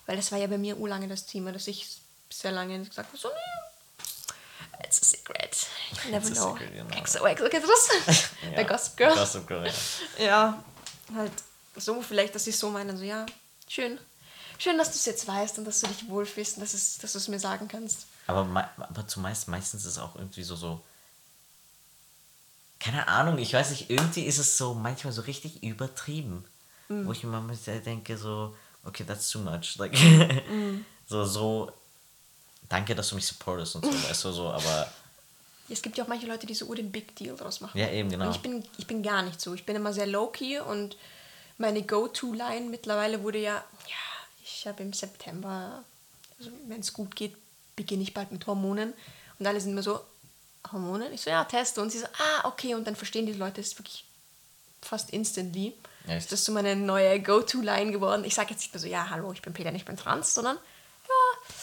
Weil 0.07 0.17
das 0.17 0.33
war 0.33 0.39
ja 0.39 0.47
bei 0.47 0.59
mir 0.59 0.79
urlange 0.79 1.09
das 1.09 1.27
Thema, 1.27 1.53
dass 1.53 1.67
ich 1.67 1.89
sehr 2.31 2.53
lange 2.53 2.79
gesagt 2.79 3.09
habe, 3.09 3.19
so, 3.19 3.29
nee, 3.29 4.87
it's 4.87 5.03
a 5.03 5.05
secret. 5.05 5.67
You 6.05 6.11
never 6.11 6.31
know. 6.31 6.57
secret, 6.57 7.51
kennst 7.51 7.67
du 7.69 7.73
das? 8.07 8.29
Bei 8.57 8.65
Gossip 8.65 8.97
Girl. 8.97 9.15
Gossip 9.15 9.47
Girl, 9.47 9.67
ja. 10.19 10.25
Ja, 10.25 10.65
halt 11.15 11.33
so 11.81 12.03
vielleicht, 12.03 12.35
dass 12.35 12.47
ich 12.47 12.57
so 12.57 12.71
meine, 12.71 12.97
so, 12.97 13.05
ja, 13.05 13.27
schön. 13.69 13.99
Schön, 14.59 14.77
dass 14.77 14.91
du 14.91 14.97
es 14.97 15.07
jetzt 15.07 15.27
weißt 15.27 15.59
und 15.59 15.65
dass 15.65 15.81
du 15.81 15.87
dich 15.87 16.09
wohlfühlst 16.09 16.57
und 16.57 16.61
dass, 16.63 16.75
es, 16.75 16.99
dass 16.99 17.13
du 17.13 17.19
es 17.19 17.29
mir 17.29 17.39
sagen 17.41 17.67
kannst. 17.69 18.07
Aber, 18.27 18.71
aber 18.77 19.09
zumeist, 19.09 19.49
meistens 19.49 19.85
ist 19.85 19.93
es 19.93 19.99
auch 19.99 20.17
irgendwie 20.17 20.43
so, 20.43 20.55
so 20.55 20.83
keine 22.81 23.07
Ahnung, 23.09 23.39
ich 23.39 23.53
weiß 23.53 23.71
nicht, 23.71 23.91
irgendwie 23.91 24.23
ist 24.25 24.39
es 24.39 24.57
so 24.57 24.75
manchmal 24.75 25.13
so 25.13 25.23
richtig 25.23 25.63
übertrieben. 25.63 26.45
Mhm. 26.89 27.07
Wo 27.07 27.13
ich 27.13 27.23
mir 27.23 27.31
manchmal 27.41 27.81
denke, 27.81 28.17
so, 28.17 28.57
okay, 28.85 29.05
that's 29.05 29.31
too 29.31 29.39
much. 29.39 29.77
Like, 29.77 29.93
Mhm. 29.93 30.85
so, 31.07 31.25
so, 31.25 31.73
danke, 32.69 32.95
dass 32.95 33.11
du 33.11 33.17
mich 33.17 33.27
supportest 33.27 33.77
und 33.77 33.85
so, 33.85 33.93
weißt 34.09 34.25
du, 34.25 34.33
so, 34.33 34.49
aber 34.49 34.91
Es 35.69 35.83
gibt 35.83 35.99
ja 35.99 36.05
auch 36.05 36.09
manche 36.09 36.27
Leute, 36.27 36.47
die 36.47 36.55
so 36.55 36.73
den 36.75 36.91
Big 36.91 37.15
Deal 37.17 37.37
draus 37.37 37.61
machen. 37.61 37.79
Ja, 37.79 37.89
eben, 37.91 38.09
genau. 38.09 38.27
Und 38.27 38.35
ich 38.35 38.41
bin, 38.41 38.65
ich 38.79 38.87
bin 38.87 39.03
gar 39.03 39.23
nicht 39.23 39.41
so. 39.41 39.55
Ich 39.55 39.67
bin 39.67 39.77
immer 39.77 39.93
sehr 39.93 40.07
low-key 40.07 40.61
und 40.61 40.97
meine 41.61 41.83
Go-To-Line 41.83 42.69
mittlerweile 42.69 43.23
wurde 43.23 43.39
ja, 43.39 43.65
ja, 43.87 44.27
ich 44.43 44.67
habe 44.67 44.83
im 44.83 44.93
September, 44.93 45.85
also 46.39 46.51
wenn 46.67 46.81
es 46.81 46.93
gut 46.93 47.15
geht, 47.15 47.37
beginne 47.77 48.03
ich 48.03 48.15
bald 48.15 48.33
mit 48.33 48.47
Hormonen. 48.47 48.93
Und 49.39 49.47
alle 49.47 49.61
sind 49.61 49.73
immer 49.73 49.83
so, 49.83 50.01
Hormone? 50.73 51.11
Ich 51.11 51.23
so, 51.23 51.31
ja, 51.31 51.45
teste. 51.45 51.81
Und 51.81 51.91
sie 51.91 51.99
so, 51.99 52.07
ah, 52.07 52.49
okay. 52.49 52.75
Und 52.75 52.87
dann 52.87 52.97
verstehen 52.97 53.27
die 53.27 53.33
Leute 53.33 53.61
es 53.61 53.79
wirklich 53.79 54.05
fast 54.83 55.11
instantly. 55.11 55.75
Echt? 56.07 56.31
Das 56.31 56.41
ist 56.41 56.45
so 56.45 56.53
meine 56.53 56.77
neue 56.77 57.21
Go-To-Line 57.21 57.93
geworden. 57.93 58.25
Ich 58.25 58.35
sage 58.35 58.51
jetzt 58.51 58.61
nicht 58.61 58.73
mehr 58.73 58.81
so, 58.81 58.87
ja, 58.87 59.11
hallo, 59.11 59.33
ich 59.33 59.43
bin 59.43 59.53
Peter, 59.53 59.73
ich 59.73 59.85
bin 59.85 59.97
trans, 59.97 60.35
sondern 60.35 60.57
ja, 60.57 61.55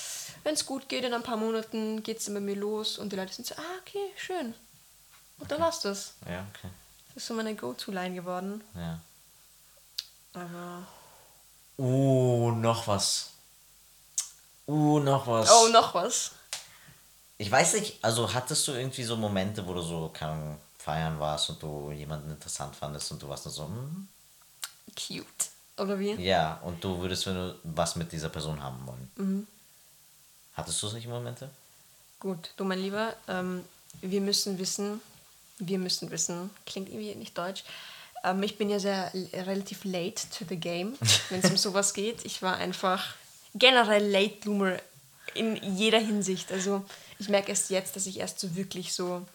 wenn 0.43 0.53
es 0.53 0.65
gut 0.65 0.89
geht, 0.89 1.03
in 1.03 1.13
ein 1.13 1.23
paar 1.23 1.38
Monaten 1.38 2.03
geht 2.03 2.19
es 2.19 2.27
immer 2.27 2.39
mir 2.39 2.55
los 2.55 2.97
und 2.97 3.12
die 3.12 3.15
Leute 3.15 3.33
sind 3.33 3.45
so, 3.45 3.55
ah, 3.55 3.79
okay, 3.81 4.12
schön. 4.15 4.53
Und 5.39 5.51
dann 5.51 5.62
war's 5.62 5.81
das. 5.81 6.13
ja, 6.25 6.45
okay. 6.53 6.69
Das 7.13 7.23
ist 7.23 7.27
so 7.27 7.33
meine 7.33 7.55
Go-To-Line 7.55 8.15
geworden. 8.15 8.63
Ja. 8.75 8.99
Aber. 10.38 10.84
Uh, 11.78 12.52
noch 12.52 12.88
was. 12.88 13.32
Uh, 14.67 15.00
noch 15.00 15.28
was. 15.28 15.50
Oh, 15.52 15.67
noch 15.69 15.93
was. 15.93 16.32
Ich 17.38 17.52
weiß 17.52 17.73
nicht, 17.73 18.04
also 18.04 18.34
hattest 18.34 18.67
du 18.67 18.73
irgendwie 18.73 19.04
so 19.04 19.15
Momente, 19.15 19.65
wo 19.65 19.73
du 19.73 19.82
so, 19.82 20.10
keine 20.10 20.58
feiern 20.78 21.19
warst 21.19 21.50
und 21.50 21.62
du 21.62 21.91
jemanden 21.91 22.32
interessant 22.32 22.76
fandest 22.76 23.12
und 23.12 23.21
du 23.21 23.28
warst 23.28 23.45
nur 23.45 23.54
so, 23.54 23.65
hm? 23.65 24.08
Cute. 24.95 25.50
Oder 25.78 26.00
wie? 26.00 26.13
Ja, 26.13 26.60
und 26.63 26.84
du 26.84 26.97
würdest 27.00 27.28
wenn 27.28 27.36
du 27.36 27.56
was 27.63 27.95
mit 27.95 28.12
dieser 28.12 28.30
Person 28.30 28.62
haben 28.62 28.80
wollen. 28.88 29.12
Mhm. 29.15 29.47
Hattest 30.56 30.82
du 30.82 30.88
solche 30.88 31.10
Momente? 31.10 31.50
Gut, 32.19 32.52
du 32.58 32.63
mein 32.63 32.80
Lieber, 32.80 33.13
ähm, 33.28 33.63
wir 34.02 34.21
müssen 34.21 34.58
wissen, 34.58 35.02
wir 35.60 35.78
müssen 35.78 36.10
wissen, 36.10 36.50
klingt 36.65 36.89
irgendwie 36.89 37.13
nicht 37.15 37.38
deutsch. 37.38 37.63
Ähm, 38.23 38.41
ich 38.43 38.58
bin 38.58 38.69
ja 38.69 38.80
sehr 38.80 39.12
l- 39.13 39.30
relativ 39.34 39.84
late 39.84 40.21
to 40.38 40.45
the 40.47 40.58
game, 40.58 40.97
wenn 41.30 41.39
es 41.41 41.49
um 41.49 41.58
sowas 41.58 41.93
geht. 41.93 42.25
Ich 42.25 42.41
war 42.41 42.58
einfach 42.58 43.15
generell 43.56 44.06
Late 44.10 44.36
Bloomer 44.41 44.77
in 45.34 45.56
jeder 45.77 45.99
Hinsicht. 45.99 46.51
Also 46.51 46.84
ich 47.19 47.30
merke 47.30 47.49
erst 47.49 47.69
jetzt, 47.69 47.95
dass 47.95 48.06
ich 48.06 48.19
erst 48.19 48.39
so 48.39 48.56
wirklich 48.56 48.93
so, 48.93 49.25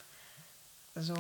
so 0.95 1.15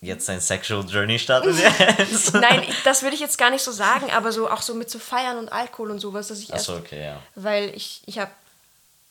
Jetzt 0.00 0.28
dein 0.28 0.40
Sexual 0.40 0.84
Journey 0.88 1.18
startet 1.18 1.56
jetzt? 1.98 2.34
Nein, 2.34 2.62
ich, 2.68 2.82
das 2.82 3.02
würde 3.02 3.14
ich 3.14 3.20
jetzt 3.20 3.36
gar 3.38 3.50
nicht 3.50 3.62
so 3.62 3.72
sagen, 3.72 4.10
aber 4.10 4.32
so 4.32 4.48
auch 4.50 4.62
so 4.62 4.74
mit 4.74 4.90
so 4.90 4.98
Feiern 4.98 5.38
und 5.38 5.50
Alkohol 5.52 5.90
und 5.90 6.00
sowas, 6.00 6.28
dass 6.28 6.38
ich 6.40 6.50
erst, 6.50 6.68
Achso, 6.70 6.78
okay, 6.80 7.04
ja. 7.04 7.22
weil 7.34 7.74
ich, 7.74 8.02
ich 8.06 8.18
habe, 8.18 8.30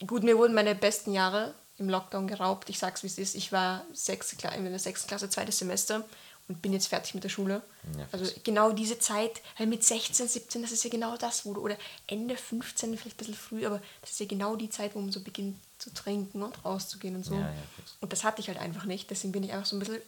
gut, 0.06 0.24
mir 0.24 0.38
wurden 0.38 0.54
meine 0.54 0.76
besten 0.76 1.14
Jahre 1.14 1.54
im 1.78 1.90
Lockdown 1.90 2.28
geraubt. 2.28 2.70
Ich 2.70 2.80
sag's 2.80 3.04
wie 3.04 3.08
es 3.08 3.18
ist. 3.20 3.36
Ich 3.36 3.52
war 3.52 3.86
sechste 3.94 4.36
Kla 4.36 4.50
in 4.52 4.66
der 4.66 4.80
sechsten 4.80 5.08
Klasse, 5.08 5.30
zweites 5.30 5.60
Semester 5.60 6.04
und 6.48 6.62
bin 6.62 6.74
jetzt 6.74 6.88
fertig 6.88 7.14
mit 7.14 7.24
der 7.24 7.30
Schule. 7.30 7.62
Ja, 7.98 8.06
also 8.12 8.32
genau 8.44 8.72
diese 8.72 9.00
Zeit, 9.00 9.42
weil 9.58 9.68
mit 9.68 9.84
16, 9.84 10.28
17, 10.28 10.62
das 10.62 10.72
ist 10.72 10.84
ja 10.84 10.90
genau 10.90 11.18
das, 11.18 11.46
wo 11.46 11.54
du, 11.54 11.62
oder 11.62 11.78
Ende 12.08 12.38
15, 12.38 12.98
vielleicht 12.98 13.16
ein 13.16 13.18
bisschen 13.18 13.34
früh, 13.36 13.66
aber 13.66 13.82
das 14.02 14.12
ist 14.12 14.20
ja 14.20 14.26
genau 14.26 14.56
die 14.56 14.70
Zeit, 14.70 14.96
wo 14.96 15.00
man 15.00 15.12
so 15.12 15.20
beginnt 15.20 15.58
zu 15.78 15.94
trinken 15.94 16.42
und 16.42 16.64
rauszugehen 16.64 17.16
und 17.16 17.24
so. 17.24 17.36
Ja, 17.36 17.42
ja. 17.42 17.54
Und 18.02 18.14
das 18.14 18.24
hatte 18.24 18.42
ich 18.42 18.48
halt 18.48 18.60
einfach 18.60 18.86
nicht. 18.86 19.10
Deswegen 19.10 19.32
bin 19.32 19.44
ich 19.44 19.52
einfach 19.52 19.68
so 19.68 19.76
ein 19.76 19.80
bisschen 19.80 20.02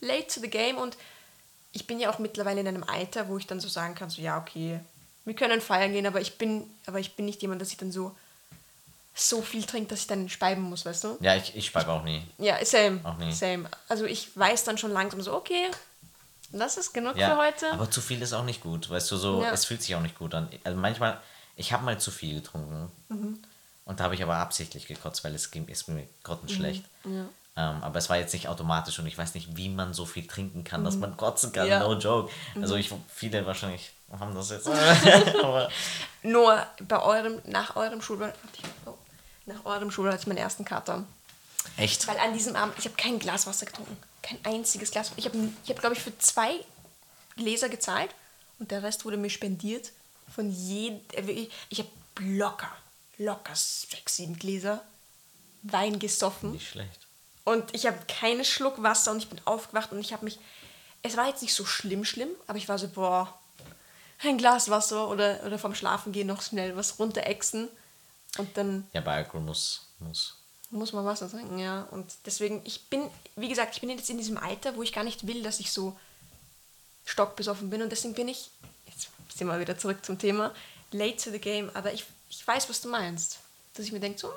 late 0.00 0.26
to 0.26 0.40
the 0.40 0.50
game. 0.50 0.76
Und 0.76 0.96
ich 1.72 1.86
bin 1.86 1.98
ja 1.98 2.10
auch 2.12 2.18
mittlerweile 2.18 2.60
in 2.60 2.68
einem 2.68 2.84
Alter, 2.84 3.28
wo 3.28 3.38
ich 3.38 3.46
dann 3.46 3.60
so 3.60 3.68
sagen 3.68 3.94
kann, 3.94 4.10
so 4.10 4.22
ja, 4.22 4.38
okay, 4.38 4.80
wir 5.24 5.34
können 5.34 5.60
feiern 5.60 5.92
gehen, 5.92 6.06
aber 6.06 6.20
ich 6.20 6.38
bin, 6.38 6.64
aber 6.86 7.00
ich 7.00 7.16
bin 7.16 7.24
nicht 7.24 7.42
jemand, 7.42 7.60
dass 7.60 7.70
ich 7.70 7.76
dann 7.76 7.90
so 7.90 8.14
so 9.18 9.40
viel 9.40 9.64
trinke, 9.64 9.88
dass 9.88 10.00
ich 10.00 10.06
dann 10.06 10.28
speiben 10.28 10.62
muss, 10.62 10.84
weißt 10.84 11.04
du? 11.04 11.16
Ja, 11.20 11.34
ich, 11.36 11.56
ich 11.56 11.66
speibe 11.66 11.90
auch 11.90 12.04
nie. 12.04 12.22
Ja, 12.36 12.62
same. 12.64 13.00
Auch 13.02 13.16
nie. 13.16 13.32
Same. 13.32 13.68
Also 13.88 14.04
ich 14.04 14.36
weiß 14.36 14.64
dann 14.64 14.76
schon 14.76 14.92
langsam 14.92 15.22
so, 15.22 15.32
okay, 15.34 15.70
das 16.58 16.76
ist 16.76 16.92
genug 16.92 17.16
Ja, 17.16 17.30
für 17.30 17.36
heute. 17.38 17.72
aber 17.72 17.90
zu 17.90 18.00
viel 18.00 18.20
ist 18.22 18.32
auch 18.32 18.44
nicht 18.44 18.62
gut, 18.62 18.88
weißt 18.90 19.10
du, 19.10 19.16
so, 19.16 19.42
Ja. 19.42 19.50
es 19.52 19.64
fühlt 19.64 19.82
sich 19.82 19.94
auch 19.94 20.00
nicht 20.02 20.18
gut 20.18 20.34
an. 20.34 20.48
Also 20.64 20.78
manchmal, 20.78 21.20
ich 21.56 21.72
habe 21.72 21.84
mal 21.84 21.98
zu 21.98 22.10
viel 22.10 22.34
getrunken 22.40 22.90
Mhm. 23.08 23.38
und 23.84 24.00
da 24.00 24.04
habe 24.04 24.14
ich 24.14 24.22
aber 24.22 24.36
absichtlich 24.36 24.86
gekotzt, 24.86 25.24
weil 25.24 25.34
es 25.34 25.50
ging, 25.50 25.66
ist 25.68 25.88
mir 25.88 26.06
grottenschlecht. 26.22 26.84
Mhm. 27.04 27.16
Ja. 27.16 27.24
Ähm, 27.58 27.82
aber 27.82 27.98
es 27.98 28.10
war 28.10 28.18
jetzt 28.18 28.34
nicht 28.34 28.48
automatisch 28.48 28.98
und 28.98 29.06
ich 29.06 29.16
weiß 29.16 29.32
nicht, 29.34 29.56
wie 29.56 29.70
man 29.70 29.94
so 29.94 30.04
viel 30.04 30.26
trinken 30.26 30.62
kann, 30.62 30.84
dass 30.84 30.96
man 30.96 31.16
kotzen 31.16 31.52
kann, 31.52 31.64
Mhm. 31.64 31.70
Ja. 31.70 31.78
Mhm. 31.80 31.94
no 31.94 31.98
joke. 31.98 32.30
Also 32.60 32.76
ich, 32.76 32.90
viele 33.08 33.46
wahrscheinlich 33.46 33.92
haben 34.20 34.34
das 34.34 34.50
jetzt. 34.50 34.68
aber, 35.42 35.70
Nur 36.22 36.64
bei 36.86 37.00
eurem, 37.02 37.40
nach 37.46 37.74
eurem 37.76 38.02
Schulball, 38.02 38.34
oh, 38.84 38.92
nach 39.46 39.64
eurem 39.64 39.90
Schulball 39.90 40.12
hatte 40.12 40.22
ich 40.22 40.26
meinen 40.26 40.36
ersten 40.38 40.64
Kater. 40.66 41.04
echt? 41.78 42.06
Weil 42.06 42.18
an 42.18 42.34
diesem 42.34 42.56
Abend, 42.56 42.74
ich 42.78 42.84
habe 42.84 42.96
kein 42.96 43.18
Glas 43.18 43.46
Wasser 43.46 43.64
getrunken. 43.66 43.96
Kein 44.26 44.44
einziges 44.44 44.90
Glas. 44.90 45.12
Ich 45.16 45.24
habe, 45.26 45.38
ich 45.64 45.70
hab, 45.70 45.78
glaube 45.78 45.94
ich, 45.94 46.02
für 46.02 46.16
zwei 46.18 46.58
Gläser 47.36 47.68
gezahlt 47.68 48.10
und 48.58 48.70
der 48.70 48.82
Rest 48.82 49.04
wurde 49.04 49.16
mir 49.16 49.30
spendiert. 49.30 49.92
Von 50.34 50.50
jedem. 50.50 51.00
Ich, 51.28 51.50
ich 51.68 51.78
habe 51.78 51.90
locker, 52.18 52.72
locker 53.18 53.54
sechs, 53.54 54.16
sieben 54.16 54.36
Gläser 54.38 54.82
Wein 55.62 55.98
gesoffen. 55.98 56.52
Nicht 56.52 56.70
schlecht. 56.70 57.06
Und 57.44 57.74
ich 57.74 57.86
habe 57.86 57.98
keinen 58.08 58.44
Schluck 58.44 58.82
Wasser 58.82 59.12
und 59.12 59.18
ich 59.18 59.28
bin 59.28 59.40
aufgewacht 59.44 59.92
und 59.92 60.00
ich 60.00 60.12
habe 60.12 60.24
mich. 60.24 60.38
Es 61.02 61.16
war 61.16 61.28
jetzt 61.28 61.42
nicht 61.42 61.54
so 61.54 61.64
schlimm, 61.64 62.04
schlimm, 62.04 62.30
aber 62.48 62.58
ich 62.58 62.68
war 62.68 62.78
so, 62.78 62.88
boah, 62.88 63.38
ein 64.24 64.38
Glas 64.38 64.68
Wasser 64.70 65.08
oder, 65.08 65.40
oder 65.46 65.58
vom 65.58 65.74
Schlafengehen 65.74 66.26
noch 66.26 66.42
schnell 66.42 66.76
was 66.76 66.98
runterexen. 66.98 67.68
Und 68.38 68.56
dann 68.56 68.88
Ja, 68.92 69.00
bei 69.00 69.14
Alkohol 69.16 69.42
muss, 69.42 69.86
muss. 70.00 70.35
Muss 70.70 70.92
man 70.92 71.04
Wasser 71.04 71.30
trinken, 71.30 71.58
ja. 71.58 71.82
Und 71.90 72.12
deswegen, 72.26 72.60
ich 72.64 72.88
bin, 72.88 73.08
wie 73.36 73.48
gesagt, 73.48 73.74
ich 73.74 73.80
bin 73.80 73.90
jetzt 73.90 74.10
in 74.10 74.18
diesem 74.18 74.36
Alter, 74.38 74.76
wo 74.76 74.82
ich 74.82 74.92
gar 74.92 75.04
nicht 75.04 75.26
will, 75.26 75.42
dass 75.42 75.60
ich 75.60 75.70
so 75.72 75.98
stockbesoffen 77.04 77.70
bin. 77.70 77.82
Und 77.82 77.90
deswegen 77.90 78.14
bin 78.14 78.28
ich, 78.28 78.50
jetzt 78.86 79.08
sind 79.34 79.46
wir 79.46 79.60
wieder 79.60 79.78
zurück 79.78 80.04
zum 80.04 80.18
Thema, 80.18 80.52
late 80.90 81.16
to 81.16 81.30
the 81.30 81.38
game. 81.38 81.70
Aber 81.74 81.92
ich, 81.92 82.04
ich 82.28 82.46
weiß, 82.46 82.68
was 82.68 82.80
du 82.80 82.88
meinst. 82.88 83.38
Dass 83.74 83.86
ich 83.86 83.92
mir 83.92 84.00
denke, 84.00 84.18
so, 84.18 84.28
hm, 84.28 84.34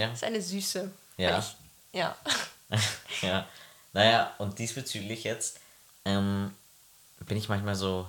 Ja. 0.00 0.08
das 0.08 0.18
ist 0.18 0.24
eine 0.24 0.40
Süße. 0.40 0.90
Ja. 1.18 1.38
Ich, 1.38 1.56
ja. 1.92 2.16
ja. 3.22 3.46
Naja, 3.92 4.34
und 4.38 4.58
diesbezüglich 4.58 5.24
jetzt 5.24 5.58
ähm, 6.04 6.54
bin 7.20 7.36
ich 7.36 7.48
manchmal 7.48 7.74
so, 7.74 8.08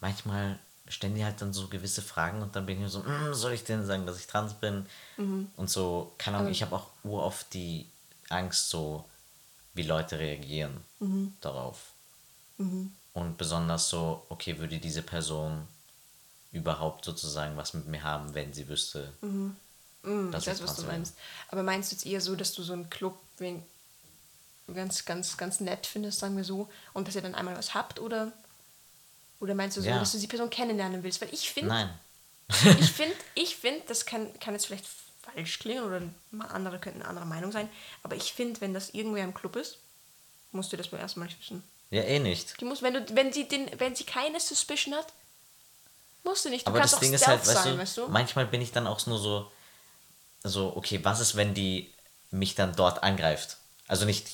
manchmal 0.00 0.58
stellen 0.88 1.14
die 1.14 1.24
halt 1.24 1.40
dann 1.42 1.52
so 1.52 1.68
gewisse 1.68 2.02
Fragen 2.02 2.40
und 2.42 2.56
dann 2.56 2.66
bin 2.66 2.82
ich 2.84 2.90
so, 2.92 3.00
"Mm, 3.00 3.34
soll 3.34 3.52
ich 3.52 3.64
denen 3.64 3.86
sagen, 3.86 4.06
dass 4.06 4.18
ich 4.18 4.26
trans 4.26 4.54
bin? 4.54 4.86
Und 5.56 5.68
so, 5.70 6.12
keine 6.18 6.36
Ahnung, 6.38 6.52
ich 6.52 6.62
habe 6.62 6.76
auch 6.76 6.86
uroft 7.04 7.52
die 7.54 7.86
Angst, 8.28 8.70
so 8.70 9.04
wie 9.74 9.82
Leute 9.82 10.18
reagieren 10.18 10.82
darauf. 11.40 11.92
Und 13.14 13.36
besonders 13.38 13.88
so, 13.88 14.24
okay, 14.28 14.58
würde 14.58 14.78
diese 14.78 15.02
Person 15.02 15.66
überhaupt 16.52 17.04
sozusagen 17.04 17.56
was 17.56 17.74
mit 17.74 17.86
mir 17.86 18.02
haben, 18.02 18.34
wenn 18.34 18.52
sie 18.52 18.68
wüsste, 18.68 19.12
Mm, 20.02 20.30
dass 20.30 20.44
ich 20.44 20.50
weiß, 20.52 20.62
was 20.62 20.66
trans 20.70 20.76
du 20.76 20.82
bin. 20.82 20.92
meinst. 20.92 21.14
Aber 21.48 21.62
meinst 21.64 21.90
du 21.90 21.96
jetzt 21.96 22.06
eher 22.06 22.20
so, 22.20 22.36
dass 22.36 22.52
du 22.52 22.62
so 22.62 22.72
einen 22.72 22.88
Club 22.88 23.18
ganz, 24.72 25.04
ganz, 25.04 25.36
ganz 25.36 25.60
nett 25.60 25.86
findest, 25.86 26.20
sagen 26.20 26.36
wir 26.36 26.44
so, 26.44 26.68
und 26.92 27.08
dass 27.08 27.14
ihr 27.16 27.22
dann 27.22 27.34
einmal 27.34 27.56
was 27.56 27.74
habt? 27.74 27.98
Oder, 28.00 28.32
oder 29.40 29.54
meinst 29.54 29.76
du 29.76 29.80
so, 29.82 29.88
Ja. 29.88 29.98
dass 29.98 30.12
du 30.12 30.18
die 30.18 30.26
Person 30.26 30.50
kennenlernen 30.50 31.02
willst? 31.02 31.20
Weil 31.20 31.32
ich 31.32 31.50
finde, 31.50 31.70
Nein. 31.70 31.90
ich 32.48 32.90
finde, 32.92 33.14
ich 33.34 33.56
find, 33.56 33.88
das 33.88 34.06
kann, 34.06 34.38
kann 34.40 34.54
jetzt 34.54 34.66
vielleicht 34.66 34.86
falsch 35.22 35.58
klingen 35.58 35.84
oder 35.84 36.00
mal 36.30 36.46
andere 36.46 36.78
könnten 36.78 37.00
eine 37.02 37.08
andere 37.10 37.26
Meinung 37.26 37.52
sein, 37.52 37.68
aber 38.02 38.16
ich 38.16 38.32
finde, 38.32 38.60
wenn 38.60 38.74
das 38.74 38.90
irgendwer 38.90 39.24
im 39.24 39.34
Club 39.34 39.56
ist, 39.56 39.78
musst 40.52 40.72
du 40.72 40.76
das 40.76 40.90
mal 40.92 40.98
erstmal 40.98 41.26
nicht 41.28 41.40
wissen. 41.40 41.62
Ja, 41.90 42.02
eh 42.02 42.18
nicht. 42.18 42.60
Die 42.60 42.64
muss, 42.64 42.82
wenn, 42.82 42.94
du, 42.94 43.04
wenn, 43.14 43.32
sie 43.32 43.48
den, 43.48 43.70
wenn 43.78 43.94
sie 43.94 44.04
keine 44.04 44.40
Suspicion 44.40 44.94
hat, 44.94 45.06
musst 46.22 46.44
du 46.44 46.50
nicht. 46.50 46.66
Du 46.66 46.70
Aber 46.70 46.80
das 46.80 46.98
Ding 46.98 47.12
ist 47.12 47.26
halt, 47.26 47.40
weißt, 47.46 47.62
sein, 47.62 47.72
du, 47.74 47.78
weißt 47.78 47.96
du? 47.96 48.08
manchmal 48.08 48.46
bin 48.46 48.60
ich 48.60 48.72
dann 48.72 48.86
auch 48.86 49.04
nur 49.06 49.18
so, 49.18 49.50
so, 50.44 50.76
okay, 50.76 51.00
was 51.02 51.20
ist, 51.20 51.36
wenn 51.36 51.54
die 51.54 51.92
mich 52.30 52.54
dann 52.54 52.74
dort 52.76 53.02
angreift? 53.02 53.56
Also 53.86 54.04
nicht 54.04 54.28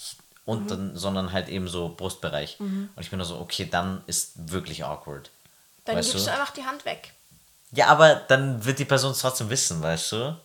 unten, 0.46 0.92
Mhm. 0.92 0.96
sondern 0.96 1.32
halt 1.32 1.48
eben 1.48 1.68
so 1.68 1.88
Brustbereich. 1.96 2.58
Und 2.60 2.90
ich 2.98 3.10
bin 3.10 3.18
nur 3.18 3.26
so, 3.26 3.38
okay, 3.38 3.66
dann 3.70 4.02
ist 4.06 4.32
wirklich 4.52 4.84
awkward. 4.84 5.30
Dann 5.84 5.96
weißt 5.96 6.12
gibst 6.12 6.26
du? 6.26 6.30
du 6.30 6.36
einfach 6.36 6.52
die 6.52 6.64
Hand 6.64 6.84
weg. 6.84 7.12
Ja, 7.72 7.88
aber 7.88 8.14
dann 8.16 8.64
wird 8.64 8.78
die 8.78 8.84
Person 8.84 9.12
es 9.12 9.18
trotzdem 9.20 9.50
wissen, 9.50 9.82
weißt 9.82 10.12
du? 10.12 10.40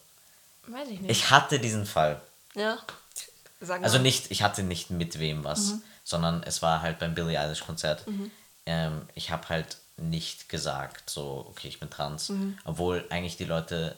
Weiß 0.67 0.87
ich 0.89 0.99
nicht. 1.01 1.11
Ich 1.11 1.29
hatte 1.31 1.59
diesen 1.59 1.85
Fall. 1.85 2.21
ja. 2.55 2.77
Sag 3.61 3.83
Also 3.83 3.97
nicht, 3.97 4.31
ich 4.31 4.41
hatte 4.41 4.63
nicht 4.63 4.89
mit 4.89 5.19
wem 5.19 5.43
was, 5.43 5.71
Mhm. 5.73 5.81
sondern 6.05 6.43
es 6.43 6.61
war 6.61 6.81
halt 6.81 6.97
beim 6.97 7.13
Billie 7.13 7.37
Eilish 7.37 7.59
Konzert. 7.65 8.05
Ähm, 8.65 9.01
ich 9.15 9.31
habe 9.31 9.49
halt 9.49 9.75
nicht 9.97 10.47
gesagt, 10.47 11.09
so, 11.09 11.45
okay, 11.49 11.67
ich 11.67 11.77
bin 11.77 11.89
trans. 11.89 12.29
Mhm. 12.29 12.57
Obwohl 12.63 13.03
eigentlich 13.09 13.35
die 13.35 13.43
Leute 13.43 13.97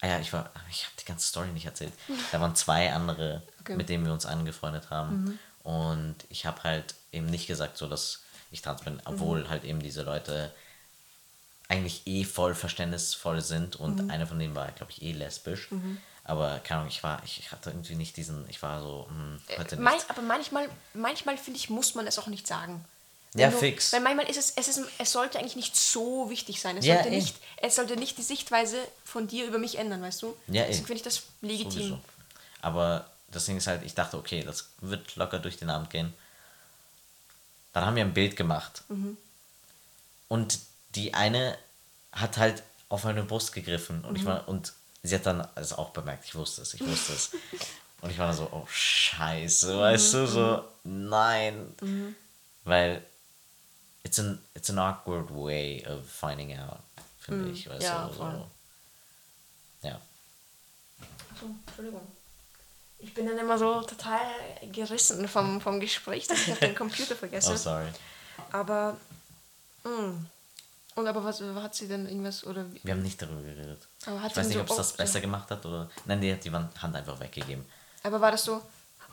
Ah 0.00 0.08
ja, 0.08 0.18
ich 0.20 0.32
war, 0.32 0.50
ich 0.70 0.84
habe 0.84 0.94
die 1.00 1.04
ganze 1.06 1.26
Story 1.26 1.48
nicht 1.48 1.64
erzählt. 1.66 1.92
Da 2.32 2.40
waren 2.40 2.54
zwei 2.54 2.92
andere, 2.92 3.42
Okay. 3.60 3.76
mit 3.76 3.88
denen 3.88 4.04
wir 4.04 4.12
uns 4.12 4.26
angefreundet 4.26 4.90
haben. 4.90 5.38
Und 5.64 6.16
ich 6.28 6.46
habe 6.46 6.62
halt 6.62 6.94
eben 7.12 7.26
nicht 7.26 7.46
gesagt, 7.48 7.76
so 7.76 7.88
dass 7.88 8.20
ich 8.52 8.62
trans 8.62 8.82
bin, 8.82 9.00
obwohl 9.04 9.48
halt 9.48 9.64
eben 9.64 9.80
diese 9.80 10.02
Leute 10.02 10.52
eigentlich 11.68 12.06
eh 12.06 12.24
voll 12.24 12.54
verständnisvoll 12.54 13.40
sind 13.40 13.74
und 13.74 14.08
einer 14.10 14.26
von 14.28 14.38
denen 14.38 14.54
war, 14.54 14.70
glaube 14.72 14.92
ich, 14.92 15.02
eh 15.02 15.12
lesbisch. 15.12 15.68
Aber 16.22 16.58
keine 16.60 16.80
Ahnung, 16.80 16.92
ich 16.92 17.02
war, 17.02 17.22
ich, 17.24 17.40
ich 17.40 17.50
hatte 17.52 17.70
irgendwie 17.70 17.94
nicht 17.96 18.16
diesen, 18.16 18.48
ich 18.48 18.62
war 18.62 18.80
so, 18.80 19.06
hm, 19.08 19.40
heute 19.58 19.76
Mein, 19.76 19.94
nicht. 19.94 20.10
aber 20.10 20.22
manchmal, 20.22 20.68
manchmal 20.94 21.36
finde 21.38 21.58
ich, 21.58 21.70
muss 21.70 21.94
man 21.96 22.06
es 22.06 22.18
auch 22.18 22.26
nicht 22.28 22.46
sagen. 22.46 22.84
Ja, 23.34 23.50
du- 23.50 23.58
fix. 23.58 23.92
Weil 23.92 24.00
manchmal 24.00 24.28
ist 24.30 24.36
es, 24.38 24.52
es, 24.56 24.68
ist, 24.68 24.80
es 24.98 25.12
sollte 25.12 25.38
eigentlich 25.38 25.56
nicht 25.56 25.76
so 25.76 26.30
wichtig 26.30 26.60
sein. 26.60 26.76
Es, 26.78 26.86
Ja, 26.86 26.94
sollte 26.94 27.10
eh. 27.10 27.16
nicht, 27.16 27.36
es 27.58 27.76
sollte 27.76 27.96
nicht 27.96 28.16
die 28.18 28.22
Sichtweise 28.22 28.78
von 29.04 29.26
dir 29.28 29.46
über 29.46 29.58
mich 29.58 29.76
ändern, 29.78 30.00
weißt 30.02 30.22
du? 30.22 30.36
Ja, 30.48 30.62
eh. 30.64 30.68
Deswegen 30.68 30.86
finde 30.86 30.96
ich 30.98 31.02
das 31.02 31.22
legitim. 31.42 31.70
Sowieso. 31.72 32.00
Aber 32.62 33.10
das 33.30 33.44
Ding 33.44 33.56
ist 33.58 33.66
halt, 33.66 33.82
ich 33.84 33.94
dachte, 33.94 34.16
okay, 34.16 34.42
das 34.42 34.68
wird 34.80 35.16
locker 35.16 35.38
durch 35.38 35.58
den 35.58 35.68
Abend 35.70 35.90
gehen. 35.90 36.14
Dann 37.72 37.84
haben 37.84 37.96
wir 37.96 38.04
ein 38.04 38.14
Bild 38.14 38.36
gemacht. 38.36 38.82
Und 40.28 40.58
die 40.94 41.12
eine 41.14 41.58
hat 42.12 42.38
halt 42.38 42.62
auf 42.88 43.04
meine 43.04 43.22
Brust 43.24 43.52
gegriffen. 43.52 44.04
Und 44.04 44.16
ich 44.16 44.24
war, 44.24 44.48
und 44.48 44.72
sie 45.02 45.14
hat 45.14 45.26
dann 45.26 45.46
es 45.56 45.72
auch 45.74 45.90
bemerkt, 45.90 46.24
ich 46.24 46.34
wusste 46.34 46.62
es, 46.62 46.72
ich 46.74 46.80
wusste 46.86 47.12
es. 47.12 47.30
Und 48.02 48.10
ich 48.10 48.18
war 48.18 48.26
dann 48.28 48.36
so, 48.36 48.48
oh 48.52 48.66
scheiße, 48.70 49.78
weißt 49.78 50.14
du, 50.14 50.26
so, 50.26 50.64
nein. 50.84 51.74
Weil 52.64 53.02
it's 54.06 54.18
an, 54.20 54.38
it's 54.54 54.70
an 54.70 54.78
awkward 54.78 55.30
way 55.30 55.84
of 55.84 56.06
finding 56.06 56.56
out, 56.56 56.78
finde 57.18 57.50
ich, 57.50 57.68
weißt 57.68 57.82
ja, 57.82 58.06
du. 58.06 58.14
voll. 58.14 58.46
So. 59.82 59.88
Ja. 59.88 60.00
So, 61.40 61.46
Entschuldigung. 61.66 62.06
Ich 62.98 63.12
bin 63.12 63.26
dann 63.26 63.36
immer 63.36 63.58
so 63.58 63.82
total 63.82 64.24
gerissen 64.72 65.28
vom, 65.28 65.60
vom 65.60 65.80
Gespräch, 65.80 66.26
dass 66.28 66.46
ich 66.46 66.52
auf 66.52 66.60
den 66.60 66.74
Computer 66.74 67.16
vergesse. 67.16 67.52
Oh, 67.52 67.56
sorry. 67.56 67.88
Aber, 68.52 68.96
mh. 69.84 70.14
und 70.94 71.06
aber 71.06 71.24
was 71.24 71.40
hat 71.40 71.74
sie 71.74 71.88
denn 71.88 72.06
irgendwas 72.06 72.46
oder 72.46 72.64
Wir 72.82 72.94
haben 72.94 73.02
nicht 73.02 73.20
darüber 73.20 73.42
geredet. 73.42 73.86
Aber 74.06 74.22
hat 74.22 74.30
ich 74.30 74.36
weiß 74.36 74.46
nicht, 74.46 74.58
ob 74.58 74.68
so 74.68 74.74
es 74.74 74.78
das 74.78 74.92
besser 74.92 75.20
gemacht 75.20 75.50
hat 75.50 75.66
oder. 75.66 75.90
Nein, 76.04 76.20
die 76.20 76.32
hat 76.32 76.44
die 76.44 76.52
Hand 76.52 76.94
einfach 76.94 77.18
weggegeben. 77.18 77.66
aber 78.04 78.20
war 78.20 78.30
das 78.30 78.44
so 78.44 78.62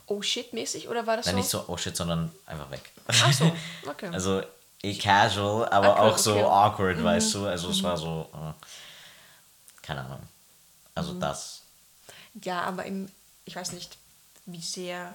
oh 0.05 0.21
shit 0.21 0.53
mäßig 0.53 0.87
oder 0.87 1.07
war 1.07 1.17
das 1.17 1.25
Nein, 1.25 1.35
so? 1.35 1.39
nicht 1.39 1.49
so, 1.49 1.65
oh 1.67 1.77
shit, 1.77 1.95
sondern 1.95 2.31
einfach 2.45 2.69
weg. 2.69 2.91
Ach 3.07 3.33
so, 3.33 3.51
okay. 3.89 4.09
Also 4.11 4.43
eh 4.83 4.95
casual, 4.95 5.67
aber 5.69 5.95
Awkward, 5.95 6.13
auch 6.13 6.17
so 6.17 6.31
okay. 6.31 6.41
Mhm. 6.41 6.47
awkward, 6.47 7.03
weißt 7.03 7.33
du? 7.35 7.45
Also 7.47 7.69
es 7.69 7.81
war 7.81 7.97
so. 7.97 8.29
Äh, 8.33 8.53
keine 9.81 10.01
Ahnung. 10.01 10.19
Mhm. 10.19 10.27
Also 10.95 11.13
das. 11.13 11.61
Ja, 12.43 12.61
aber 12.61 12.85
im, 12.85 13.09
ich 13.45 13.55
weiß 13.55 13.71
nicht, 13.71 13.97
wie 14.45 14.61
sehr. 14.61 15.13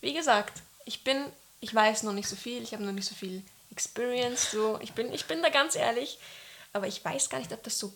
Wie 0.00 0.12
gesagt, 0.12 0.60
ich 0.84 1.04
bin, 1.04 1.26
ich 1.60 1.74
weiß 1.74 2.02
noch 2.02 2.12
nicht 2.12 2.28
so 2.28 2.36
viel, 2.36 2.62
ich 2.62 2.72
habe 2.72 2.84
noch 2.84 2.92
nicht 2.92 3.08
so 3.08 3.14
viel 3.14 3.42
Experience, 3.70 4.50
so, 4.50 4.78
ich 4.80 4.92
bin, 4.92 5.12
ich 5.12 5.26
bin 5.26 5.42
da 5.42 5.48
ganz 5.48 5.76
ehrlich, 5.76 6.18
aber 6.72 6.88
ich 6.88 7.04
weiß 7.04 7.30
gar 7.30 7.38
nicht, 7.38 7.52
ob 7.52 7.62
das 7.62 7.78
so, 7.78 7.92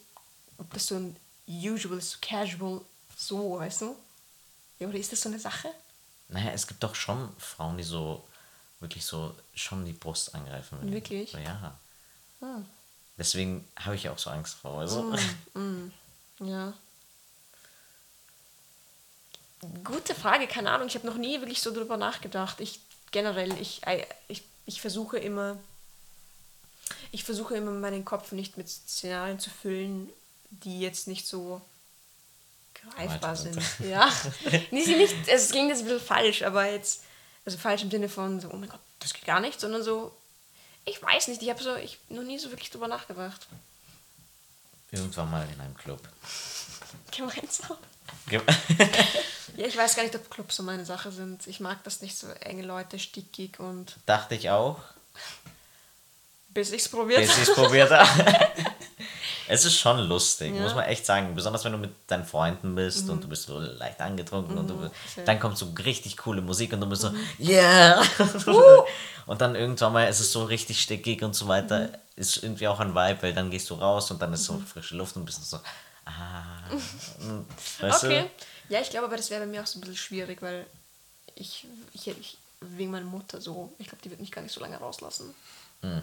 ob 0.59 0.73
das 0.73 0.87
so 0.87 0.95
ein 0.97 1.17
usual, 1.49 2.01
so 2.01 2.19
casual, 2.21 2.81
so, 3.17 3.59
weißt 3.59 3.83
du? 3.83 3.97
Ja, 4.79 4.87
oder 4.89 4.99
ist 4.99 5.13
das 5.13 5.23
so 5.23 5.29
eine 5.29 5.39
Sache? 5.39 5.69
Naja, 6.29 6.51
es 6.53 6.67
gibt 6.67 6.83
doch 6.83 6.95
schon 6.95 7.31
Frauen, 7.39 7.77
die 7.77 7.83
so 7.83 8.25
wirklich 8.81 9.05
so 9.05 9.35
schon 9.55 9.85
die 9.85 9.93
Brust 9.93 10.35
angreifen. 10.35 10.81
will. 10.83 10.93
Wirklich? 10.93 11.33
So, 11.33 11.39
ja. 11.39 11.79
Hm. 12.41 12.67
Deswegen 13.19 13.67
habe 13.77 13.97
ich 13.97 14.09
auch 14.09 14.19
so 14.19 14.31
Angst 14.31 14.55
vor. 14.55 14.81
Also. 14.81 15.15
Ja. 16.39 16.75
Gute 19.85 20.15
Frage, 20.15 20.47
keine 20.47 20.71
Ahnung. 20.71 20.87
Ich 20.87 20.95
habe 20.95 21.07
noch 21.07 21.17
nie 21.17 21.41
wirklich 21.41 21.63
so 21.63 21.73
drüber 21.73 21.97
nachgedacht. 21.97 22.61
Ich 22.61 22.81
generell, 23.11 23.59
ich, 23.59 23.81
ich, 24.29 24.43
ich 24.67 24.81
versuche 24.81 25.19
immer, 25.19 25.57
ich 27.11 27.25
versuche 27.25 27.57
immer 27.57 27.71
meinen 27.71 28.05
Kopf 28.05 28.33
nicht 28.33 28.59
mit 28.59 28.69
Szenarien 28.69 29.41
zu 29.41 29.49
füllen, 29.49 30.11
die 30.51 30.81
jetzt 30.81 31.09
nicht 31.09 31.27
so 31.27 31.63
greifbar 32.75 33.37
sind. 33.37 33.59
Ja. 33.81 34.13
nicht, 34.71 34.89
nicht, 34.89 35.15
es 35.27 35.51
klingt 35.51 35.71
jetzt 35.71 35.81
ein 35.81 35.87
bisschen 35.87 36.01
falsch, 36.01 36.43
aber 36.43 36.71
jetzt, 36.71 37.03
also 37.47 37.57
falsch 37.59 37.83
im 37.83 37.91
Sinne 37.91 38.09
von 38.09 38.41
so, 38.41 38.51
oh 38.53 38.57
mein 38.57 38.69
Gott, 38.69 38.81
das 39.01 39.15
geht 39.15 39.25
gar 39.25 39.41
nicht, 39.41 39.59
sondern 39.61 39.83
so, 39.83 40.15
ich 40.85 41.01
weiß 41.03 41.29
nicht, 41.29 41.41
ich 41.43 41.49
habe 41.51 41.63
so, 41.63 41.75
ich 41.77 41.99
noch 42.11 42.23
nie 42.23 42.39
so 42.39 42.51
wirklich 42.51 42.71
drüber 42.71 42.89
nachgedacht. 42.89 43.47
Irgendwann 44.91 45.31
mal 45.31 45.49
in 45.53 45.61
einem 45.61 45.77
Club. 45.77 46.01
Gemeinsam. 47.17 47.77
Ge- 48.29 48.43
Ja, 49.57 49.65
ich 49.67 49.77
weiß 49.77 49.97
gar 49.97 50.03
nicht, 50.03 50.15
ob 50.15 50.29
Clubs 50.31 50.57
so 50.57 50.63
meine 50.63 50.85
Sache 50.85 51.11
sind. 51.11 51.47
Ich 51.47 51.61
mag 51.61 51.83
das 51.85 52.03
nicht 52.03 52.19
so 52.19 52.29
enge 52.29 52.63
Leute, 52.63 52.99
stickig 52.99 53.59
und 53.59 53.97
Dachte 54.05 54.35
ich 54.35 54.51
auch. 54.51 54.81
bis 56.51 56.73
ich's 56.73 56.89
probiert 56.91 57.21
bis 57.23 57.31
ich 57.39 57.43
es 57.45 57.49
habe. 57.57 57.63
probiert 57.63 57.91
habe. 57.91 58.76
Es 59.49 59.65
ist 59.65 59.79
schon 59.79 59.99
lustig, 60.01 60.55
Ja. 60.55 60.63
muss 60.63 60.75
man 60.75 60.85
echt 60.85 61.05
sagen. 61.07 61.35
Besonders 61.35 61.65
wenn 61.65 61.73
du 61.73 61.79
mit 61.79 61.91
deinen 62.07 62.25
Freunden 62.25 62.75
bist 62.75 63.09
und 63.09 63.23
du 63.25 63.29
bist 63.29 63.45
so 63.45 63.59
leicht 63.59 64.01
angetrunken 64.01 64.57
und 64.59 64.69
du, 64.69 64.75
Mhm. 64.75 64.91
dann 65.25 65.39
kommt 65.41 65.59
so 65.59 65.73
richtig 65.85 66.17
coole 66.17 66.43
Musik 66.43 66.73
und 66.73 66.81
du 66.81 66.87
bist 66.89 67.03
so, 67.03 67.11
yeah! 67.39 68.03
und 69.27 69.41
dann 69.41 69.55
irgendwann 69.55 69.93
mal 69.93 70.05
ist 70.09 70.21
es 70.21 70.33
so 70.33 70.45
richtig 70.45 70.81
stickig 70.81 71.23
und 71.23 71.35
so 71.35 71.49
weiter. 71.49 71.81
Mhm. 71.89 71.95
Ist 72.17 72.43
irgendwie 72.43 72.67
auch 72.69 72.81
ein 72.81 72.95
Vibe, 72.95 73.23
weil 73.23 73.35
dann 73.35 73.51
gehst 73.51 73.69
du 73.71 73.75
raus 73.75 74.11
und 74.11 74.21
dann 74.23 74.33
ist 74.33 74.45
so 74.45 74.59
frische 74.61 74.97
Luft 74.97 75.17
und 75.17 75.25
bist 75.27 75.45
so, 75.49 75.59
ah. 76.07 76.43
Weißt 77.81 78.05
Okay. 78.05 78.23
du? 78.69 78.75
Ja, 78.75 78.81
ich 78.81 78.91
glaube 78.91 79.07
aber, 79.07 79.17
das 79.17 79.31
wäre 79.31 79.41
bei 79.43 79.47
mir 79.47 79.63
auch 79.63 79.67
so 79.67 79.79
ein 79.79 79.81
bisschen 79.83 79.97
schwierig, 79.97 80.43
weil 80.43 80.67
ich, 81.35 81.67
ich, 81.93 82.09
ich 82.09 82.39
wegen 82.61 82.91
meiner 82.91 83.05
Mutter 83.07 83.41
so, 83.41 83.73
ich 83.79 83.87
glaube, 83.89 84.03
die 84.03 84.11
wird 84.11 84.21
mich 84.21 84.33
gar 84.33 84.43
nicht 84.43 84.53
so 84.53 84.61
lange 84.61 84.77
rauslassen. 84.79 85.35
Hm. 85.83 86.03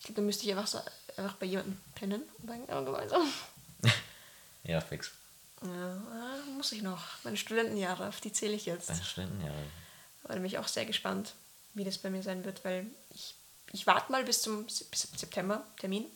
Ich 0.00 0.06
glaube, 0.06 0.16
dann 0.16 0.26
müsste 0.26 0.44
ich 0.46 0.50
einfach, 0.52 0.66
so, 0.66 0.78
einfach 1.18 1.34
bei 1.36 1.46
jemandem 1.46 1.78
pennen 1.94 2.22
und 2.38 2.46
dann 2.48 2.66
ja, 2.68 2.80
gemeinsam. 2.80 3.22
Ja, 4.64 4.80
fix. 4.80 5.10
Ja, 5.60 5.68
ah, 5.68 6.36
muss 6.56 6.70
ich 6.70 6.82
noch. 6.82 7.02
Meine 7.24 7.36
Studentenjahre, 7.36 8.06
auf 8.08 8.20
die 8.20 8.32
zähle 8.32 8.54
ich 8.54 8.64
jetzt. 8.66 8.90
Deine 8.90 9.02
Stunden, 9.02 9.44
ja. 9.44 9.52
Da 10.22 10.34
bin 10.34 10.44
ich 10.44 10.58
auch 10.58 10.68
sehr 10.68 10.86
gespannt, 10.86 11.34
wie 11.74 11.82
das 11.82 11.98
bei 11.98 12.10
mir 12.10 12.22
sein 12.22 12.44
wird, 12.44 12.64
weil 12.64 12.86
ich, 13.12 13.34
ich 13.72 13.88
warte 13.88 14.12
mal 14.12 14.22
bis 14.22 14.42
zum 14.42 14.64
bis 14.66 15.08
September 15.16 15.64
Termin 15.78 16.04
und 16.04 16.12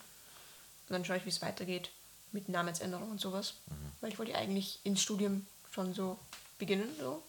dann 0.91 1.05
schaue 1.05 1.17
ich, 1.17 1.25
wie 1.25 1.31
es 1.31 1.43
weitergeht 1.43 1.91
mit 2.33 2.49
Namensänderung 2.49 3.11
und 3.11 3.21
sowas. 3.21 3.55
Weil 4.01 4.13
ich 4.13 4.19
wollte 4.19 4.35
eigentlich 4.37 4.79
ins 4.85 5.03
Studium 5.03 5.47
schon 5.73 5.95
so 5.95 6.19
beginnen. 6.59 6.89
So. 7.01 7.23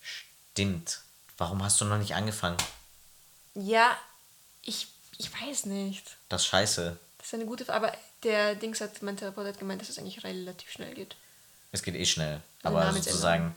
Stimmt. 0.00 1.00
Warum 1.38 1.62
hast 1.62 1.80
du 1.80 1.84
noch 1.84 1.98
nicht 1.98 2.14
angefangen? 2.14 2.58
Ja, 3.54 3.96
ich, 4.62 4.88
ich 5.22 5.32
weiß 5.32 5.66
nicht. 5.66 6.16
Das 6.28 6.42
ist 6.42 6.48
scheiße. 6.48 6.96
Das 7.18 7.26
ist 7.26 7.34
eine 7.34 7.46
gute 7.46 7.64
Frage, 7.64 7.86
aber 7.86 7.96
der 8.24 8.54
Dings 8.54 8.80
hat, 8.80 9.00
mein 9.02 9.16
Therapeut 9.16 9.46
hat 9.46 9.58
gemeint, 9.58 9.80
dass 9.80 9.88
es 9.88 9.98
eigentlich 9.98 10.24
relativ 10.24 10.70
schnell 10.70 10.94
geht. 10.94 11.16
Es 11.70 11.82
geht 11.82 11.94
eh 11.94 12.04
schnell. 12.04 12.40
Also 12.62 12.78
Aber 12.78 12.92
sozusagen, 12.92 13.56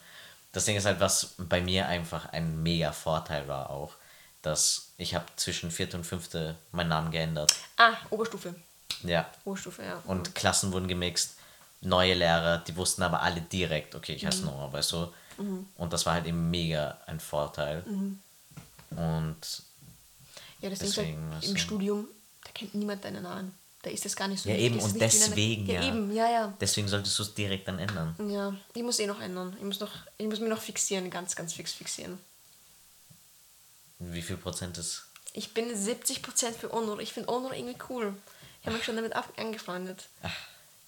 das 0.52 0.66
Ding 0.66 0.76
ist 0.78 0.86
halt, 0.86 1.00
was 1.00 1.34
bei 1.38 1.62
mir 1.62 1.88
einfach 1.88 2.28
ein 2.28 2.62
mega 2.64 2.92
Vorteil 2.92 3.48
war 3.48 3.70
auch, 3.70 3.94
dass 4.42 4.90
ich 4.98 5.16
habe 5.16 5.26
zwischen 5.36 5.72
vierte 5.72 5.98
und 5.98 6.04
fünfte 6.04 6.56
meinen 6.72 6.90
Namen 6.90 7.12
geändert. 7.12 7.54
Ah, 7.78 7.94
Oberstufe. 8.12 8.56
Ja. 9.04 9.30
Oberstufe, 9.44 9.84
ja. 9.84 10.02
Und 10.06 10.36
Klassen 10.36 10.72
wurden 10.72 10.88
gemixt, 10.88 11.36
neue 11.82 12.14
Lehrer, 12.14 12.60
die 12.60 12.76
wussten 12.78 13.04
aber 13.04 13.22
alle 13.22 13.42
direkt, 13.42 13.96
okay, 13.96 14.14
ich 14.14 14.26
heiße 14.26 14.42
Mhm. 14.42 14.46
Noah, 14.46 14.72
weißt 14.72 14.92
du? 14.94 15.14
Und 15.78 15.92
das 15.92 16.06
war 16.06 16.14
halt 16.14 16.26
eben 16.28 16.50
mega 16.50 16.98
ein 17.08 17.20
Vorteil. 17.20 17.84
Mhm. 17.86 18.20
Und 18.92 19.38
Ja, 20.66 20.72
das 20.72 20.80
Ding 20.80 20.90
ist 20.90 20.98
halt, 20.98 21.08
Deswegen, 21.08 21.52
im. 21.52 21.58
Studium, 21.58 22.08
da 22.44 22.52
kennt 22.52 22.74
niemand 22.74 23.06
deinen 23.06 23.22
Namen. 23.22 23.56
Da 23.84 23.92
ist 23.92 24.04
das 24.04 24.16
gar 24.16 24.28
nicht 24.28 24.42
so. 24.42 24.50
Ja, 24.50 24.56
eben, 24.56 24.80
und 24.80 25.00
deswegen, 25.00 25.68
ja. 25.68 25.80
ja. 25.80 25.88
eben, 25.88 26.12
ja, 26.12 26.28
ja. 26.28 26.54
deswegen 26.60 26.88
solltest 26.88 27.20
du 27.20 27.22
es 27.22 27.36
direkt 27.36 27.68
dann 27.68 27.78
ändern. 27.78 28.16
Ja, 28.28 28.56
ich 28.74 28.82
muss 28.82 28.98
eh 28.98 29.06
noch 29.06 29.22
ändern. 29.22 29.56
Ich 29.60 29.64
muss, 29.64 29.80
noch, 29.80 29.92
ich 30.18 30.26
muss 30.26 30.40
mich 30.40 30.50
noch 30.50 30.60
fixieren, 30.60 31.12
ganz, 31.12 31.36
ganz 31.36 31.54
fix 31.54 31.72
fixieren. 31.74 32.18
Wie 34.00 34.24
viel 34.24 34.38
Prozent 34.38 34.80
ist. 34.80 35.06
Ich 35.34 35.54
bin 35.54 35.70
70% 35.70 36.54
für 36.54 36.74
Onur. 36.74 37.00
Ich 37.00 37.14
finde 37.14 37.32
Onur 37.32 37.54
irgendwie 37.54 37.78
cool. 37.90 38.16
Ich 38.62 38.66
habe 38.66 38.76
mich 38.76 38.86
schon 38.86 38.96
damit 38.96 39.14
angefreundet. 39.38 40.08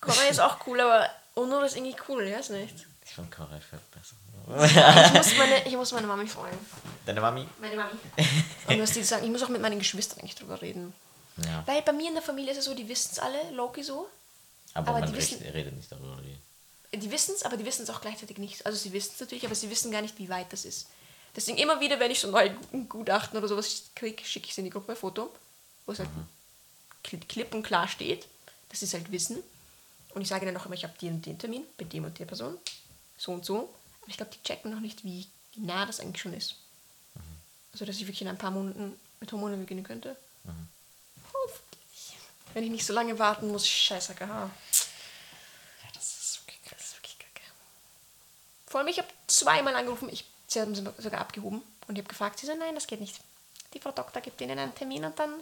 Cora 0.01 0.23
ist 0.23 0.39
auch 0.39 0.65
cool, 0.65 0.81
aber 0.81 1.07
Onur 1.35 1.63
ist 1.65 1.75
irgendwie 1.75 1.97
cool, 2.09 2.27
ja, 2.27 2.39
ist 2.39 2.49
nicht. 2.49 2.87
Ich 3.05 3.11
finde 3.11 3.29
Koray 3.29 3.61
viel 3.61 3.79
besser. 3.91 4.15
Ich 4.47 5.13
muss 5.13 5.37
meine, 5.37 5.67
ich 5.67 5.75
muss 5.75 5.91
meine 5.91 6.07
Mami 6.07 6.25
freuen. 6.25 6.57
Deine 7.07 7.21
Mami? 7.21 7.47
Meine 7.59 7.75
Mami. 7.75 7.91
Und 8.67 8.79
was 8.81 8.91
die 8.91 9.03
sagen, 9.03 9.23
ich 9.25 9.31
muss 9.31 9.41
auch 9.43 9.49
mit 9.49 9.61
meinen 9.61 9.79
Geschwistern 9.79 10.19
eigentlich 10.19 10.35
drüber 10.35 10.61
reden. 10.61 10.93
Ja. 11.37 11.63
Weil 11.65 11.81
bei 11.81 11.93
mir 11.93 12.09
in 12.09 12.13
der 12.15 12.23
Familie 12.23 12.51
ist 12.51 12.57
es 12.59 12.65
so, 12.65 12.73
die 12.75 12.87
wissen 12.87 13.09
es 13.13 13.19
alle, 13.19 13.51
Loki 13.51 13.81
so. 13.83 14.07
Aber, 14.73 14.89
Aber 14.89 14.99
man 14.99 15.11
die 15.11 15.17
wissen- 15.17 15.41
redet 15.41 15.75
nicht 15.75 15.91
darüber. 15.91 16.19
Wie. 16.23 16.97
Die 16.97 17.11
wissen 17.11 17.33
es, 17.35 17.43
aber 17.43 17.57
die 17.57 17.65
wissen 17.65 17.83
es 17.83 17.89
auch 17.89 18.01
gleichzeitig 18.01 18.37
nicht. 18.37 18.65
Also 18.65 18.77
sie 18.77 18.91
wissen 18.93 19.11
es 19.15 19.19
natürlich, 19.19 19.45
aber 19.45 19.55
sie 19.55 19.69
wissen 19.69 19.91
gar 19.91 20.01
nicht, 20.01 20.17
wie 20.19 20.29
weit 20.29 20.51
das 20.51 20.65
ist. 20.65 20.87
Deswegen 21.35 21.57
immer 21.57 21.79
wieder, 21.79 21.99
wenn 21.99 22.11
ich 22.11 22.19
so 22.19 22.29
neue 22.31 22.55
Gutachten 22.89 23.37
oder 23.37 23.47
sowas 23.47 23.83
kriege, 23.95 24.23
schicke 24.25 24.45
ich 24.45 24.51
es 24.51 24.57
in 24.57 24.63
die 24.65 24.69
Gruppe 24.69 24.93
ein 24.93 24.97
Foto, 24.97 25.33
wo 25.85 25.91
es 25.91 25.99
halt 25.99 26.09
kli- 27.05 27.25
klipp 27.27 27.53
und 27.53 27.63
klar 27.63 27.87
steht, 27.87 28.27
dass 28.69 28.79
sie 28.79 28.85
es 28.85 28.93
halt 28.93 29.11
wissen. 29.11 29.37
Und 30.15 30.21
ich 30.23 30.27
sage 30.27 30.45
dann 30.45 30.53
noch 30.55 30.65
immer, 30.65 30.75
ich 30.75 30.83
habe 30.83 30.97
den 30.99 31.15
und 31.15 31.25
den 31.25 31.37
Termin 31.37 31.63
bei 31.77 31.85
dem 31.85 32.05
und 32.05 32.17
der 32.17 32.25
Person. 32.25 32.57
So 33.17 33.31
und 33.31 33.45
so. 33.45 33.73
Aber 34.01 34.09
ich 34.09 34.17
glaube, 34.17 34.31
die 34.33 34.41
checken 34.43 34.71
noch 34.71 34.79
nicht, 34.79 35.03
wie 35.03 35.27
nah 35.55 35.85
das 35.85 35.99
eigentlich 35.99 36.21
schon 36.21 36.33
ist. 36.33 36.55
Also, 37.77 37.85
dass 37.85 37.97
ich 37.97 38.07
wirklich 38.07 38.23
in 38.23 38.27
ein 38.27 38.39
paar 38.39 38.49
Monaten 38.49 38.99
mit 39.19 39.31
Hormonen 39.31 39.59
beginnen 39.59 39.83
könnte. 39.83 40.17
Hoffentlich. 41.31 42.17
Wenn 42.55 42.63
ich 42.63 42.71
nicht 42.71 42.87
so 42.87 42.91
lange 42.91 43.19
warten 43.19 43.51
muss, 43.51 43.67
scheiß 43.67 44.09
AKH. 44.09 44.25
Ja, 44.25 44.51
das 45.93 46.03
ist 46.03 46.39
okay. 46.41 46.57
Das 46.71 46.81
ist 46.81 46.95
wirklich 46.95 47.19
kacke. 47.19 47.43
Vor 48.65 48.79
allem, 48.79 48.87
ich 48.87 48.97
habe 48.97 49.07
zweimal 49.27 49.75
angerufen, 49.75 50.09
ich, 50.09 50.25
sie 50.47 50.59
haben 50.59 50.73
sie 50.73 50.83
sogar 50.97 51.21
abgehoben 51.21 51.61
und 51.87 51.95
ich 51.95 52.01
habe 52.01 52.09
gefragt, 52.09 52.39
sie 52.39 52.47
so, 52.47 52.55
nein, 52.55 52.73
das 52.73 52.87
geht 52.87 52.99
nicht. 52.99 53.19
Die 53.75 53.79
Frau 53.79 53.91
Doktor 53.91 54.21
gibt 54.21 54.41
Ihnen 54.41 54.57
einen 54.57 54.73
Termin 54.73 55.05
und 55.05 55.19
dann 55.19 55.35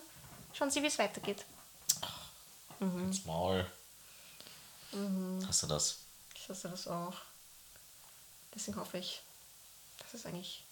schauen 0.52 0.72
Sie, 0.72 0.84
wie 0.84 0.88
es 0.88 1.00
weitergeht. 1.00 1.46
Das 2.82 3.24
Maul. 3.24 3.66
Hast 5.48 5.64
du 5.64 5.68
das? 5.68 6.00
Ich 6.36 6.50
hasse 6.50 6.68
das 6.68 6.86
auch. 6.86 7.16
Deswegen 8.54 8.78
hoffe 8.78 8.98
ich, 8.98 9.22
das 10.00 10.16
ist 10.16 10.26
eigentlich 10.26 10.65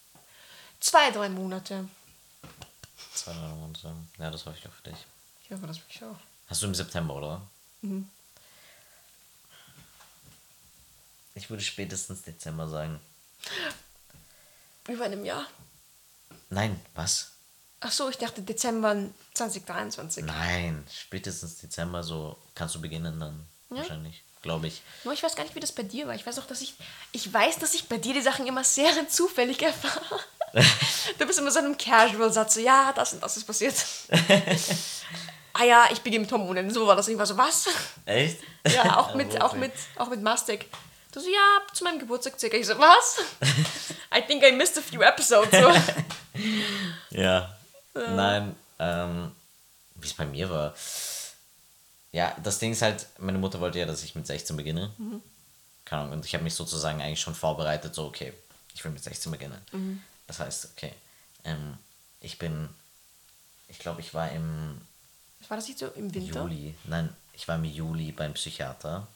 zwei, 0.83 1.11
drei 1.11 1.29
Monate. 1.29 1.87
Zwei, 3.13 3.33
drei 3.33 3.47
Monate. 3.47 3.95
Ja, 4.19 4.29
das 4.29 4.45
hoffe 4.45 4.57
ich 4.59 4.67
auch 4.67 4.73
für 4.73 4.89
dich. 4.89 4.99
Ich 5.43 5.51
hoffe 5.51 5.65
das 5.65 5.77
wirklich 5.77 6.03
auch. 6.03 6.17
Hast 6.47 6.61
du 6.61 6.67
im 6.67 6.75
September, 6.75 7.15
oder? 7.15 7.41
Mhm. 7.81 8.09
Ich 11.35 11.49
würde 11.49 11.63
spätestens 11.63 12.21
Dezember 12.21 12.67
sagen. 12.67 12.99
Über 14.87 15.05
einem 15.05 15.25
Jahr. 15.25 15.47
Nein, 16.49 16.79
was? 16.93 17.31
Ach 17.79 17.91
so, 17.91 18.09
ich 18.09 18.17
dachte 18.17 18.41
Dezember 18.41 18.95
2023. 19.33 20.23
Nein, 20.25 20.85
spätestens 20.93 21.57
Dezember 21.57 22.03
so 22.03 22.37
kannst 22.53 22.75
du 22.75 22.81
beginnen 22.81 23.19
dann. 23.19 23.45
Ja? 23.69 23.77
Wahrscheinlich. 23.77 24.23
Glaube 24.41 24.67
ich. 24.67 24.81
Nur 25.05 25.13
ich 25.13 25.23
weiß 25.23 25.35
gar 25.35 25.43
nicht, 25.43 25.55
wie 25.55 25.61
das 25.61 25.71
bei 25.71 25.83
dir 25.83 26.05
war. 26.05 26.15
Ich 26.15 26.25
weiß 26.25 26.37
auch, 26.37 26.45
dass 26.45 26.61
ich. 26.61 26.75
Ich 27.13 27.31
weiß, 27.33 27.59
dass 27.59 27.73
ich 27.73 27.87
bei 27.87 27.97
dir 27.97 28.13
die 28.13 28.21
Sachen 28.21 28.45
immer 28.45 28.63
sehr 28.63 29.07
zufällig 29.09 29.61
erfahre. 29.61 30.19
du 31.17 31.25
bist 31.25 31.39
immer 31.39 31.51
so 31.51 31.59
einem 31.59 31.77
Casual-Satz, 31.77 32.55
so, 32.55 32.59
ja, 32.59 32.93
das 32.93 33.13
und 33.13 33.23
das 33.23 33.37
ist 33.37 33.45
passiert. 33.45 33.73
ah 35.53 35.63
ja, 35.63 35.85
ich 35.91 35.99
beginne 36.01 36.23
mit 36.23 36.31
Hormonen. 36.31 36.69
So 36.69 36.85
war 36.85 36.95
das. 36.95 37.07
Ich 37.07 37.17
war 37.17 37.25
so, 37.25 37.35
was? 37.37 37.67
Echt? 38.05 38.39
Ja, 38.67 38.99
auch 38.99 39.15
mit, 39.15 39.41
auch 39.41 39.53
mit, 39.53 39.71
auch 39.97 40.09
mit 40.09 40.21
Mastek. 40.21 40.67
Du 41.11 41.19
so, 41.19 41.27
ja, 41.27 41.61
zu 41.73 41.83
meinem 41.83 41.99
Geburtstag 41.99 42.39
circa. 42.39 42.57
Ich 42.57 42.67
so, 42.67 42.77
was? 42.77 43.17
I 44.15 44.21
think 44.21 44.43
I 44.43 44.51
missed 44.51 44.77
a 44.77 44.81
few 44.81 45.01
episodes. 45.01 45.51
So. 45.51 45.71
Ja. 47.11 47.55
Nein, 47.93 48.55
ähm, 48.79 49.31
wie 49.95 50.07
es 50.07 50.13
bei 50.13 50.25
mir 50.25 50.49
war. 50.49 50.73
Ja, 52.11 52.35
das 52.43 52.59
Ding 52.59 52.71
ist 52.71 52.81
halt, 52.81 53.07
meine 53.17 53.37
Mutter 53.37 53.59
wollte 53.59 53.79
ja, 53.79 53.85
dass 53.85 54.03
ich 54.03 54.15
mit 54.15 54.25
16 54.25 54.55
beginne. 54.55 54.91
Keine 55.85 56.03
Ahnung, 56.03 56.13
und 56.13 56.25
ich 56.25 56.33
habe 56.33 56.43
mich 56.43 56.55
sozusagen 56.55 57.01
eigentlich 57.01 57.21
schon 57.21 57.35
vorbereitet, 57.35 57.93
so, 57.93 58.05
okay, 58.05 58.33
ich 58.73 58.83
will 58.83 58.91
mit 58.91 59.03
16 59.03 59.31
beginnen. 59.31 59.59
Das 60.27 60.39
heißt, 60.39 60.69
okay, 60.75 60.93
ähm, 61.43 61.77
ich 62.21 62.37
bin, 62.37 62.69
ich 63.67 63.79
glaube, 63.79 64.01
ich 64.01 64.13
war 64.13 64.31
im 64.31 64.81
war 65.49 65.57
das 65.57 65.67
nicht 65.67 65.79
so 65.79 65.87
im 65.87 66.13
Winter? 66.13 66.41
Juli, 66.41 66.75
nein, 66.85 67.15
ich 67.33 67.47
war 67.47 67.57
im 67.57 67.65
Juli 67.65 68.11
beim 68.11 68.33
Psychiater, 68.33 69.07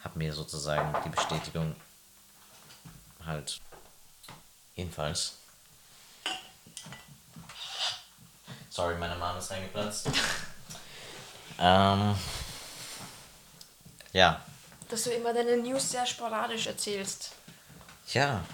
habe 0.00 0.18
mir 0.18 0.32
sozusagen 0.34 0.94
die 1.04 1.08
Bestätigung 1.08 1.74
halt, 3.24 3.60
jedenfalls. 4.74 5.34
Sorry, 8.68 8.96
meine 8.96 9.16
Mama 9.16 9.38
ist 9.38 9.50
reingeplatzt. 9.50 10.08
ähm, 11.58 12.14
ja, 14.12 14.44
Dass 14.88 15.04
du 15.04 15.10
immer 15.10 15.32
deine 15.32 15.56
News 15.56 15.90
sehr 15.90 16.04
sporadisch 16.04 16.66
erzählst. 16.66 17.32
ja. 18.12 18.44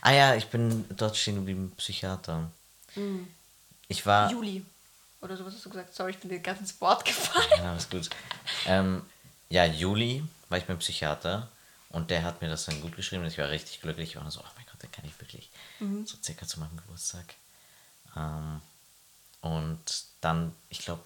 Ah 0.00 0.12
ja, 0.12 0.34
ich 0.34 0.46
bin 0.48 0.84
dort 0.96 1.16
stehen 1.16 1.36
geblieben, 1.36 1.72
Psychiater. 1.76 2.50
Ich 3.88 4.06
war. 4.06 4.30
Juli. 4.30 4.64
Oder 5.20 5.36
sowas 5.36 5.54
hast 5.54 5.64
du 5.64 5.70
gesagt. 5.70 5.94
Sorry, 5.94 6.12
ich 6.12 6.18
bin 6.18 6.30
dir 6.30 6.40
ganz 6.40 6.60
ins 6.60 6.80
Wort 6.80 7.04
gefallen. 7.04 7.48
Ja, 7.58 7.76
ist 7.76 7.90
gut. 7.90 8.08
Ähm, 8.66 9.02
ja, 9.48 9.64
Juli 9.64 10.24
war 10.48 10.58
ich 10.58 10.64
beim 10.64 10.78
Psychiater 10.78 11.48
und 11.90 12.10
der 12.10 12.22
hat 12.22 12.40
mir 12.42 12.48
das 12.48 12.64
dann 12.66 12.80
gut 12.80 12.96
geschrieben 12.96 13.22
und 13.22 13.28
ich 13.28 13.38
war 13.38 13.48
richtig 13.48 13.80
glücklich. 13.80 14.10
Ich 14.10 14.16
war 14.16 14.30
so, 14.30 14.40
oh 14.40 14.52
mein 14.56 14.66
Gott, 14.66 14.82
den 14.82 14.92
kann 14.92 15.04
ich 15.04 15.18
wirklich. 15.20 15.50
So 16.04 16.16
circa 16.22 16.46
zu 16.46 16.60
meinem 16.60 16.76
Geburtstag. 16.76 17.34
Ähm, 18.16 18.60
und 19.40 20.04
dann, 20.20 20.52
ich 20.68 20.78
glaube, 20.80 21.02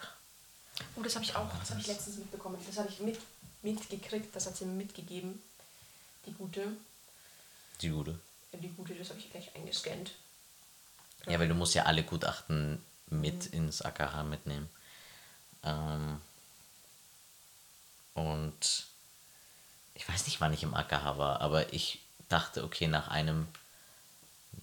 Oh, 0.97 1.03
das 1.03 1.14
habe 1.14 1.24
ich 1.24 1.35
auch. 1.37 1.47
Das 1.59 1.70
habe 1.70 1.81
ich 1.81 1.87
letztens 1.87 2.16
mitbekommen. 2.16 2.57
Das 2.66 2.78
habe 2.78 2.89
ich 2.89 3.01
mit, 3.01 3.18
mitgekriegt. 3.62 4.35
Das 4.35 4.47
hat 4.47 4.57
sie 4.57 4.64
mir 4.64 4.72
mitgegeben. 4.74 5.43
Die 6.26 6.33
gute. 6.33 6.68
die 7.81 7.89
Gute. 7.91 8.18
Ja, 8.53 8.59
Die 8.59 8.68
gute, 8.68 8.94
das 8.94 9.11
habe 9.11 9.18
ich 9.20 9.30
gleich 9.30 9.55
eingescannt. 9.55 10.12
Ja, 11.26 11.38
weil 11.38 11.48
du 11.48 11.55
musst 11.55 11.74
ja 11.74 11.84
alle 11.84 12.03
Gutachten 12.03 12.82
mit 13.07 13.46
ins 13.46 13.82
AKH 13.82 14.22
mitnehmen. 14.24 14.68
Ähm, 15.62 16.20
und 18.14 18.86
ich 19.94 20.09
weiß 20.09 20.26
nicht, 20.26 20.40
wann 20.40 20.53
ich 20.53 20.62
im 20.62 20.74
AKH 20.74 21.18
war, 21.18 21.40
aber 21.40 21.72
ich 21.72 22.01
dachte, 22.28 22.64
okay, 22.64 22.86
nach 22.86 23.09
einem 23.09 23.46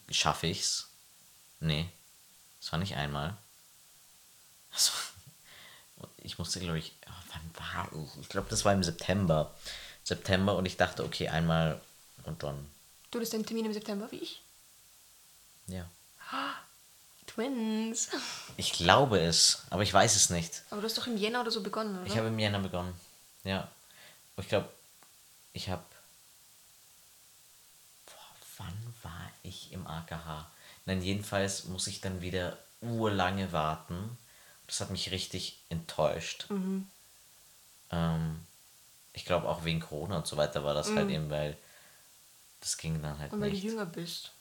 schaffe 0.10 0.48
ich's. 0.48 0.88
Nee, 1.60 1.88
es 2.60 2.72
war 2.72 2.80
nicht 2.80 2.96
einmal. 2.96 3.36
Das 4.72 4.92
war- 5.98 6.10
Ich 6.18 6.38
musste, 6.38 6.60
glaube 6.60 6.80
ich, 6.80 6.94
oh, 7.08 7.12
wann 7.34 7.76
war 7.76 7.90
ich? 7.94 8.22
Ich 8.22 8.30
glaube, 8.30 8.50
das 8.50 8.66
war 8.66 8.74
im 8.74 8.84
September. 8.84 9.54
September 10.04 10.56
und 10.56 10.66
ich 10.66 10.78
dachte, 10.78 11.04
okay, 11.04 11.30
einmal 11.30 11.82
und 12.24 12.44
dann, 12.44 12.70
Du 13.20 13.24
hast 13.24 13.34
deinen 13.34 13.46
Termin 13.46 13.66
im 13.66 13.74
September 13.74 14.12
wie 14.12 14.18
ich. 14.18 14.42
ja. 15.68 15.90
Twins. 17.26 18.10
Ich 18.58 18.74
glaube 18.74 19.20
es, 19.20 19.64
aber 19.70 19.84
ich 19.84 19.94
weiß 19.94 20.16
es 20.16 20.30
nicht. 20.32 20.64
Aber 20.72 20.82
du 20.82 20.88
hast 20.88 20.98
doch 20.98 21.06
im 21.08 21.18
Jänner 21.18 21.42
oder 21.42 21.52
so 21.52 21.62
begonnen, 21.62 21.96
oder? 22.00 22.08
Ich 22.08 22.18
habe 22.18 22.30
im 22.30 22.40
Jänner 22.40 22.60
begonnen. 22.60 22.94
Ja. 23.44 23.70
Und 24.36 24.44
ich 24.44 24.50
glaube, 24.50 24.70
ich 25.54 25.70
habe. 25.70 25.84
Wann 28.58 28.94
war 29.04 29.32
ich 29.44 29.72
im 29.72 29.86
AKH? 29.86 30.50
Nein, 30.86 31.02
jedenfalls 31.04 31.66
muss 31.66 31.86
ich 31.86 32.02
dann 32.02 32.22
wieder 32.22 32.58
urlange 32.82 33.52
warten. 33.52 34.18
Das 34.66 34.82
hat 34.82 34.90
mich 34.90 35.12
richtig 35.12 35.60
enttäuscht. 35.70 36.48
Ähm, 37.92 38.46
ich 39.14 39.26
glaube 39.26 39.48
auch 39.48 39.64
wegen 39.64 39.80
Corona 39.80 40.18
und 40.18 40.28
so 40.28 40.38
weiter 40.38 40.64
war 40.64 40.74
das 40.74 40.90
halt 40.92 41.10
eben, 41.12 41.30
weil 41.30 41.56
das 42.60 42.78
ging 42.78 43.02
dann 43.02 43.18
halt 43.20 43.32
Und 43.34 43.42
weil 43.42 43.52
nicht. 43.52 43.64
du 43.64 43.68
jünger 43.70 43.86
bist. 43.86 44.32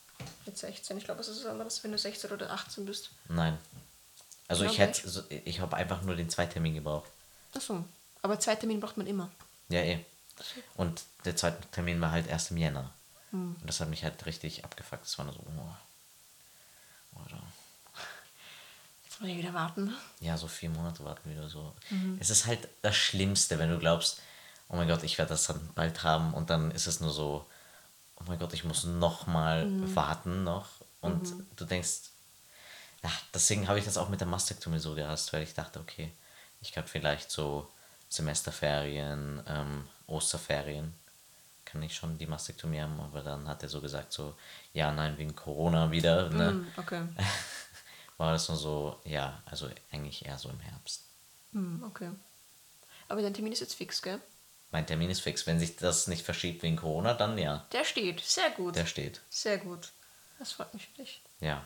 Mit 0.47 0.57
16. 0.57 0.97
Ich 0.99 1.05
glaube, 1.05 1.21
es 1.21 1.29
ist 1.29 1.41
was 1.45 1.47
anderes, 1.51 1.83
wenn 1.85 1.93
du 1.93 1.99
16 1.99 2.31
oder 2.33 2.51
18 2.51 2.87
bist. 2.87 3.11
Nein. 3.29 3.59
Also 4.49 4.65
ich 4.65 4.79
hätte, 4.79 5.09
so, 5.09 5.23
ich 5.29 5.61
habe 5.61 5.77
einfach 5.77 6.03
nur 6.03 6.17
den 6.17 6.31
Zweitermin 6.31 6.75
gebraucht. 6.75 7.11
Achso. 7.55 7.85
Aber 8.23 8.39
zwei 8.41 8.55
Termine 8.55 8.81
braucht 8.81 8.97
man 8.97 9.07
immer. 9.07 9.31
Ja, 9.69 9.81
eh. 9.81 10.05
Und 10.77 11.03
der 11.25 11.37
zweite 11.37 11.61
Termin 11.71 12.01
war 12.01 12.11
halt 12.13 12.27
erst 12.29 12.51
im 12.51 12.57
Jänner. 12.57 12.93
Und 13.33 13.61
das 13.65 13.81
hat 13.81 13.89
mich 13.89 14.03
halt 14.05 14.25
richtig 14.25 14.65
abgefuckt. 14.65 15.05
Das 15.05 15.19
war 15.19 15.25
nur 15.27 15.35
so, 15.35 15.41
oh. 15.41 17.21
Oder, 17.25 17.43
Jetzt 19.05 19.21
muss 19.21 19.31
ich 19.31 19.37
wieder 19.37 19.53
warten. 19.55 19.95
ja, 20.21 20.37
so 20.39 20.47
vier 20.49 20.71
Monate 20.71 21.05
warten 21.05 21.31
wieder 21.31 21.49
so. 21.49 21.75
Es 22.21 22.31
ist 22.31 22.47
halt 22.47 22.69
das 22.83 22.97
Schlimmste, 22.97 23.59
wenn 23.59 23.71
du 23.71 23.79
glaubst, 23.79 24.21
oh 24.69 24.77
mein 24.77 24.89
Gott, 24.89 25.03
ich 25.03 25.19
werde 25.19 25.31
das 25.31 25.47
dann 25.47 25.69
bald 25.75 26.03
haben 26.03 26.33
und 26.35 26.51
dann 26.51 26.71
ist 26.71 26.87
es 26.87 27.01
nur 27.01 27.13
so, 27.13 27.45
oh 28.17 28.25
mein 28.27 28.39
Gott, 28.39 28.53
ich 28.53 28.65
muss 28.65 28.85
noch 28.85 29.27
mal 29.27 29.67
warten 29.95 30.45
noch. 30.45 30.69
Und 31.01 31.33
du 31.57 31.65
denkst, 31.65 32.11
ja, 33.03 33.11
deswegen 33.33 33.69
habe 33.69 33.79
ich 33.79 33.85
das 33.85 33.99
auch 33.99 34.09
mit 34.09 34.21
der 34.21 34.27
Mastektomie 34.27 34.79
so 34.79 34.95
gehasst, 34.95 35.33
weil 35.33 35.43
ich 35.43 35.55
dachte, 35.55 35.79
okay, 35.79 36.13
ich 36.61 36.73
kann 36.73 36.87
vielleicht 36.87 37.31
so 37.31 37.71
Semesterferien, 38.09 39.43
ähm, 39.47 39.85
Osterferien, 40.07 40.93
kann 41.65 41.83
ich 41.83 41.95
schon 41.95 42.19
die 42.19 42.27
Mastektomie 42.27 42.81
haben, 42.81 42.99
aber 43.01 43.23
dann 43.23 43.47
hat 43.49 43.63
er 43.63 43.69
so 43.69 43.81
gesagt, 43.81 44.13
so, 44.13 44.35
ja, 44.73 44.93
nein, 44.93 45.19
wegen 45.19 45.35
Corona 45.35 45.91
wieder, 45.91 46.31
ne? 46.31 46.51
Hm, 46.51 46.67
okay. 46.77 47.03
War 48.17 48.33
das 48.33 48.49
nur 48.49 48.57
so, 48.57 49.01
ja, 49.05 49.43
also 49.45 49.69
eigentlich 49.93 50.25
eher 50.25 50.39
so 50.39 50.49
im 50.49 50.61
Herbst. 50.61 51.03
Hm, 51.53 51.85
okay. 51.85 52.11
Aber 53.09 53.21
dein 53.21 53.35
Termin 53.35 53.53
ist 53.53 53.61
jetzt 53.61 53.75
fix, 53.75 54.01
gell? 54.01 54.21
Mein 54.71 54.87
Termin 54.87 55.11
ist 55.11 55.21
fix. 55.21 55.47
Wenn 55.47 55.59
sich 55.59 55.77
das 55.77 56.07
nicht 56.07 56.25
verschiebt 56.25 56.63
wegen 56.63 56.77
Corona, 56.77 57.15
dann 57.15 57.39
ja, 57.39 57.65
Der 57.73 57.85
steht. 57.85 58.21
Sehr 58.21 58.51
gut. 58.51 58.77
der 58.77 58.87
steht. 58.87 59.21
Sehr 59.31 59.59
gut. 59.59 59.91
Das 60.39 60.53
freut 60.53 60.73
mich 60.75 60.87
für 60.89 61.03
dich. 61.03 61.23
Ja. 61.41 61.65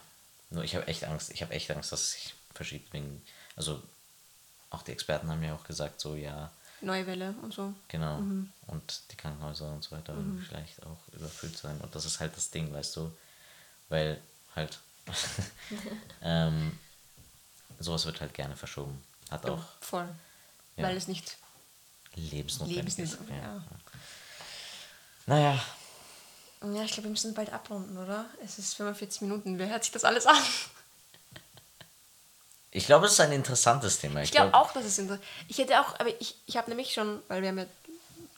Nur 0.51 0.65
ich 0.65 0.75
habe 0.75 0.87
echt 0.87 1.05
Angst. 1.05 1.31
Ich 1.31 1.43
habe 1.43 1.53
echt 1.55 1.71
Angst, 1.71 1.93
dass 1.93 2.01
es 2.03 2.13
sich 2.13 2.35
verschiebt 2.55 2.93
wegen. 2.93 3.23
Also 3.57 3.83
auch 4.71 4.83
die 4.83 4.93
Experten 4.93 5.29
haben 5.31 5.43
ja 5.43 5.55
auch 5.55 5.65
gesagt, 5.65 6.01
so 6.01 6.15
ja, 6.15 6.51
Neue 6.83 7.07
Welle 7.07 7.35
und 7.43 7.53
so. 7.53 7.75
genau. 7.89 8.19
Und 8.67 9.03
die 9.11 9.17
Krankenhäuser 9.17 9.71
und 9.71 9.85
so 9.85 9.91
weiter 9.95 10.15
werden 10.15 10.43
vielleicht 10.49 10.83
auch 10.87 10.99
überfüllt 11.13 11.57
sein. 11.59 11.79
Und 11.81 11.95
das 11.95 12.07
ist 12.07 12.21
halt 12.21 12.35
das 12.37 12.51
Ding, 12.51 12.73
weißt 12.73 12.97
du. 12.97 13.15
Weil 13.91 14.21
halt 14.57 14.79
ähm, 16.23 16.79
sowas 17.79 18.07
wird 18.07 18.21
halt 18.21 18.33
gerne 18.33 18.57
verschoben. 18.57 19.03
Hat 19.31 19.45
auch. 19.47 19.63
Voll. 19.81 20.09
Ja. 20.77 20.85
Weil 20.85 20.97
es 20.97 21.07
nicht 21.07 21.37
Lebensnotwendig. 22.15 22.87
ist. 22.87 22.99
Lebensmittel, 22.99 23.37
ja. 23.37 23.63
Naja, 25.27 25.63
Ja, 26.63 26.83
ich 26.83 26.93
glaube, 26.93 27.05
wir 27.05 27.11
müssen 27.11 27.35
bald 27.35 27.53
abrunden, 27.53 27.97
oder? 27.97 28.27
Es 28.45 28.59
ist 28.59 28.75
45 28.75 29.23
Minuten. 29.23 29.59
Wer 29.59 29.69
hört 29.69 29.85
sich 29.85 29.93
das 29.93 30.05
alles 30.05 30.27
an? 30.27 30.37
ich 32.71 32.87
glaube, 32.87 33.07
es 33.07 33.13
ist 33.13 33.21
ein 33.21 33.33
interessantes 33.33 33.99
Thema. 33.99 34.23
Ich 34.23 34.33
glaube 34.33 34.55
auch, 34.55 34.73
dass 34.73 34.85
es 34.85 34.99
interessant 34.99 35.27
Ich 35.49 35.59
hätte 35.59 35.81
auch, 35.81 35.99
aber 35.99 36.21
ich, 36.21 36.37
ich 36.47 36.57
habe 36.57 36.69
nämlich 36.69 36.93
schon, 36.93 37.23
weil 37.29 37.43
wir 37.43 37.49
haben 37.49 37.59
ja 37.59 37.67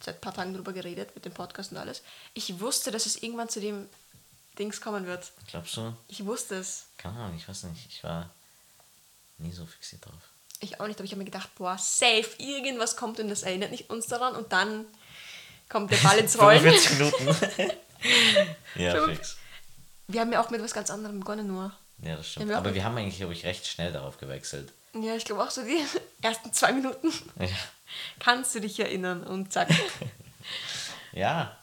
seit 0.01 0.17
ein 0.17 0.21
paar 0.21 0.35
Tagen 0.35 0.55
drüber 0.55 0.73
geredet 0.73 1.15
mit 1.15 1.25
dem 1.25 1.33
Podcast 1.33 1.73
und 1.73 1.79
alles. 1.79 2.03
Ich 2.35 2.61
wusste, 2.61 2.91
dass 2.91 3.07
es 3.07 3.23
irgendwann 3.23 3.49
zu 3.49 3.61
dem 3.61 3.89
Dings 4.59 4.81
kommen 4.81 5.07
wird. 5.07 5.33
Glaubst 5.47 5.77
du? 5.77 5.97
Ich 6.09 6.25
wusste 6.25 6.57
es. 6.57 6.87
Keine 6.99 7.19
Ahnung, 7.19 7.37
ich 7.37 7.49
weiß 7.49 7.65
nicht. 7.65 7.87
Ich 7.89 8.05
war 8.05 8.31
nie 9.39 9.53
so 9.53 9.67
fixiert 9.67 10.05
drauf. 10.05 10.32
Ich 10.63 10.81
auch 10.81 10.87
nicht, 10.87 10.99
aber 10.99 11.05
ich 11.05 11.11
habe 11.11 11.19
mir 11.19 11.25
gedacht, 11.25 11.55
boah, 11.57 11.77
safe, 11.77 12.29
irgendwas 12.39 12.97
kommt 12.97 13.19
und 13.21 13.29
das 13.29 13.43
erinnert 13.43 13.71
nicht 13.73 13.91
uns 13.91 14.07
daran 14.07 14.35
und 14.37 14.53
dann 14.53 14.87
kommt 15.69 15.91
der 15.91 15.97
Ball 15.99 16.19
ins 16.19 16.39
Rollen. 16.41 16.61
45 16.61 16.99
Minuten. 16.99 17.73
ja, 18.77 19.05
fix. 19.07 19.37
Wir 20.07 20.21
haben 20.21 20.33
ja 20.33 20.41
auch 20.41 20.51
mit 20.51 20.63
was 20.63 20.73
ganz 20.73 20.89
anderem 20.91 21.19
begonnen 21.21 21.49
nur. 21.49 21.73
Ja, 22.03 22.17
das 22.17 22.29
stimmt. 22.31 22.49
Wir 22.49 22.59
Aber 22.59 22.75
wir 22.75 22.85
haben 22.85 22.97
eigentlich, 22.97 23.17
glaube 23.19 23.33
ich, 23.33 23.45
recht 23.45 23.67
schnell 23.67 23.93
darauf 23.93 24.19
gewechselt. 24.19 24.73
Ja, 24.95 25.15
ich 25.17 25.25
glaube 25.25 25.43
auch 25.43 25.51
so 25.51 25.63
die 25.63 25.83
ersten 26.23 26.53
zwei 26.53 26.73
Minuten. 26.73 27.13
Ja. 27.41 27.49
Kannst 28.21 28.55
du 28.55 28.61
dich 28.61 28.79
erinnern 28.79 29.23
und 29.25 29.53
zack. 29.53 29.69
Ja. 31.13 31.57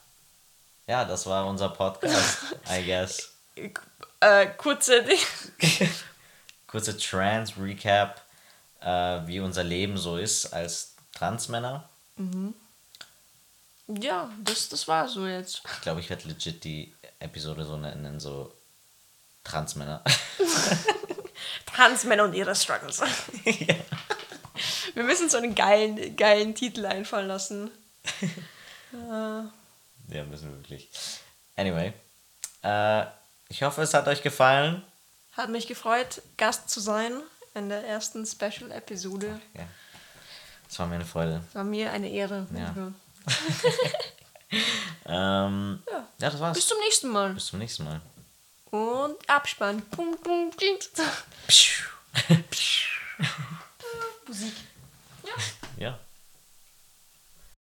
Ja, 0.86 1.04
das 1.04 1.26
war 1.26 1.46
unser 1.46 1.68
Podcast, 1.68 2.38
I 2.68 2.84
guess. 2.84 3.32
äh, 4.20 4.46
kurze. 4.56 5.04
Kurze 6.66 6.96
Trans-Recap, 6.96 8.20
äh, 8.80 9.26
wie 9.26 9.40
unser 9.40 9.64
Leben 9.64 9.96
so 9.98 10.16
ist 10.16 10.52
als 10.52 10.94
Transmänner. 11.12 11.88
Ja, 13.86 14.30
das, 14.42 14.68
das 14.68 14.86
war 14.88 15.08
so 15.08 15.26
jetzt. 15.26 15.62
Ich 15.64 15.80
glaube, 15.80 16.00
ich 16.00 16.10
werde 16.10 16.28
legit 16.28 16.64
die 16.64 16.94
Episode 17.18 17.64
so 17.64 17.76
nennen, 17.76 18.20
so 18.20 18.52
Transmänner. 19.44 20.02
Transmänner 21.66 22.24
und 22.24 22.34
ihre 22.34 22.54
Struggles. 22.54 23.02
Wir 24.94 25.02
müssen 25.02 25.28
so 25.28 25.38
einen 25.38 25.54
geilen, 25.54 26.16
geilen 26.16 26.54
Titel 26.54 26.86
einfallen 26.86 27.28
lassen. 27.28 27.70
ja, 28.92 30.24
müssen 30.24 30.50
wir 30.50 30.58
wirklich. 30.58 30.88
Anyway, 31.56 31.92
äh, 32.62 33.06
ich 33.48 33.62
hoffe, 33.62 33.82
es 33.82 33.94
hat 33.94 34.08
euch 34.08 34.22
gefallen. 34.22 34.82
Hat 35.32 35.50
mich 35.50 35.66
gefreut, 35.66 36.22
Gast 36.36 36.70
zu 36.70 36.80
sein 36.80 37.12
in 37.54 37.68
der 37.68 37.84
ersten 37.86 38.24
Special-Episode. 38.26 39.40
Ja. 39.54 39.62
Es 40.68 40.78
war 40.78 40.86
mir 40.86 40.96
eine 40.96 41.04
Freude. 41.04 41.42
War 41.52 41.64
mir 41.64 41.92
eine 41.92 42.08
Ehre. 42.10 42.46
Ja. 42.54 42.74
Ähm, 45.06 45.80
Ja. 45.90 46.08
ja, 46.18 46.30
das 46.30 46.40
war's. 46.40 46.56
Bis 46.56 46.66
zum 46.66 46.78
nächsten 46.80 47.08
Mal. 47.08 47.32
Bis 47.34 47.46
zum 47.46 47.60
nächsten 47.60 47.84
Mal. 47.84 48.00
Und 48.70 49.16
Abspann. 49.30 49.80
Punkt, 49.90 50.22
Punkt, 50.24 50.56
Punkt. 50.56 50.90
Musik. 54.26 54.52
Ja. 55.76 55.98